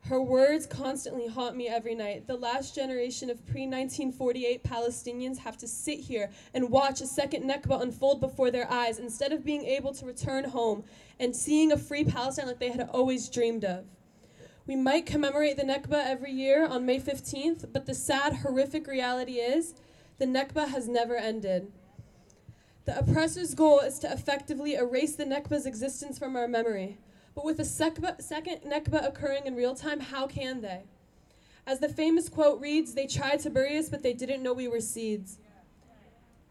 Her 0.00 0.20
words 0.20 0.66
constantly 0.66 1.28
haunt 1.28 1.56
me 1.56 1.68
every 1.68 1.94
night. 1.94 2.26
The 2.26 2.36
last 2.36 2.74
generation 2.74 3.30
of 3.30 3.46
pre 3.46 3.62
1948 3.62 4.64
Palestinians 4.64 5.38
have 5.38 5.56
to 5.58 5.68
sit 5.68 6.00
here 6.00 6.30
and 6.52 6.68
watch 6.68 7.00
a 7.00 7.06
second 7.06 7.48
Nakba 7.48 7.80
unfold 7.80 8.20
before 8.20 8.50
their 8.50 8.70
eyes 8.70 8.98
instead 8.98 9.32
of 9.32 9.44
being 9.44 9.64
able 9.64 9.94
to 9.94 10.04
return 10.04 10.42
home 10.42 10.82
and 11.20 11.34
seeing 11.34 11.70
a 11.70 11.78
free 11.78 12.04
Palestine 12.04 12.48
like 12.48 12.58
they 12.58 12.72
had 12.72 12.88
always 12.92 13.28
dreamed 13.28 13.64
of. 13.64 13.84
We 14.66 14.74
might 14.74 15.06
commemorate 15.06 15.58
the 15.58 15.62
Nakba 15.62 16.04
every 16.04 16.32
year 16.32 16.66
on 16.66 16.84
May 16.84 16.98
15th, 16.98 17.72
but 17.72 17.86
the 17.86 17.94
sad, 17.94 18.34
horrific 18.34 18.88
reality 18.88 19.34
is 19.34 19.74
the 20.18 20.26
Nakba 20.26 20.68
has 20.68 20.88
never 20.88 21.16
ended. 21.16 21.72
The 22.84 22.98
oppressor's 22.98 23.54
goal 23.54 23.80
is 23.80 23.98
to 24.00 24.12
effectively 24.12 24.74
erase 24.74 25.16
the 25.16 25.24
Nakba's 25.24 25.66
existence 25.66 26.18
from 26.18 26.36
our 26.36 26.46
memory. 26.46 26.98
But 27.34 27.44
with 27.44 27.58
a 27.58 27.64
second 27.64 28.04
Nakba 28.20 29.06
occurring 29.06 29.46
in 29.46 29.56
real 29.56 29.74
time, 29.74 30.00
how 30.00 30.26
can 30.26 30.60
they? 30.60 30.82
As 31.66 31.80
the 31.80 31.88
famous 31.88 32.28
quote 32.28 32.60
reads, 32.60 32.94
they 32.94 33.06
tried 33.06 33.40
to 33.40 33.50
bury 33.50 33.78
us, 33.78 33.88
but 33.88 34.02
they 34.02 34.12
didn't 34.12 34.42
know 34.42 34.52
we 34.52 34.68
were 34.68 34.80
seeds. 34.80 35.38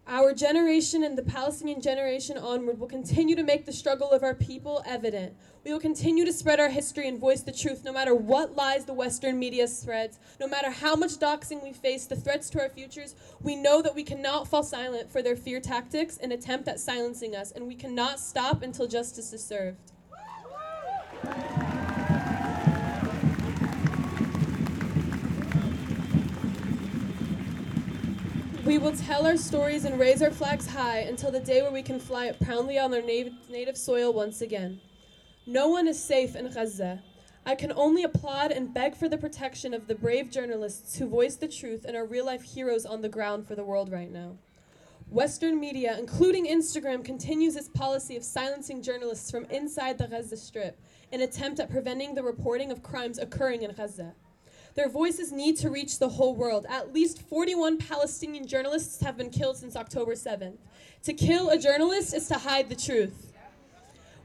Our 0.06 0.34
generation 0.34 1.06
and 1.06 1.18
the 1.18 1.24
Palestinian 1.24 1.80
generation 1.80 2.38
onward 2.38 2.78
will 2.78 2.89
continue 2.89 3.38
to 3.38 3.43
make 3.43 3.66
the 3.66 3.72
struggle 3.72 4.12
of 4.12 4.22
our 4.22 4.36
people 4.36 4.84
evident. 4.86 5.34
We 5.64 5.72
will 5.72 5.80
continue 5.80 6.26
to 6.26 6.34
spread 6.34 6.60
our 6.60 6.68
history 6.68 7.08
and 7.08 7.18
voice 7.18 7.41
the 7.41 7.54
truth 7.54 7.86
no 7.86 7.93
matter 7.93 8.14
what 8.14 8.54
lies 8.54 8.84
the 8.84 8.93
Western 8.93 9.39
media 9.39 9.66
spreads, 9.66 10.20
no 10.41 10.47
matter 10.47 10.70
how 10.70 10.97
much 10.97 11.12
doxing 11.12 11.64
we 11.64 11.72
face, 11.72 12.06
the 12.06 12.18
threats 12.18 12.49
to 12.49 12.60
our 12.60 12.70
futures. 12.70 13.16
We 13.41 13.56
know 13.56 13.82
that 13.82 13.95
we 13.95 14.04
cannot 14.04 14.49
fall 14.49 14.64
silent 14.64 15.10
for 15.10 15.22
their 15.22 15.38
fear 15.38 15.62
tactics 15.62 16.18
and 16.18 16.34
attempt 16.34 16.68
at 16.68 16.82
silencing 16.82 17.34
us, 17.34 17.54
and 17.54 17.66
we 17.66 17.76
cannot 17.76 18.20
stop 18.20 18.62
until 18.62 18.88
justice 18.88 19.32
is 19.32 19.43
served. 19.43 19.93
We 28.66 28.78
will 28.78 28.95
tell 28.95 29.28
our 29.28 29.36
stories 29.36 29.84
and 29.84 29.99
raise 29.99 30.22
our 30.22 30.32
flags 30.32 30.66
high 30.66 30.99
until 30.99 31.32
the 31.32 31.41
day 31.41 31.61
where 31.61 31.72
we 31.72 31.82
can 31.82 31.99
fly 31.99 32.28
it 32.28 32.39
proudly 32.39 32.80
on 32.80 32.91
their 32.91 33.01
native, 33.01 33.76
soil 33.78 34.14
once 34.14 34.39
again. 34.39 34.80
No 35.45 35.68
one 35.68 35.86
is 35.86 36.01
safe 36.01 36.34
in 36.34 36.49
Gaza. 36.49 37.03
I 37.45 37.55
can 37.55 37.74
only 37.74 38.03
applaud 38.03 38.53
and 38.53 38.74
beg 38.74 38.95
for 38.95 39.09
the 39.09 39.18
protection 39.18 39.74
of 39.74 39.88
the 39.88 39.95
brave 39.95 40.32
journalists 40.32 40.95
who 40.97 41.09
voice 41.09 41.36
the 41.36 41.49
truth 41.49 41.84
and 41.84 41.97
are 41.97 42.05
real 42.05 42.26
life 42.26 42.41
heroes 42.41 42.86
on 42.86 43.01
the 43.01 43.09
ground 43.09 43.45
for 43.45 43.55
the 43.55 43.66
world 43.66 43.91
right 43.91 44.09
now. 44.09 44.38
Western 45.09 45.59
media, 45.59 45.97
including 45.99 46.47
Instagram, 46.47 47.03
continues 47.03 47.57
its 47.57 47.68
policy 47.68 48.16
of 48.16 48.24
silencing 48.24 48.82
journalists 48.82 49.30
from 49.30 49.43
inside 49.45 49.97
the 49.97 50.07
Gaza 50.07 50.38
Strip 50.38 50.80
in 51.11 51.20
attempt 51.20 51.59
at 51.59 51.70
preventing 51.70 52.16
the 52.16 52.24
reporting 52.24 52.72
of 52.72 52.82
crimes 52.82 53.20
occurring 53.20 53.64
in 53.64 53.74
Gaza. 53.74 54.14
Their 54.76 54.89
voices 54.89 55.32
need 55.32 55.57
to 55.57 55.69
reach 55.69 55.99
the 55.99 56.09
whole 56.09 56.36
world. 56.36 56.65
At 56.67 56.93
least 56.93 57.21
41 57.21 57.78
Palestinian 57.78 58.47
journalists 58.47 59.01
have 59.01 59.17
been 59.17 59.30
killed 59.30 59.57
since 59.57 59.76
October 59.76 60.13
7th. 60.13 60.57
To 61.03 61.13
kill 61.13 61.49
a 61.49 61.59
journalist 61.59 62.13
is 62.13 62.28
to 62.30 62.39
hide 62.39 62.69
the 62.69 62.76
truth. 62.76 63.32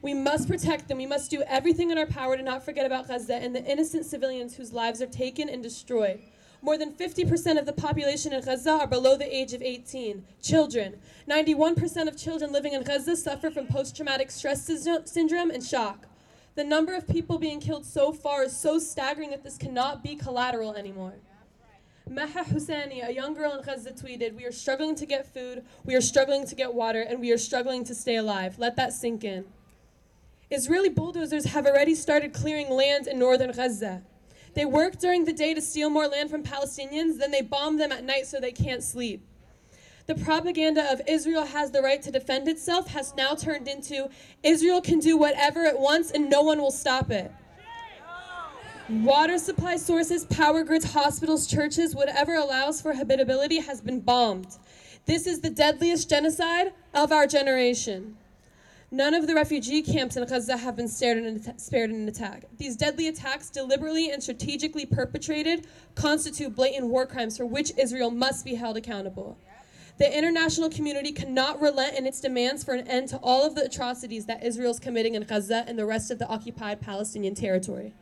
We 0.01 0.15
must 0.15 0.49
protect 0.49 0.89
them. 0.89 0.99
We 0.99 1.07
must 1.07 1.31
do 1.31 1.43
everything 1.43 1.91
in 1.91 1.99
our 1.99 2.07
power 2.07 2.37
to 2.37 2.43
not 2.43 2.65
forget 2.65 2.87
about 2.87 3.09
Gaza 3.09 3.35
and 3.35 3.55
the 3.55 3.65
innocent 3.65 4.07
civilians 4.07 4.57
whose 4.57 4.73
lives 4.73 5.03
are 5.03 5.07
taken 5.07 5.49
and 5.49 5.63
destroyed. 5.63 6.21
More 6.63 6.79
than 6.79 6.93
50% 6.93 7.59
of 7.59 7.67
the 7.67 7.73
population 7.73 8.33
in 8.33 8.43
Gaza 8.43 8.71
are 8.71 8.87
below 8.87 9.17
the 9.17 9.33
age 9.33 9.53
of 9.53 9.63
18. 9.63 10.25
Children. 10.43 10.99
91% 11.29 12.09
of 12.09 12.17
children 12.17 12.53
living 12.53 12.73
in 12.73 12.83
Gaza 12.85 13.17
suffer 13.17 13.51
from 13.51 13.67
post 13.67 13.95
traumatic 13.97 14.31
stress 14.31 14.65
syndrome 15.05 15.51
and 15.51 15.63
shock. 15.63 16.07
The 16.59 16.65
number 16.65 16.93
of 16.93 17.07
people 17.07 17.39
being 17.39 17.61
killed 17.61 17.87
so 17.87 18.13
far 18.13 18.43
is 18.43 18.57
so 18.57 18.81
staggering 18.81 19.31
that 19.31 19.45
this 19.45 19.57
cannot 19.57 20.03
be 20.03 20.17
collateral 20.17 20.75
anymore. 20.75 21.15
Maha 22.11 22.43
Hussaini, 22.43 23.09
a 23.09 23.13
young 23.13 23.33
girl 23.33 23.53
in 23.53 23.65
Gaza, 23.65 23.93
tweeted, 23.93 24.35
We 24.35 24.45
are 24.45 24.51
struggling 24.51 24.97
to 24.97 25.07
get 25.07 25.33
food, 25.33 25.65
we 25.85 25.95
are 25.95 26.01
struggling 26.01 26.45
to 26.49 26.57
get 26.57 26.75
water, 26.75 27.01
and 27.01 27.21
we 27.21 27.31
are 27.31 27.39
struggling 27.39 27.85
to 27.85 27.95
stay 27.95 28.17
alive. 28.17 28.59
Let 28.59 28.75
that 28.75 28.93
sink 28.93 29.23
in. 29.23 29.45
Israeli 30.51 30.89
bulldozers 30.89 31.45
have 31.45 31.65
already 31.65 31.95
started 31.95 32.33
clearing 32.33 32.71
land 32.71 33.07
in 33.07 33.21
northern 33.21 33.53
Gaza. 33.53 34.03
They 34.55 34.65
work 34.65 34.99
during 34.99 35.27
the 35.27 35.33
day 35.33 35.55
to 35.55 35.63
steal 35.63 35.91
more 35.91 36.09
land 36.09 36.29
from 36.29 36.43
Palestinians, 36.43 37.19
then 37.21 37.31
they 37.31 37.43
bomb 37.43 37.79
them 37.79 37.93
at 37.93 38.03
night 38.03 38.27
so 38.27 38.41
they 38.41 38.51
can't 38.51 38.83
sleep. 38.83 39.25
The 40.09 40.15
propaganda 40.15 40.91
of 40.91 41.03
Israel 41.07 41.45
has 41.45 41.71
the 41.71 41.83
right 41.83 42.01
to 42.01 42.11
defend 42.11 42.49
itself 42.49 42.89
has 42.89 43.15
now 43.15 43.35
turned 43.35 43.69
into 43.69 44.09
Israel 44.43 44.81
can 44.81 45.01
do 45.01 45.19
whatever 45.19 45.65
it 45.65 45.79
wants 45.79 46.11
and 46.11 46.31
no 46.31 46.41
one 46.41 46.63
will 46.63 46.71
stop 46.71 47.11
it. 47.11 47.31
Water 48.89 49.37
supply 49.37 49.77
sources, 49.77 50.25
power 50.25 50.65
grids, 50.65 50.93
hospitals, 50.93 51.47
churches, 51.47 51.95
whatever 51.95 52.37
allows 52.37 52.81
for 52.81 52.95
habitability 52.95 53.61
has 53.61 53.83
been 53.83 54.01
bombed. 54.01 54.57
This 55.05 55.27
is 55.27 55.41
the 55.41 55.51
deadliest 55.51 56.09
genocide 56.09 56.73
of 56.95 57.13
our 57.13 57.27
generation. 57.27 58.17
None 58.91 59.13
of 59.13 59.27
the 59.27 59.35
refugee 59.35 59.83
camps 59.83 60.17
in 60.17 60.25
Gaza 60.25 60.57
have 60.57 60.75
been 60.75 60.89
spared 60.89 61.19
in 61.19 61.27
an 61.27 62.09
attack. 62.09 62.45
These 62.57 62.77
deadly 62.77 63.09
attacks, 63.09 63.51
deliberately 63.51 64.11
and 64.11 64.23
strategically 64.23 64.87
perpetrated, 64.87 65.67
constitute 65.95 66.57
blatant 66.57 66.87
war 66.87 67.05
crimes 67.05 67.37
for 67.37 67.45
which 67.45 67.73
Israel 67.77 68.11
must 68.11 68.47
be 68.47 68.55
held 68.55 68.79
accountable. 68.79 69.37
The 69.99 70.17
international 70.17 70.71
community 70.71 71.11
cannot 71.11 71.61
relent 71.61 71.99
in 71.99 72.07
its 72.07 72.21
demands 72.21 72.63
for 72.63 72.73
an 72.73 72.87
end 72.87 73.09
to 73.09 73.17
all 73.17 73.45
of 73.45 73.57
the 73.57 73.65
atrocities 73.65 74.27
that 74.27 74.45
Israel 74.45 74.71
is 74.71 74.79
committing 74.79 75.17
in 75.17 75.25
Gaza 75.25 75.65
and 75.67 75.77
the 75.77 75.87
rest 75.87 76.13
of 76.13 76.21
the 76.21 76.29
occupied 76.29 76.81
Palestinian 76.81 77.35
territory. 77.35 77.95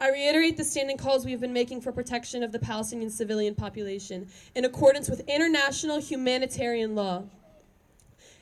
I 0.00 0.10
reiterate 0.10 0.56
the 0.56 0.64
standing 0.64 0.96
calls 0.96 1.24
we've 1.24 1.40
been 1.40 1.52
making 1.52 1.82
for 1.82 1.92
protection 1.92 2.42
of 2.42 2.50
the 2.50 2.58
Palestinian 2.58 3.10
civilian 3.10 3.54
population 3.54 4.26
in 4.56 4.64
accordance 4.64 5.08
with 5.08 5.20
international 5.28 6.00
humanitarian 6.00 6.96
law. 6.96 7.22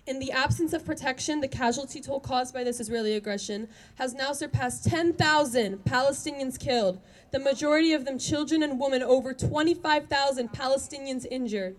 In 0.06 0.18
the 0.18 0.32
absence 0.32 0.72
of 0.72 0.86
protection, 0.86 1.42
the 1.42 1.48
casualty 1.48 2.00
toll 2.00 2.20
caused 2.20 2.54
by 2.54 2.64
this 2.64 2.80
Israeli 2.80 3.16
aggression 3.16 3.68
has 3.96 4.14
now 4.14 4.32
surpassed 4.32 4.88
10,000 4.88 5.84
Palestinians 5.84 6.58
killed, 6.58 7.00
the 7.32 7.38
majority 7.38 7.92
of 7.92 8.06
them 8.06 8.18
children 8.18 8.62
and 8.62 8.80
women, 8.80 9.02
over 9.02 9.34
25,000 9.34 10.48
Palestinians 10.52 11.26
injured. 11.30 11.76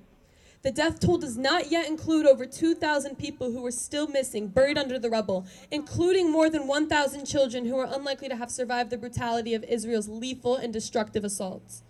The 0.65 0.71
death 0.71 0.99
toll 0.99 1.19
does 1.19 1.37
not 1.37 1.71
yet 1.71 1.87
include 1.87 2.25
over 2.25 2.43
2,000 2.43 3.19
people 3.19 3.51
who 3.51 3.63
are 3.67 3.71
still 3.71 4.07
missing, 4.07 4.47
buried 4.47 4.79
under 4.79 4.97
the 4.97 5.11
rubble, 5.11 5.45
including 5.69 6.31
more 6.31 6.49
than 6.49 6.65
1,000 6.65 7.23
children 7.23 7.65
who 7.65 7.77
are 7.77 7.85
unlikely 7.85 8.29
to 8.29 8.35
have 8.35 8.49
survived 8.49 8.89
the 8.89 8.97
brutality 8.97 9.53
of 9.53 9.63
Israel's 9.65 10.09
lethal 10.09 10.55
and 10.55 10.73
destructive 10.73 11.23
assaults. 11.23 11.83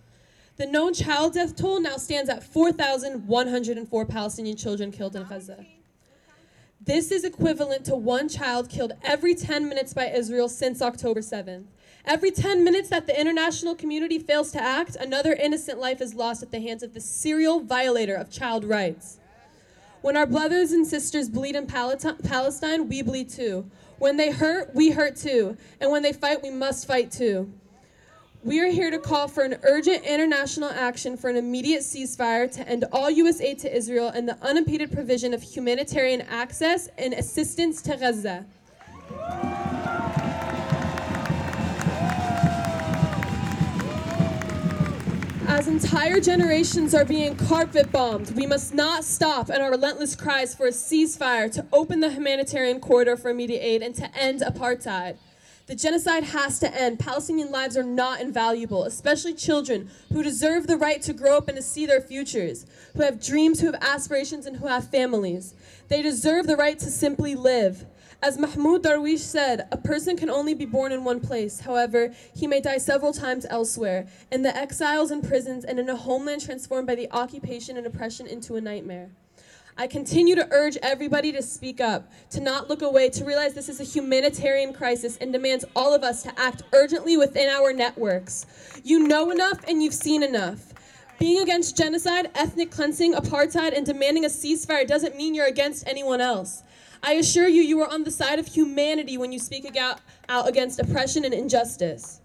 The 0.58 0.66
known 0.66 0.92
child 0.92 1.32
death 1.32 1.56
toll 1.56 1.80
now 1.80 1.96
stands 1.96 2.28
at 2.28 2.44
4,104 2.44 4.04
Palestinian 4.04 4.58
children 4.58 4.92
killed 4.92 5.16
in 5.16 5.24
Gaza. 5.24 5.64
This 6.78 7.10
is 7.10 7.24
equivalent 7.24 7.86
to 7.86 7.96
one 7.96 8.28
child 8.28 8.68
killed 8.68 8.92
every 9.02 9.34
10 9.34 9.70
minutes 9.70 9.94
by 9.94 10.08
Israel 10.08 10.50
since 10.50 10.82
October 10.82 11.20
7th. 11.20 11.64
Every 12.06 12.30
10 12.30 12.62
minutes 12.62 12.88
that 12.90 13.08
the 13.08 13.20
international 13.20 13.74
community 13.74 14.20
fails 14.20 14.52
to 14.52 14.62
act, 14.62 14.94
another 14.94 15.32
innocent 15.32 15.80
life 15.80 16.00
is 16.00 16.14
lost 16.14 16.40
at 16.40 16.52
the 16.52 16.60
hands 16.60 16.84
of 16.84 16.94
the 16.94 17.00
serial 17.00 17.58
violator 17.58 18.14
of 18.14 18.30
child 18.30 18.64
rights. 18.64 19.18
When 20.02 20.16
our 20.16 20.26
brothers 20.26 20.70
and 20.70 20.86
sisters 20.86 21.28
bleed 21.28 21.56
in 21.56 21.66
Palestine, 21.66 22.88
we 22.88 23.02
bleed 23.02 23.28
too. 23.28 23.68
When 23.98 24.16
they 24.16 24.30
hurt, 24.30 24.72
we 24.72 24.90
hurt 24.90 25.16
too. 25.16 25.56
And 25.80 25.90
when 25.90 26.02
they 26.02 26.12
fight, 26.12 26.44
we 26.44 26.50
must 26.50 26.86
fight 26.86 27.10
too. 27.10 27.52
We 28.44 28.60
are 28.60 28.70
here 28.70 28.92
to 28.92 29.00
call 29.00 29.26
for 29.26 29.42
an 29.42 29.58
urgent 29.64 30.04
international 30.04 30.70
action 30.70 31.16
for 31.16 31.28
an 31.28 31.36
immediate 31.36 31.80
ceasefire 31.80 32.48
to 32.52 32.68
end 32.68 32.84
all 32.92 33.10
U.S. 33.10 33.40
aid 33.40 33.58
to 33.60 33.76
Israel 33.76 34.12
and 34.14 34.28
the 34.28 34.38
unimpeded 34.40 34.92
provision 34.92 35.34
of 35.34 35.42
humanitarian 35.42 36.20
access 36.20 36.86
and 36.98 37.12
assistance 37.14 37.82
to 37.82 37.96
Gaza. 37.96 38.46
As 45.56 45.68
entire 45.68 46.20
generations 46.20 46.94
are 46.94 47.06
being 47.06 47.34
carpet 47.34 47.90
bombed, 47.90 48.36
we 48.36 48.44
must 48.44 48.74
not 48.74 49.04
stop 49.04 49.48
in 49.48 49.62
our 49.62 49.70
relentless 49.70 50.14
cries 50.14 50.54
for 50.54 50.66
a 50.66 50.70
ceasefire 50.70 51.50
to 51.52 51.64
open 51.72 52.00
the 52.00 52.10
humanitarian 52.10 52.78
corridor 52.78 53.16
for 53.16 53.30
immediate 53.30 53.62
aid 53.62 53.80
and 53.80 53.94
to 53.94 54.14
end 54.14 54.42
apartheid. 54.42 55.16
The 55.66 55.74
genocide 55.74 56.24
has 56.24 56.58
to 56.58 56.78
end. 56.78 56.98
Palestinian 56.98 57.50
lives 57.50 57.74
are 57.74 57.82
not 57.82 58.20
invaluable, 58.20 58.84
especially 58.84 59.32
children 59.32 59.88
who 60.12 60.22
deserve 60.22 60.66
the 60.66 60.76
right 60.76 61.00
to 61.00 61.14
grow 61.14 61.38
up 61.38 61.48
and 61.48 61.56
to 61.56 61.62
see 61.62 61.86
their 61.86 62.02
futures, 62.02 62.66
who 62.94 63.00
have 63.00 63.24
dreams, 63.24 63.58
who 63.58 63.72
have 63.72 63.82
aspirations, 63.82 64.44
and 64.44 64.58
who 64.58 64.66
have 64.66 64.90
families. 64.90 65.54
They 65.88 66.02
deserve 66.02 66.46
the 66.46 66.56
right 66.56 66.78
to 66.80 66.90
simply 66.90 67.34
live. 67.34 67.86
As 68.22 68.38
Mahmoud 68.38 68.82
Darwish 68.82 69.20
said, 69.20 69.68
a 69.70 69.76
person 69.76 70.16
can 70.16 70.30
only 70.30 70.54
be 70.54 70.64
born 70.64 70.90
in 70.90 71.04
one 71.04 71.20
place. 71.20 71.60
However, 71.60 72.14
he 72.34 72.46
may 72.46 72.60
die 72.60 72.78
several 72.78 73.12
times 73.12 73.46
elsewhere, 73.48 74.06
in 74.32 74.42
the 74.42 74.56
exiles 74.56 75.10
and 75.10 75.26
prisons, 75.26 75.64
and 75.64 75.78
in 75.78 75.88
a 75.88 75.96
homeland 75.96 76.40
transformed 76.42 76.86
by 76.86 76.94
the 76.94 77.10
occupation 77.12 77.76
and 77.76 77.86
oppression 77.86 78.26
into 78.26 78.56
a 78.56 78.60
nightmare. 78.60 79.10
I 79.78 79.86
continue 79.86 80.34
to 80.36 80.48
urge 80.50 80.78
everybody 80.82 81.32
to 81.32 81.42
speak 81.42 81.82
up, 81.82 82.10
to 82.30 82.40
not 82.40 82.70
look 82.70 82.80
away, 82.80 83.10
to 83.10 83.26
realize 83.26 83.52
this 83.52 83.68
is 83.68 83.78
a 83.78 83.84
humanitarian 83.84 84.72
crisis 84.72 85.18
and 85.18 85.30
demands 85.30 85.66
all 85.76 85.94
of 85.94 86.02
us 86.02 86.22
to 86.22 86.40
act 86.40 86.62
urgently 86.72 87.18
within 87.18 87.50
our 87.50 87.74
networks. 87.74 88.46
You 88.82 89.06
know 89.06 89.30
enough 89.30 89.62
and 89.68 89.82
you've 89.82 89.92
seen 89.92 90.22
enough. 90.22 90.72
Being 91.18 91.42
against 91.42 91.76
genocide, 91.76 92.30
ethnic 92.34 92.70
cleansing, 92.70 93.12
apartheid, 93.14 93.76
and 93.76 93.84
demanding 93.84 94.24
a 94.24 94.28
ceasefire 94.28 94.86
doesn't 94.86 95.14
mean 95.14 95.34
you're 95.34 95.46
against 95.46 95.86
anyone 95.86 96.22
else. 96.22 96.62
I 97.08 97.12
assure 97.12 97.46
you, 97.46 97.62
you 97.62 97.80
are 97.82 97.88
on 97.88 98.02
the 98.02 98.10
side 98.10 98.40
of 98.40 98.48
humanity 98.48 99.16
when 99.16 99.30
you 99.30 99.38
speak 99.38 99.64
out, 99.76 100.00
against 100.28 100.80
oppression 100.80 101.24
and 101.24 101.32
injustice. 101.32 102.20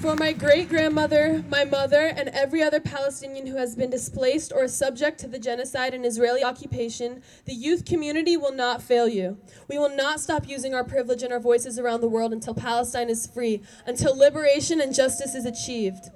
For 0.00 0.16
my 0.16 0.34
great 0.34 0.68
grandmother, 0.68 1.42
my 1.48 1.64
mother, 1.64 2.08
and 2.08 2.28
every 2.28 2.62
other 2.62 2.78
Palestinian 2.78 3.46
who 3.46 3.56
has 3.56 3.74
been 3.74 3.88
displaced 3.88 4.52
or 4.54 4.68
subject 4.68 5.18
to 5.20 5.26
the 5.26 5.38
genocide 5.38 5.94
and 5.94 6.04
Israeli 6.04 6.44
occupation, 6.44 7.22
the 7.46 7.54
youth 7.54 7.86
community 7.86 8.36
will 8.36 8.52
not 8.52 8.82
fail 8.82 9.08
you. 9.08 9.38
We 9.66 9.78
will 9.78 9.96
not 9.96 10.20
stop 10.20 10.46
using 10.46 10.74
our 10.74 10.84
privilege 10.84 11.22
and 11.22 11.32
our 11.32 11.40
voices 11.40 11.78
around 11.78 12.02
the 12.02 12.08
world 12.08 12.34
until 12.34 12.54
Palestine 12.54 13.08
is 13.08 13.26
free, 13.26 13.62
until 13.86 14.14
liberation 14.14 14.78
and 14.82 14.94
justice 14.94 15.34
is 15.34 15.46
achieved. 15.46 16.10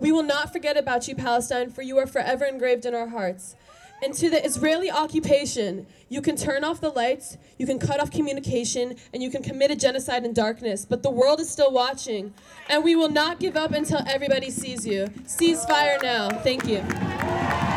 We 0.00 0.12
will 0.12 0.22
not 0.22 0.52
forget 0.52 0.76
about 0.76 1.06
you, 1.08 1.14
Palestine, 1.14 1.70
for 1.70 1.82
you 1.82 1.98
are 1.98 2.06
forever 2.06 2.44
engraved 2.44 2.86
in 2.86 2.94
our 2.94 3.08
hearts. 3.08 3.54
And 4.02 4.14
to 4.14 4.30
the 4.30 4.42
Israeli 4.42 4.90
occupation, 4.90 5.86
you 6.08 6.22
can 6.22 6.34
turn 6.34 6.64
off 6.64 6.80
the 6.80 6.88
lights, 6.88 7.36
you 7.58 7.66
can 7.66 7.78
cut 7.78 8.00
off 8.00 8.10
communication, 8.10 8.96
and 9.12 9.22
you 9.22 9.30
can 9.30 9.42
commit 9.42 9.70
a 9.70 9.76
genocide 9.76 10.24
in 10.24 10.32
darkness. 10.32 10.86
But 10.86 11.02
the 11.02 11.10
world 11.10 11.38
is 11.38 11.50
still 11.50 11.70
watching, 11.70 12.32
and 12.70 12.82
we 12.82 12.96
will 12.96 13.10
not 13.10 13.38
give 13.40 13.56
up 13.58 13.72
until 13.72 14.00
everybody 14.06 14.50
sees 14.50 14.86
you. 14.86 15.06
Ceasefire 15.26 16.02
now. 16.02 16.30
Thank 16.30 16.66
you. 16.66 17.69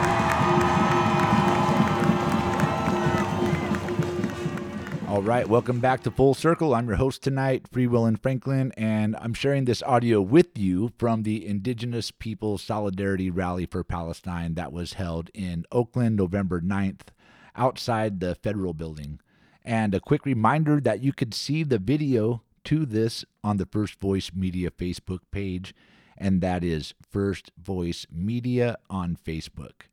All 5.13 5.21
right, 5.21 5.47
welcome 5.47 5.79
back 5.79 6.01
to 6.03 6.09
Full 6.09 6.33
Circle. 6.33 6.73
I'm 6.73 6.87
your 6.87 6.95
host 6.95 7.21
tonight, 7.21 7.67
Free 7.71 7.85
Will 7.85 8.07
and 8.07 8.19
Franklin, 8.19 8.73
and 8.75 9.15
I'm 9.17 9.35
sharing 9.35 9.65
this 9.65 9.83
audio 9.83 10.19
with 10.21 10.57
you 10.57 10.91
from 10.97 11.21
the 11.21 11.45
Indigenous 11.45 12.09
People 12.09 12.57
Solidarity 12.57 13.29
Rally 13.29 13.67
for 13.67 13.83
Palestine 13.83 14.55
that 14.55 14.73
was 14.73 14.93
held 14.93 15.29
in 15.35 15.65
Oakland 15.71 16.15
November 16.15 16.61
9th 16.61 17.09
outside 17.55 18.21
the 18.21 18.33
federal 18.33 18.73
building. 18.73 19.19
And 19.63 19.93
a 19.93 19.99
quick 19.99 20.25
reminder 20.25 20.81
that 20.81 21.03
you 21.03 21.13
could 21.13 21.35
see 21.35 21.61
the 21.61 21.77
video 21.77 22.41
to 22.63 22.83
this 22.83 23.23
on 23.43 23.57
the 23.57 23.67
First 23.67 23.99
Voice 23.99 24.31
Media 24.33 24.71
Facebook 24.71 25.19
page, 25.29 25.75
and 26.17 26.41
that 26.41 26.63
is 26.63 26.95
First 27.07 27.51
Voice 27.55 28.07
Media 28.11 28.77
on 28.89 29.15
Facebook. 29.23 29.83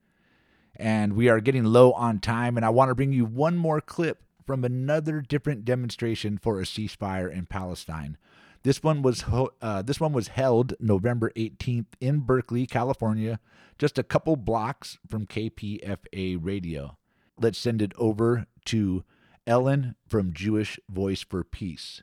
And 0.77 1.13
we 1.13 1.29
are 1.29 1.41
getting 1.41 1.65
low 1.65 1.93
on 1.93 2.21
time, 2.21 2.57
and 2.57 2.65
I 2.65 2.71
want 2.71 2.89
to 2.89 2.95
bring 2.95 3.13
you 3.13 3.27
one 3.27 3.59
more 3.59 3.83
clip 3.83 4.23
from 4.51 4.65
another 4.65 5.21
different 5.21 5.65
demonstration 5.65 6.37
for 6.37 6.59
a 6.59 6.65
ceasefire 6.65 7.33
in 7.33 7.47
Palestine. 7.47 8.17
This 8.65 8.83
one 8.83 9.01
was 9.01 9.21
ho- 9.21 9.53
uh, 9.63 9.81
this 9.83 10.01
one 10.01 10.13
was 10.13 10.27
held 10.27 10.75
November 10.81 11.31
18th 11.37 11.87
in 12.01 12.19
Berkeley, 12.19 12.67
California, 12.67 13.39
just 13.79 13.97
a 13.97 14.03
couple 14.03 14.35
blocks 14.35 14.99
from 15.07 15.25
KPFA 15.25 16.37
radio. 16.43 16.97
Let's 17.39 17.59
send 17.59 17.81
it 17.81 17.93
over 17.97 18.49
to 18.65 19.05
Ellen 19.47 19.95
from 20.09 20.33
Jewish 20.33 20.81
Voice 20.89 21.23
for 21.23 21.45
Peace. 21.45 22.03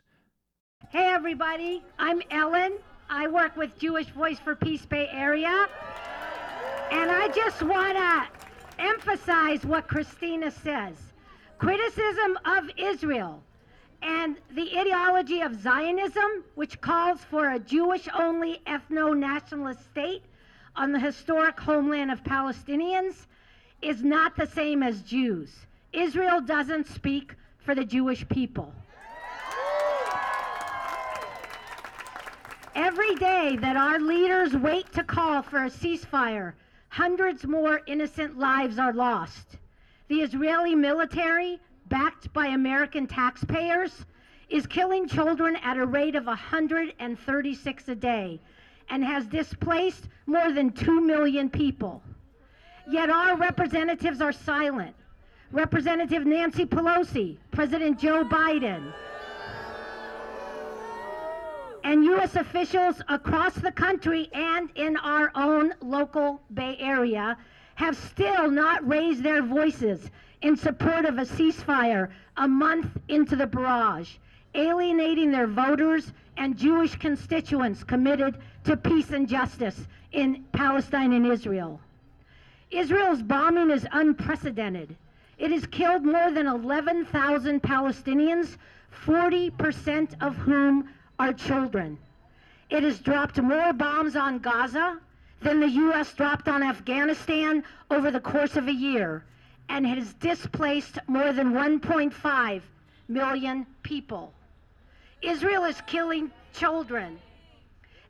Hey 0.88 1.04
everybody, 1.04 1.82
I'm 1.98 2.22
Ellen. 2.30 2.78
I 3.10 3.28
work 3.28 3.58
with 3.58 3.78
Jewish 3.78 4.08
Voice 4.12 4.38
for 4.38 4.54
Peace 4.54 4.86
Bay 4.86 5.10
Area. 5.12 5.66
And 6.90 7.10
I 7.10 7.28
just 7.28 7.62
want 7.62 7.98
to 7.98 8.82
emphasize 8.82 9.66
what 9.66 9.86
Christina 9.86 10.50
says. 10.50 11.07
Criticism 11.58 12.38
of 12.44 12.70
Israel 12.76 13.42
and 14.00 14.36
the 14.54 14.78
ideology 14.78 15.40
of 15.40 15.60
Zionism, 15.60 16.44
which 16.54 16.80
calls 16.80 17.24
for 17.24 17.50
a 17.50 17.58
Jewish 17.58 18.08
only 18.16 18.62
ethno 18.66 19.16
nationalist 19.16 19.84
state 19.90 20.22
on 20.76 20.92
the 20.92 21.00
historic 21.00 21.58
homeland 21.58 22.12
of 22.12 22.22
Palestinians, 22.22 23.26
is 23.82 24.04
not 24.04 24.36
the 24.36 24.46
same 24.46 24.84
as 24.84 25.02
Jews. 25.02 25.66
Israel 25.92 26.40
doesn't 26.40 26.86
speak 26.86 27.34
for 27.58 27.74
the 27.74 27.84
Jewish 27.84 28.28
people. 28.28 28.72
Every 32.76 33.16
day 33.16 33.56
that 33.60 33.76
our 33.76 33.98
leaders 33.98 34.54
wait 34.54 34.92
to 34.92 35.02
call 35.02 35.42
for 35.42 35.64
a 35.64 35.70
ceasefire, 35.70 36.52
hundreds 36.88 37.44
more 37.44 37.80
innocent 37.88 38.38
lives 38.38 38.78
are 38.78 38.92
lost. 38.92 39.56
The 40.08 40.22
Israeli 40.22 40.74
military, 40.74 41.60
backed 41.86 42.32
by 42.32 42.46
American 42.46 43.06
taxpayers, 43.06 44.06
is 44.48 44.66
killing 44.66 45.06
children 45.06 45.56
at 45.56 45.76
a 45.76 45.84
rate 45.84 46.14
of 46.14 46.24
136 46.26 47.88
a 47.88 47.94
day 47.94 48.40
and 48.88 49.04
has 49.04 49.26
displaced 49.26 50.08
more 50.26 50.50
than 50.50 50.70
2 50.72 51.02
million 51.02 51.50
people. 51.50 52.02
Yet 52.90 53.10
our 53.10 53.36
representatives 53.36 54.22
are 54.22 54.32
silent. 54.32 54.96
Representative 55.52 56.24
Nancy 56.24 56.64
Pelosi, 56.64 57.36
President 57.50 57.98
Joe 57.98 58.24
Biden, 58.24 58.92
and 61.84 62.04
U.S. 62.04 62.34
officials 62.36 63.02
across 63.08 63.54
the 63.54 63.72
country 63.72 64.30
and 64.32 64.70
in 64.74 64.96
our 64.98 65.30
own 65.34 65.74
local 65.80 66.42
Bay 66.52 66.76
Area 66.80 67.36
have 67.78 67.96
still 67.96 68.50
not 68.50 68.84
raised 68.88 69.22
their 69.22 69.40
voices 69.40 70.10
in 70.42 70.56
support 70.56 71.04
of 71.04 71.16
a 71.16 71.24
ceasefire 71.24 72.08
a 72.36 72.48
month 72.48 72.88
into 73.06 73.36
the 73.36 73.46
barrage. 73.46 74.16
alienating 74.56 75.30
their 75.30 75.46
voters 75.46 76.12
and 76.36 76.58
Jewish 76.58 76.96
constituents 76.96 77.84
committed 77.84 78.36
to 78.64 78.76
peace 78.76 79.12
and 79.12 79.28
justice 79.28 79.86
in 80.10 80.44
Palestine 80.52 81.12
and 81.12 81.24
Israel. 81.24 81.80
Israel's 82.72 83.22
bombing 83.22 83.70
is 83.70 83.86
unprecedented. 83.92 84.96
It 85.38 85.52
has 85.52 85.64
killed 85.66 86.04
more 86.04 86.32
than 86.32 86.48
11,000 86.48 87.62
Palestinians, 87.62 88.56
40% 89.04 90.20
of 90.20 90.34
whom 90.34 90.88
are 91.20 91.32
children. 91.32 91.96
It 92.70 92.82
has 92.82 92.98
dropped 92.98 93.40
more 93.40 93.72
bombs 93.72 94.16
on 94.16 94.40
Gaza 94.40 94.98
than 95.40 95.60
the 95.60 95.68
U.S. 95.68 96.12
dropped 96.14 96.48
on 96.48 96.62
Afghanistan 96.62 97.62
over 97.90 98.10
the 98.10 98.20
course 98.20 98.56
of 98.56 98.68
a 98.68 98.72
year 98.72 99.24
and 99.68 99.86
has 99.86 100.14
displaced 100.14 100.98
more 101.06 101.32
than 101.32 101.52
1.5 101.52 102.62
million 103.08 103.66
people. 103.82 104.32
Israel 105.22 105.64
is 105.64 105.80
killing 105.86 106.30
children 106.52 107.18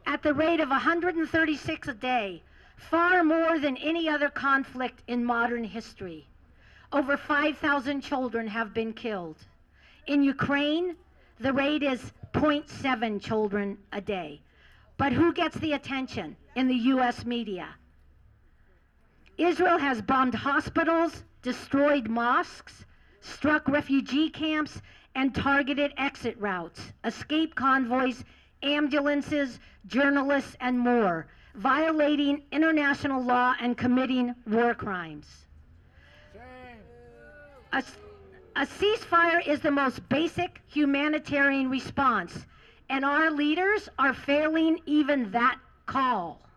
at 0.07 0.22
the 0.22 0.33
rate 0.33 0.61
of 0.61 0.70
136 0.70 1.89
a 1.89 1.95
day, 1.95 2.43
far 2.76 3.22
more 3.22 3.59
than 3.59 3.76
any 3.76 4.09
other 4.09 4.31
conflict 4.31 5.03
in 5.07 5.24
modern 5.24 5.64
history. 5.64 6.26
Over 6.93 7.16
5,000 7.16 8.01
children 8.01 8.47
have 8.47 8.72
been 8.72 8.95
killed. 8.95 9.37
In 10.07 10.22
Ukraine, 10.22 10.97
the 11.41 11.53
rate 11.53 11.83
is 11.83 12.12
0.7 12.33 13.20
children 13.20 13.76
a 13.93 14.01
day. 14.01 14.41
But 14.97 15.12
who 15.12 15.33
gets 15.33 15.57
the 15.59 15.74
attention 15.74 16.37
in 16.59 16.67
the 16.67 16.75
U.S. 16.75 17.25
media? 17.25 17.69
Israel 19.37 19.79
has 19.79 20.03
bombed 20.03 20.35
hospitals, 20.35 21.23
destroyed 21.41 22.09
mosques, 22.09 22.85
struck 23.21 23.69
refugee 23.69 24.29
camps, 24.29 24.83
and 25.15 25.33
targeted 25.33 25.93
exit 25.97 26.37
routes, 26.41 26.81
escape 27.05 27.55
convoys, 27.55 28.25
ambulances, 28.65 29.61
journalists, 29.87 30.57
and 30.59 30.77
more, 30.77 31.29
violating 31.55 32.43
international 32.51 33.23
law 33.23 33.55
and 33.61 33.79
committing 33.79 34.35
war 34.49 34.75
crimes. 34.75 35.47
A, 37.73 37.85
a 38.57 38.67
ceasefire 38.67 39.47
is 39.47 39.61
the 39.61 39.71
most 39.71 40.09
basic 40.09 40.61
humanitarian 40.67 41.71
response, 41.71 42.47
and 42.89 43.05
our 43.05 43.31
leaders 43.31 43.89
are 43.97 44.13
failing 44.13 44.81
even 44.87 45.31
that 45.31 45.61
call. 45.87 46.47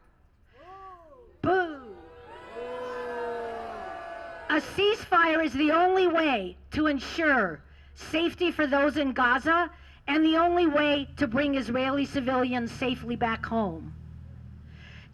A 4.52 4.60
ceasefire 4.60 5.45
is 5.45 5.54
the 5.54 5.72
only 5.72 6.08
way 6.08 6.58
to 6.72 6.88
ensure 6.88 7.62
safety 7.95 8.52
for 8.52 8.68
those 8.68 8.97
in 8.97 9.14
Gaza 9.14 9.72
and 10.08 10.26
the 10.26 10.36
only 10.36 10.68
way 10.68 11.08
to 11.16 11.26
bring 11.26 11.56
Israeli 11.56 12.04
civilians 12.04 12.70
safely 12.70 13.16
back 13.16 13.45
home. 13.45 13.93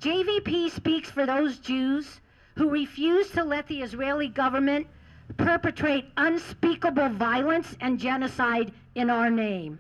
JVP 0.02 0.72
speaks 0.72 1.12
for 1.12 1.28
those 1.28 1.60
Jews 1.60 2.20
who 2.56 2.72
refuse 2.72 3.30
to 3.30 3.44
let 3.44 3.68
the 3.68 3.84
Israeli 3.84 4.28
government 4.28 4.88
perpetrate 5.38 6.06
unspeakable 6.18 7.10
violence 7.10 7.78
and 7.80 8.00
genocide 8.00 8.72
in 8.96 9.12
our 9.12 9.30
name. 9.30 9.78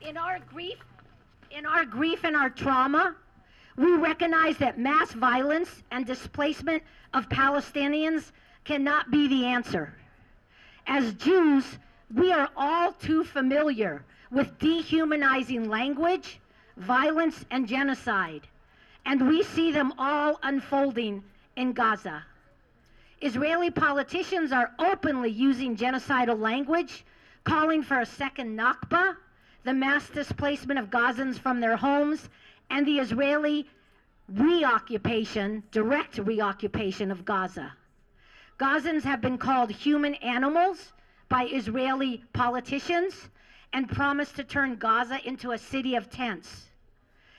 In 0.00 0.16
our 0.16 0.38
grief, 0.48 0.78
in 1.60 1.66
our 1.66 1.84
grief 1.84 2.24
and 2.24 2.34
our 2.34 2.48
trauma, 2.48 3.14
we 3.76 3.92
recognize 3.92 4.56
that 4.56 4.78
mass 4.78 5.12
violence 5.12 5.82
and 5.90 6.06
displacement 6.06 6.82
of 7.12 7.28
Palestinians 7.28 8.32
cannot 8.64 9.10
be 9.10 9.28
the 9.28 9.44
answer. 9.44 9.92
As 10.86 11.12
Jews, 11.14 11.66
we 12.14 12.32
are 12.32 12.48
all 12.56 12.92
too 12.92 13.24
familiar 13.24 14.02
with 14.30 14.58
dehumanizing 14.58 15.68
language, 15.68 16.40
violence, 16.78 17.44
and 17.50 17.68
genocide, 17.68 18.48
and 19.04 19.28
we 19.28 19.42
see 19.42 19.70
them 19.70 19.92
all 19.98 20.40
unfolding 20.42 21.22
in 21.56 21.74
Gaza. 21.74 22.24
Israeli 23.20 23.70
politicians 23.70 24.50
are 24.50 24.72
openly 24.78 25.30
using 25.30 25.76
genocidal 25.76 26.40
language, 26.40 27.04
calling 27.44 27.82
for 27.82 28.00
a 28.00 28.06
second 28.06 28.58
Nakba, 28.58 29.14
the 29.64 29.74
mass 29.74 30.08
displacement 30.08 30.78
of 30.78 30.90
Gazans 30.90 31.38
from 31.38 31.60
their 31.60 31.76
homes, 31.76 32.28
and 32.70 32.86
the 32.86 32.98
Israeli 32.98 33.68
reoccupation, 34.28 35.62
direct 35.70 36.18
reoccupation 36.18 37.10
of 37.10 37.24
Gaza. 37.24 37.72
Gazans 38.58 39.02
have 39.02 39.20
been 39.20 39.38
called 39.38 39.70
human 39.70 40.14
animals 40.16 40.92
by 41.28 41.44
Israeli 41.44 42.24
politicians 42.32 43.28
and 43.72 43.88
promised 43.88 44.36
to 44.36 44.44
turn 44.44 44.76
Gaza 44.76 45.18
into 45.26 45.52
a 45.52 45.58
city 45.58 45.94
of 45.94 46.10
tents. 46.10 46.66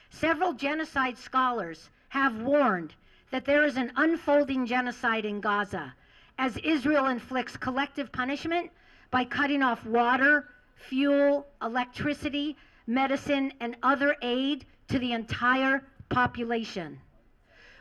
Several 0.10 0.54
genocide 0.54 1.18
scholars 1.18 1.90
have 2.10 2.42
warned 2.42 2.94
that 3.32 3.46
there 3.46 3.66
is 3.66 3.78
an 3.78 3.92
unfolding 3.96 4.66
genocide 4.66 5.26
in 5.26 5.40
Gaza 5.40 5.94
as 6.38 6.58
Israel 6.58 7.08
inflicts 7.08 7.56
collective 7.56 8.12
punishment 8.12 8.72
by 9.12 9.24
cutting 9.24 9.62
off 9.62 9.86
water, 9.86 10.50
fuel, 10.82 11.48
electricity, 11.62 12.58
medicine, 12.88 13.54
and 13.60 13.76
other 13.84 14.16
aid 14.22 14.66
to 14.90 15.00
the 15.00 15.14
entire 15.14 15.84
population. 16.10 17.00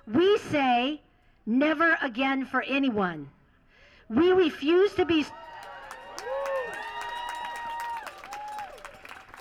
We 0.06 0.38
say 0.38 1.00
never 1.46 1.96
again 2.02 2.44
for 2.44 2.62
anyone. 2.62 3.28
We 4.08 4.32
refuse 4.32 4.94
to 4.94 5.04
be 5.04 5.24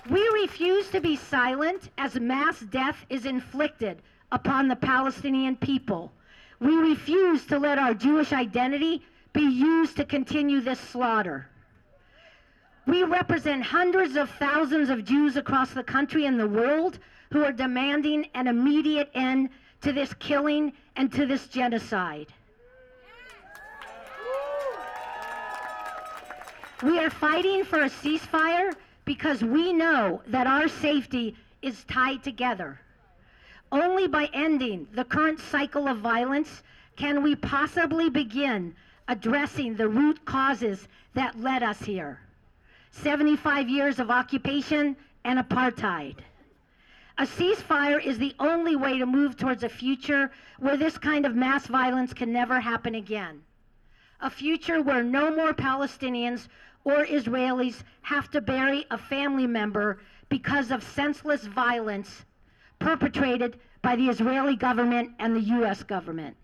We 0.10 0.28
refuse 0.42 0.90
to 0.90 1.02
be 1.02 1.16
silent 1.16 1.92
as 2.00 2.20
mass 2.20 2.60
death 2.62 3.06
is 3.10 3.26
inflicted 3.26 4.02
upon 4.32 4.68
the 4.68 4.76
Palestinian 4.76 5.56
people. 5.56 6.12
We 6.60 6.76
refuse 6.76 7.46
to 7.48 7.60
let 7.60 7.78
our 7.78 7.94
Jewish 7.94 8.34
identity 8.34 9.04
be 9.34 9.42
used 9.42 9.98
to 9.98 10.06
continue 10.06 10.62
this 10.62 10.80
slaughter. 10.80 11.49
We 12.90 13.04
represent 13.04 13.62
hundreds 13.62 14.16
of 14.16 14.32
thousands 14.32 14.90
of 14.90 15.06
Jews 15.06 15.38
across 15.38 15.70
the 15.70 15.84
country 15.84 16.26
and 16.26 16.40
the 16.40 16.48
world 16.48 16.98
who 17.32 17.44
are 17.44 17.52
demanding 17.52 18.26
an 18.34 18.48
immediate 18.48 19.12
end 19.14 19.50
to 19.82 19.94
this 19.94 20.12
killing 20.16 20.74
and 20.96 21.14
to 21.14 21.28
this 21.28 21.46
genocide. 21.50 22.34
We 26.82 26.98
are 26.98 27.12
fighting 27.12 27.64
for 27.64 27.84
a 27.84 27.92
ceasefire 27.92 28.74
because 29.06 29.44
we 29.44 29.72
know 29.72 30.24
that 30.26 30.48
our 30.48 30.68
safety 30.68 31.36
is 31.62 31.84
tied 31.84 32.24
together. 32.24 32.82
Only 33.72 34.08
by 34.08 34.32
ending 34.34 34.88
the 34.96 35.06
current 35.06 35.40
cycle 35.40 35.88
of 35.88 36.00
violence 36.00 36.64
can 36.96 37.22
we 37.22 37.36
possibly 37.36 38.10
begin 38.10 38.74
addressing 39.08 39.76
the 39.76 39.88
root 39.88 40.26
causes 40.26 40.88
that 41.14 41.40
led 41.40 41.62
us 41.62 41.80
here 41.82 42.20
75 42.92 43.70
years 43.70 44.00
of 44.00 44.10
occupation 44.10 44.96
and 45.24 45.40
apartheid. 45.40 46.16
A 47.18 47.24
ceasefire 47.24 48.04
is 48.04 48.18
the 48.18 48.34
only 48.40 48.76
way 48.76 48.98
to 48.98 49.06
move 49.06 49.36
towards 49.36 49.64
a 49.64 49.70
future 49.70 50.32
where 50.58 50.78
this 50.78 50.98
kind 50.98 51.26
of 51.26 51.36
mass 51.36 51.68
violence 51.68 52.14
can 52.14 52.32
never 52.32 52.60
happen 52.60 52.96
again. 52.96 53.42
A 54.22 54.30
future 54.30 54.82
where 54.82 55.04
no 55.04 55.36
more 55.36 55.54
Palestinians 55.54 56.48
or 56.84 57.06
Israelis 57.06 57.84
have 58.02 58.30
to 58.32 58.42
bury 58.42 58.86
a 58.90 58.98
family 58.98 59.48
member 59.48 60.00
because 60.30 60.72
of 60.72 60.82
senseless 60.82 61.46
violence 61.46 62.26
perpetrated 62.80 63.60
by 63.82 63.96
the 63.96 64.08
Israeli 64.08 64.56
government 64.56 65.12
and 65.20 65.36
the 65.36 65.42
U.S. 65.42 65.84
government. 65.84 66.36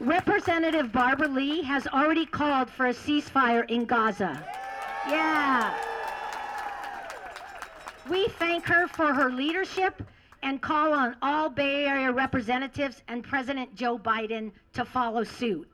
Representative 0.00 0.92
Barbara 0.92 1.28
Lee 1.28 1.62
has 1.62 1.86
already 1.86 2.26
called 2.26 2.68
for 2.68 2.86
a 2.86 2.92
ceasefire 2.92 3.68
in 3.70 3.86
Gaza. 3.86 4.44
Yeah. 5.08 5.74
We 8.08 8.28
thank 8.38 8.66
her 8.66 8.88
for 8.88 9.14
her 9.14 9.30
leadership 9.30 10.02
and 10.42 10.60
call 10.60 10.92
on 10.92 11.16
all 11.22 11.48
Bay 11.48 11.86
Area 11.86 12.12
representatives 12.12 13.02
and 13.08 13.24
President 13.24 13.74
Joe 13.74 13.98
Biden 13.98 14.52
to 14.74 14.84
follow 14.84 15.24
suit. 15.24 15.66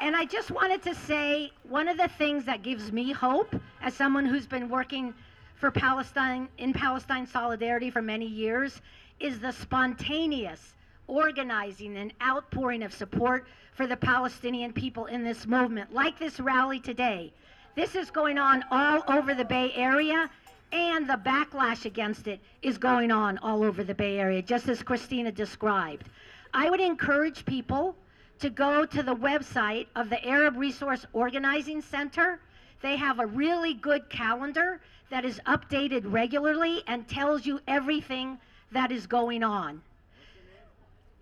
And 0.00 0.16
I 0.16 0.24
just 0.24 0.50
wanted 0.50 0.82
to 0.82 0.94
say 0.94 1.52
one 1.68 1.86
of 1.88 1.96
the 1.96 2.08
things 2.08 2.44
that 2.46 2.62
gives 2.62 2.90
me 2.90 3.12
hope 3.12 3.54
as 3.80 3.94
someone 3.94 4.26
who's 4.26 4.46
been 4.46 4.68
working 4.68 5.14
for 5.54 5.70
Palestine 5.70 6.48
in 6.58 6.72
Palestine 6.72 7.26
solidarity 7.26 7.90
for 7.90 8.02
many 8.02 8.26
years 8.26 8.82
is 9.20 9.38
the 9.38 9.52
spontaneous 9.52 10.74
organizing 11.06 11.96
and 11.96 12.12
outpouring 12.22 12.82
of 12.82 12.92
support 12.92 13.46
for 13.74 13.86
the 13.86 13.96
Palestinian 13.96 14.72
people 14.72 15.06
in 15.06 15.24
this 15.24 15.46
movement, 15.46 15.92
like 15.92 16.18
this 16.18 16.40
rally 16.40 16.80
today. 16.80 17.32
This 17.74 17.94
is 17.94 18.10
going 18.10 18.38
on 18.38 18.64
all 18.70 19.02
over 19.08 19.34
the 19.34 19.44
Bay 19.44 19.72
Area, 19.74 20.30
And 20.72 21.08
the 21.08 21.20
backlash 21.24 21.84
against 21.84 22.26
it 22.26 22.40
is 22.62 22.78
going 22.78 23.12
on 23.12 23.38
all 23.38 23.62
over 23.62 23.84
the 23.84 23.94
Bay 23.94 24.18
Area, 24.18 24.42
just 24.42 24.68
as 24.68 24.82
Christina 24.82 25.30
described. 25.30 26.08
I 26.52 26.68
would 26.70 26.80
encourage 26.80 27.44
people 27.44 27.94
to 28.40 28.50
go 28.50 28.84
to 28.84 29.02
the 29.02 29.14
website 29.14 29.86
of 29.94 30.10
the 30.10 30.24
Arab 30.26 30.56
Resource 30.56 31.06
Organizing 31.12 31.80
Center. 31.80 32.40
They 32.82 32.96
have 32.96 33.20
a 33.20 33.26
really 33.26 33.74
good 33.74 34.08
calendar 34.10 34.80
that 35.10 35.24
is 35.24 35.40
updated 35.46 36.02
regularly 36.06 36.82
and 36.86 37.06
tells 37.06 37.46
you 37.46 37.60
everything 37.68 38.38
that 38.74 38.92
is 38.92 39.06
going 39.06 39.42
on. 39.42 39.80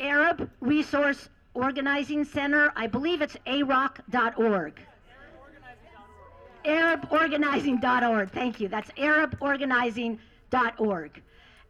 Arab 0.00 0.50
Resource 0.60 1.28
Organizing 1.54 2.24
Center, 2.24 2.72
I 2.74 2.88
believe 2.88 3.22
it's 3.22 3.36
aroc.org. 3.46 4.80
ArabOrganizing.org. 6.64 8.30
Thank 8.30 8.60
you. 8.60 8.68
That's 8.68 8.90
ArabOrganizing.org. 8.92 11.22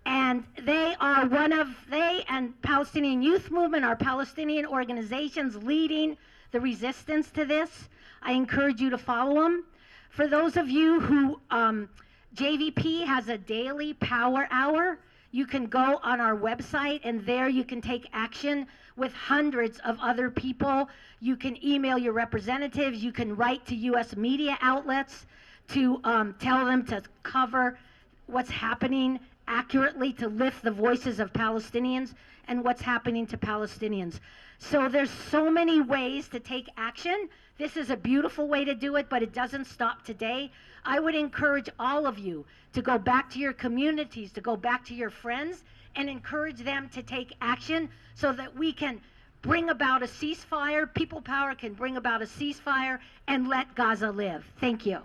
And 0.05 0.45
they 0.62 0.95
are 1.01 1.26
one 1.26 1.53
of, 1.53 1.68
they 1.89 2.24
and 2.28 2.61
Palestinian 2.62 3.22
Youth 3.22 3.51
Movement 3.51 3.85
are 3.85 3.95
Palestinian 3.95 4.66
organizations 4.66 5.62
leading 5.62 6.16
the 6.51 6.61
resistance 6.61 7.30
to 7.33 7.45
this. 7.45 7.89
I 8.22 8.33
encourage 8.33 8.80
you 8.80 8.91
to 8.91 8.99
follow 8.99 9.43
them. 9.43 9.64
For 10.11 10.26
those 10.26 10.57
of 10.57 10.68
you 10.68 10.99
who, 11.01 11.41
um, 11.51 11.89
JVP 12.35 13.05
has 13.05 13.28
a 13.28 13.39
daily 13.39 13.95
power 13.95 14.49
hour. 14.51 14.99
You 15.33 15.47
can 15.47 15.66
go 15.66 15.99
on 16.03 16.20
our 16.20 16.37
website, 16.37 17.01
and 17.05 17.24
there 17.24 17.49
you 17.49 17.64
can 17.64 17.80
take 17.80 18.09
action 18.12 18.66
with 18.97 19.14
hundreds 19.14 19.78
of 19.80 19.99
other 20.01 20.30
people. 20.30 20.91
You 21.20 21.37
can 21.37 21.62
email 21.64 21.97
your 21.97 22.12
representatives. 22.12 23.03
You 23.03 23.12
can 23.12 23.35
write 23.35 23.66
to 23.66 23.74
U.S. 23.74 24.14
media 24.14 24.59
outlets 24.61 25.26
to 25.68 26.01
um, 26.05 26.35
tell 26.39 26.66
them 26.66 26.85
to 26.87 27.03
cover 27.22 27.78
what's 28.26 28.51
happening 28.51 29.18
accurately 29.49 30.12
to 30.12 30.28
lift 30.28 30.62
the 30.62 30.70
voices 30.70 31.18
of 31.18 31.33
Palestinians 31.33 32.14
and 32.49 32.62
what's 32.62 32.83
happening 32.83 33.26
to 33.26 33.39
Palestinians. 33.39 34.20
So 34.59 34.89
there's 34.89 35.11
so 35.11 35.51
many 35.51 35.80
ways 35.80 36.28
to 36.28 36.41
take 36.41 36.68
action. 36.76 37.28
This 37.59 37.76
is 37.76 37.91
a 37.91 37.97
beautiful 37.97 38.49
way 38.49 38.64
to 38.64 38.74
do 38.74 38.97
it, 38.97 39.09
but 39.09 39.22
it 39.22 39.33
doesn't 39.33 39.64
stop 39.64 40.05
today. 40.05 40.51
I 40.85 40.99
would 40.99 41.14
encourage 41.14 41.68
all 41.78 42.07
of 42.07 42.18
you 42.18 42.45
to 42.72 42.83
go 42.83 42.99
back 42.99 43.30
to 43.30 43.39
your 43.39 43.53
communities, 43.53 44.33
to 44.33 44.41
go 44.41 44.57
back 44.57 44.85
to 44.87 44.95
your 44.95 45.11
friends, 45.11 45.62
and 45.95 46.09
encourage 46.09 46.59
them 46.59 46.89
to 46.91 47.03
take 47.03 47.35
action 47.41 47.89
so 48.14 48.33
that 48.33 48.57
we 48.57 48.72
can 48.72 49.01
bring 49.43 49.70
about 49.70 50.03
a 50.03 50.07
ceasefire. 50.07 50.93
People 50.93 51.20
power 51.20 51.55
can 51.55 51.74
bring 51.74 51.97
about 51.97 52.22
a 52.22 52.26
ceasefire 52.26 52.99
and 53.28 53.47
let 53.49 53.74
Gaza 53.74 54.11
live. 54.11 54.45
Thank 54.61 54.85
you. 54.87 54.99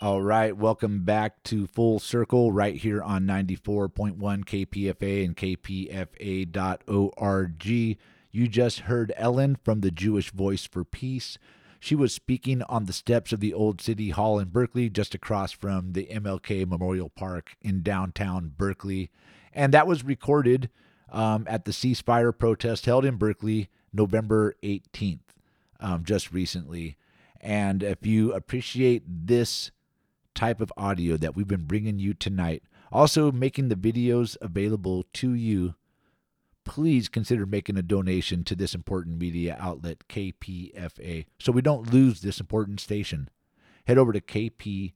All 0.00 0.22
right, 0.22 0.56
welcome 0.56 1.04
back 1.04 1.42
to 1.44 1.66
Full 1.66 2.00
Circle 2.00 2.50
right 2.50 2.74
here 2.74 3.02
on 3.02 3.24
94.1 3.24 4.16
KPFA 4.18 5.24
and 5.24 5.36
kpfa.org. 5.36 6.56
You 8.34 8.48
just 8.48 8.80
heard 8.80 9.12
Ellen 9.16 9.56
from 9.62 9.80
the 9.80 9.90
Jewish 9.92 10.30
Voice 10.32 10.66
for 10.66 10.84
Peace. 10.84 11.38
She 11.82 11.96
was 11.96 12.14
speaking 12.14 12.62
on 12.68 12.84
the 12.84 12.92
steps 12.92 13.32
of 13.32 13.40
the 13.40 13.52
old 13.52 13.80
City 13.80 14.10
Hall 14.10 14.38
in 14.38 14.50
Berkeley, 14.50 14.88
just 14.88 15.16
across 15.16 15.50
from 15.50 15.94
the 15.94 16.06
MLK 16.12 16.64
Memorial 16.64 17.08
Park 17.08 17.56
in 17.60 17.82
downtown 17.82 18.52
Berkeley. 18.56 19.10
And 19.52 19.74
that 19.74 19.88
was 19.88 20.04
recorded 20.04 20.70
um, 21.10 21.44
at 21.50 21.64
the 21.64 21.72
ceasefire 21.72 22.38
protest 22.38 22.86
held 22.86 23.04
in 23.04 23.16
Berkeley 23.16 23.68
November 23.92 24.54
18th, 24.62 25.34
um, 25.80 26.04
just 26.04 26.32
recently. 26.32 26.96
And 27.40 27.82
if 27.82 28.06
you 28.06 28.32
appreciate 28.32 29.02
this 29.04 29.72
type 30.36 30.60
of 30.60 30.72
audio 30.76 31.16
that 31.16 31.34
we've 31.34 31.48
been 31.48 31.64
bringing 31.64 31.98
you 31.98 32.14
tonight, 32.14 32.62
also 32.92 33.32
making 33.32 33.70
the 33.70 33.74
videos 33.74 34.36
available 34.40 35.04
to 35.14 35.34
you, 35.34 35.74
please 36.64 37.08
consider 37.08 37.46
making 37.46 37.76
a 37.76 37.82
donation 37.82 38.44
to 38.44 38.54
this 38.54 38.74
important 38.74 39.18
media 39.18 39.56
outlet, 39.60 40.04
KPFA, 40.08 41.26
so 41.38 41.52
we 41.52 41.62
don't 41.62 41.92
lose 41.92 42.20
this 42.20 42.40
important 42.40 42.80
station. 42.80 43.28
Head 43.86 43.98
over 43.98 44.12
to 44.12 44.20
kpfa.org, 44.20 44.92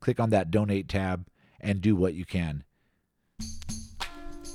click 0.00 0.20
on 0.20 0.30
that 0.30 0.50
donate 0.50 0.88
tab, 0.88 1.26
and 1.60 1.80
do 1.80 1.94
what 1.96 2.14
you 2.14 2.24
can. 2.24 2.64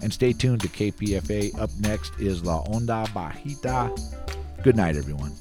And 0.00 0.14
stay 0.14 0.32
tuned 0.32 0.62
to 0.62 0.68
KPFA. 0.68 1.60
Up 1.60 1.68
next 1.78 2.18
is 2.18 2.42
La 2.42 2.64
Onda 2.64 3.06
Bajita. 3.08 3.92
Good 4.62 4.76
night, 4.76 4.96
everyone. 4.96 5.32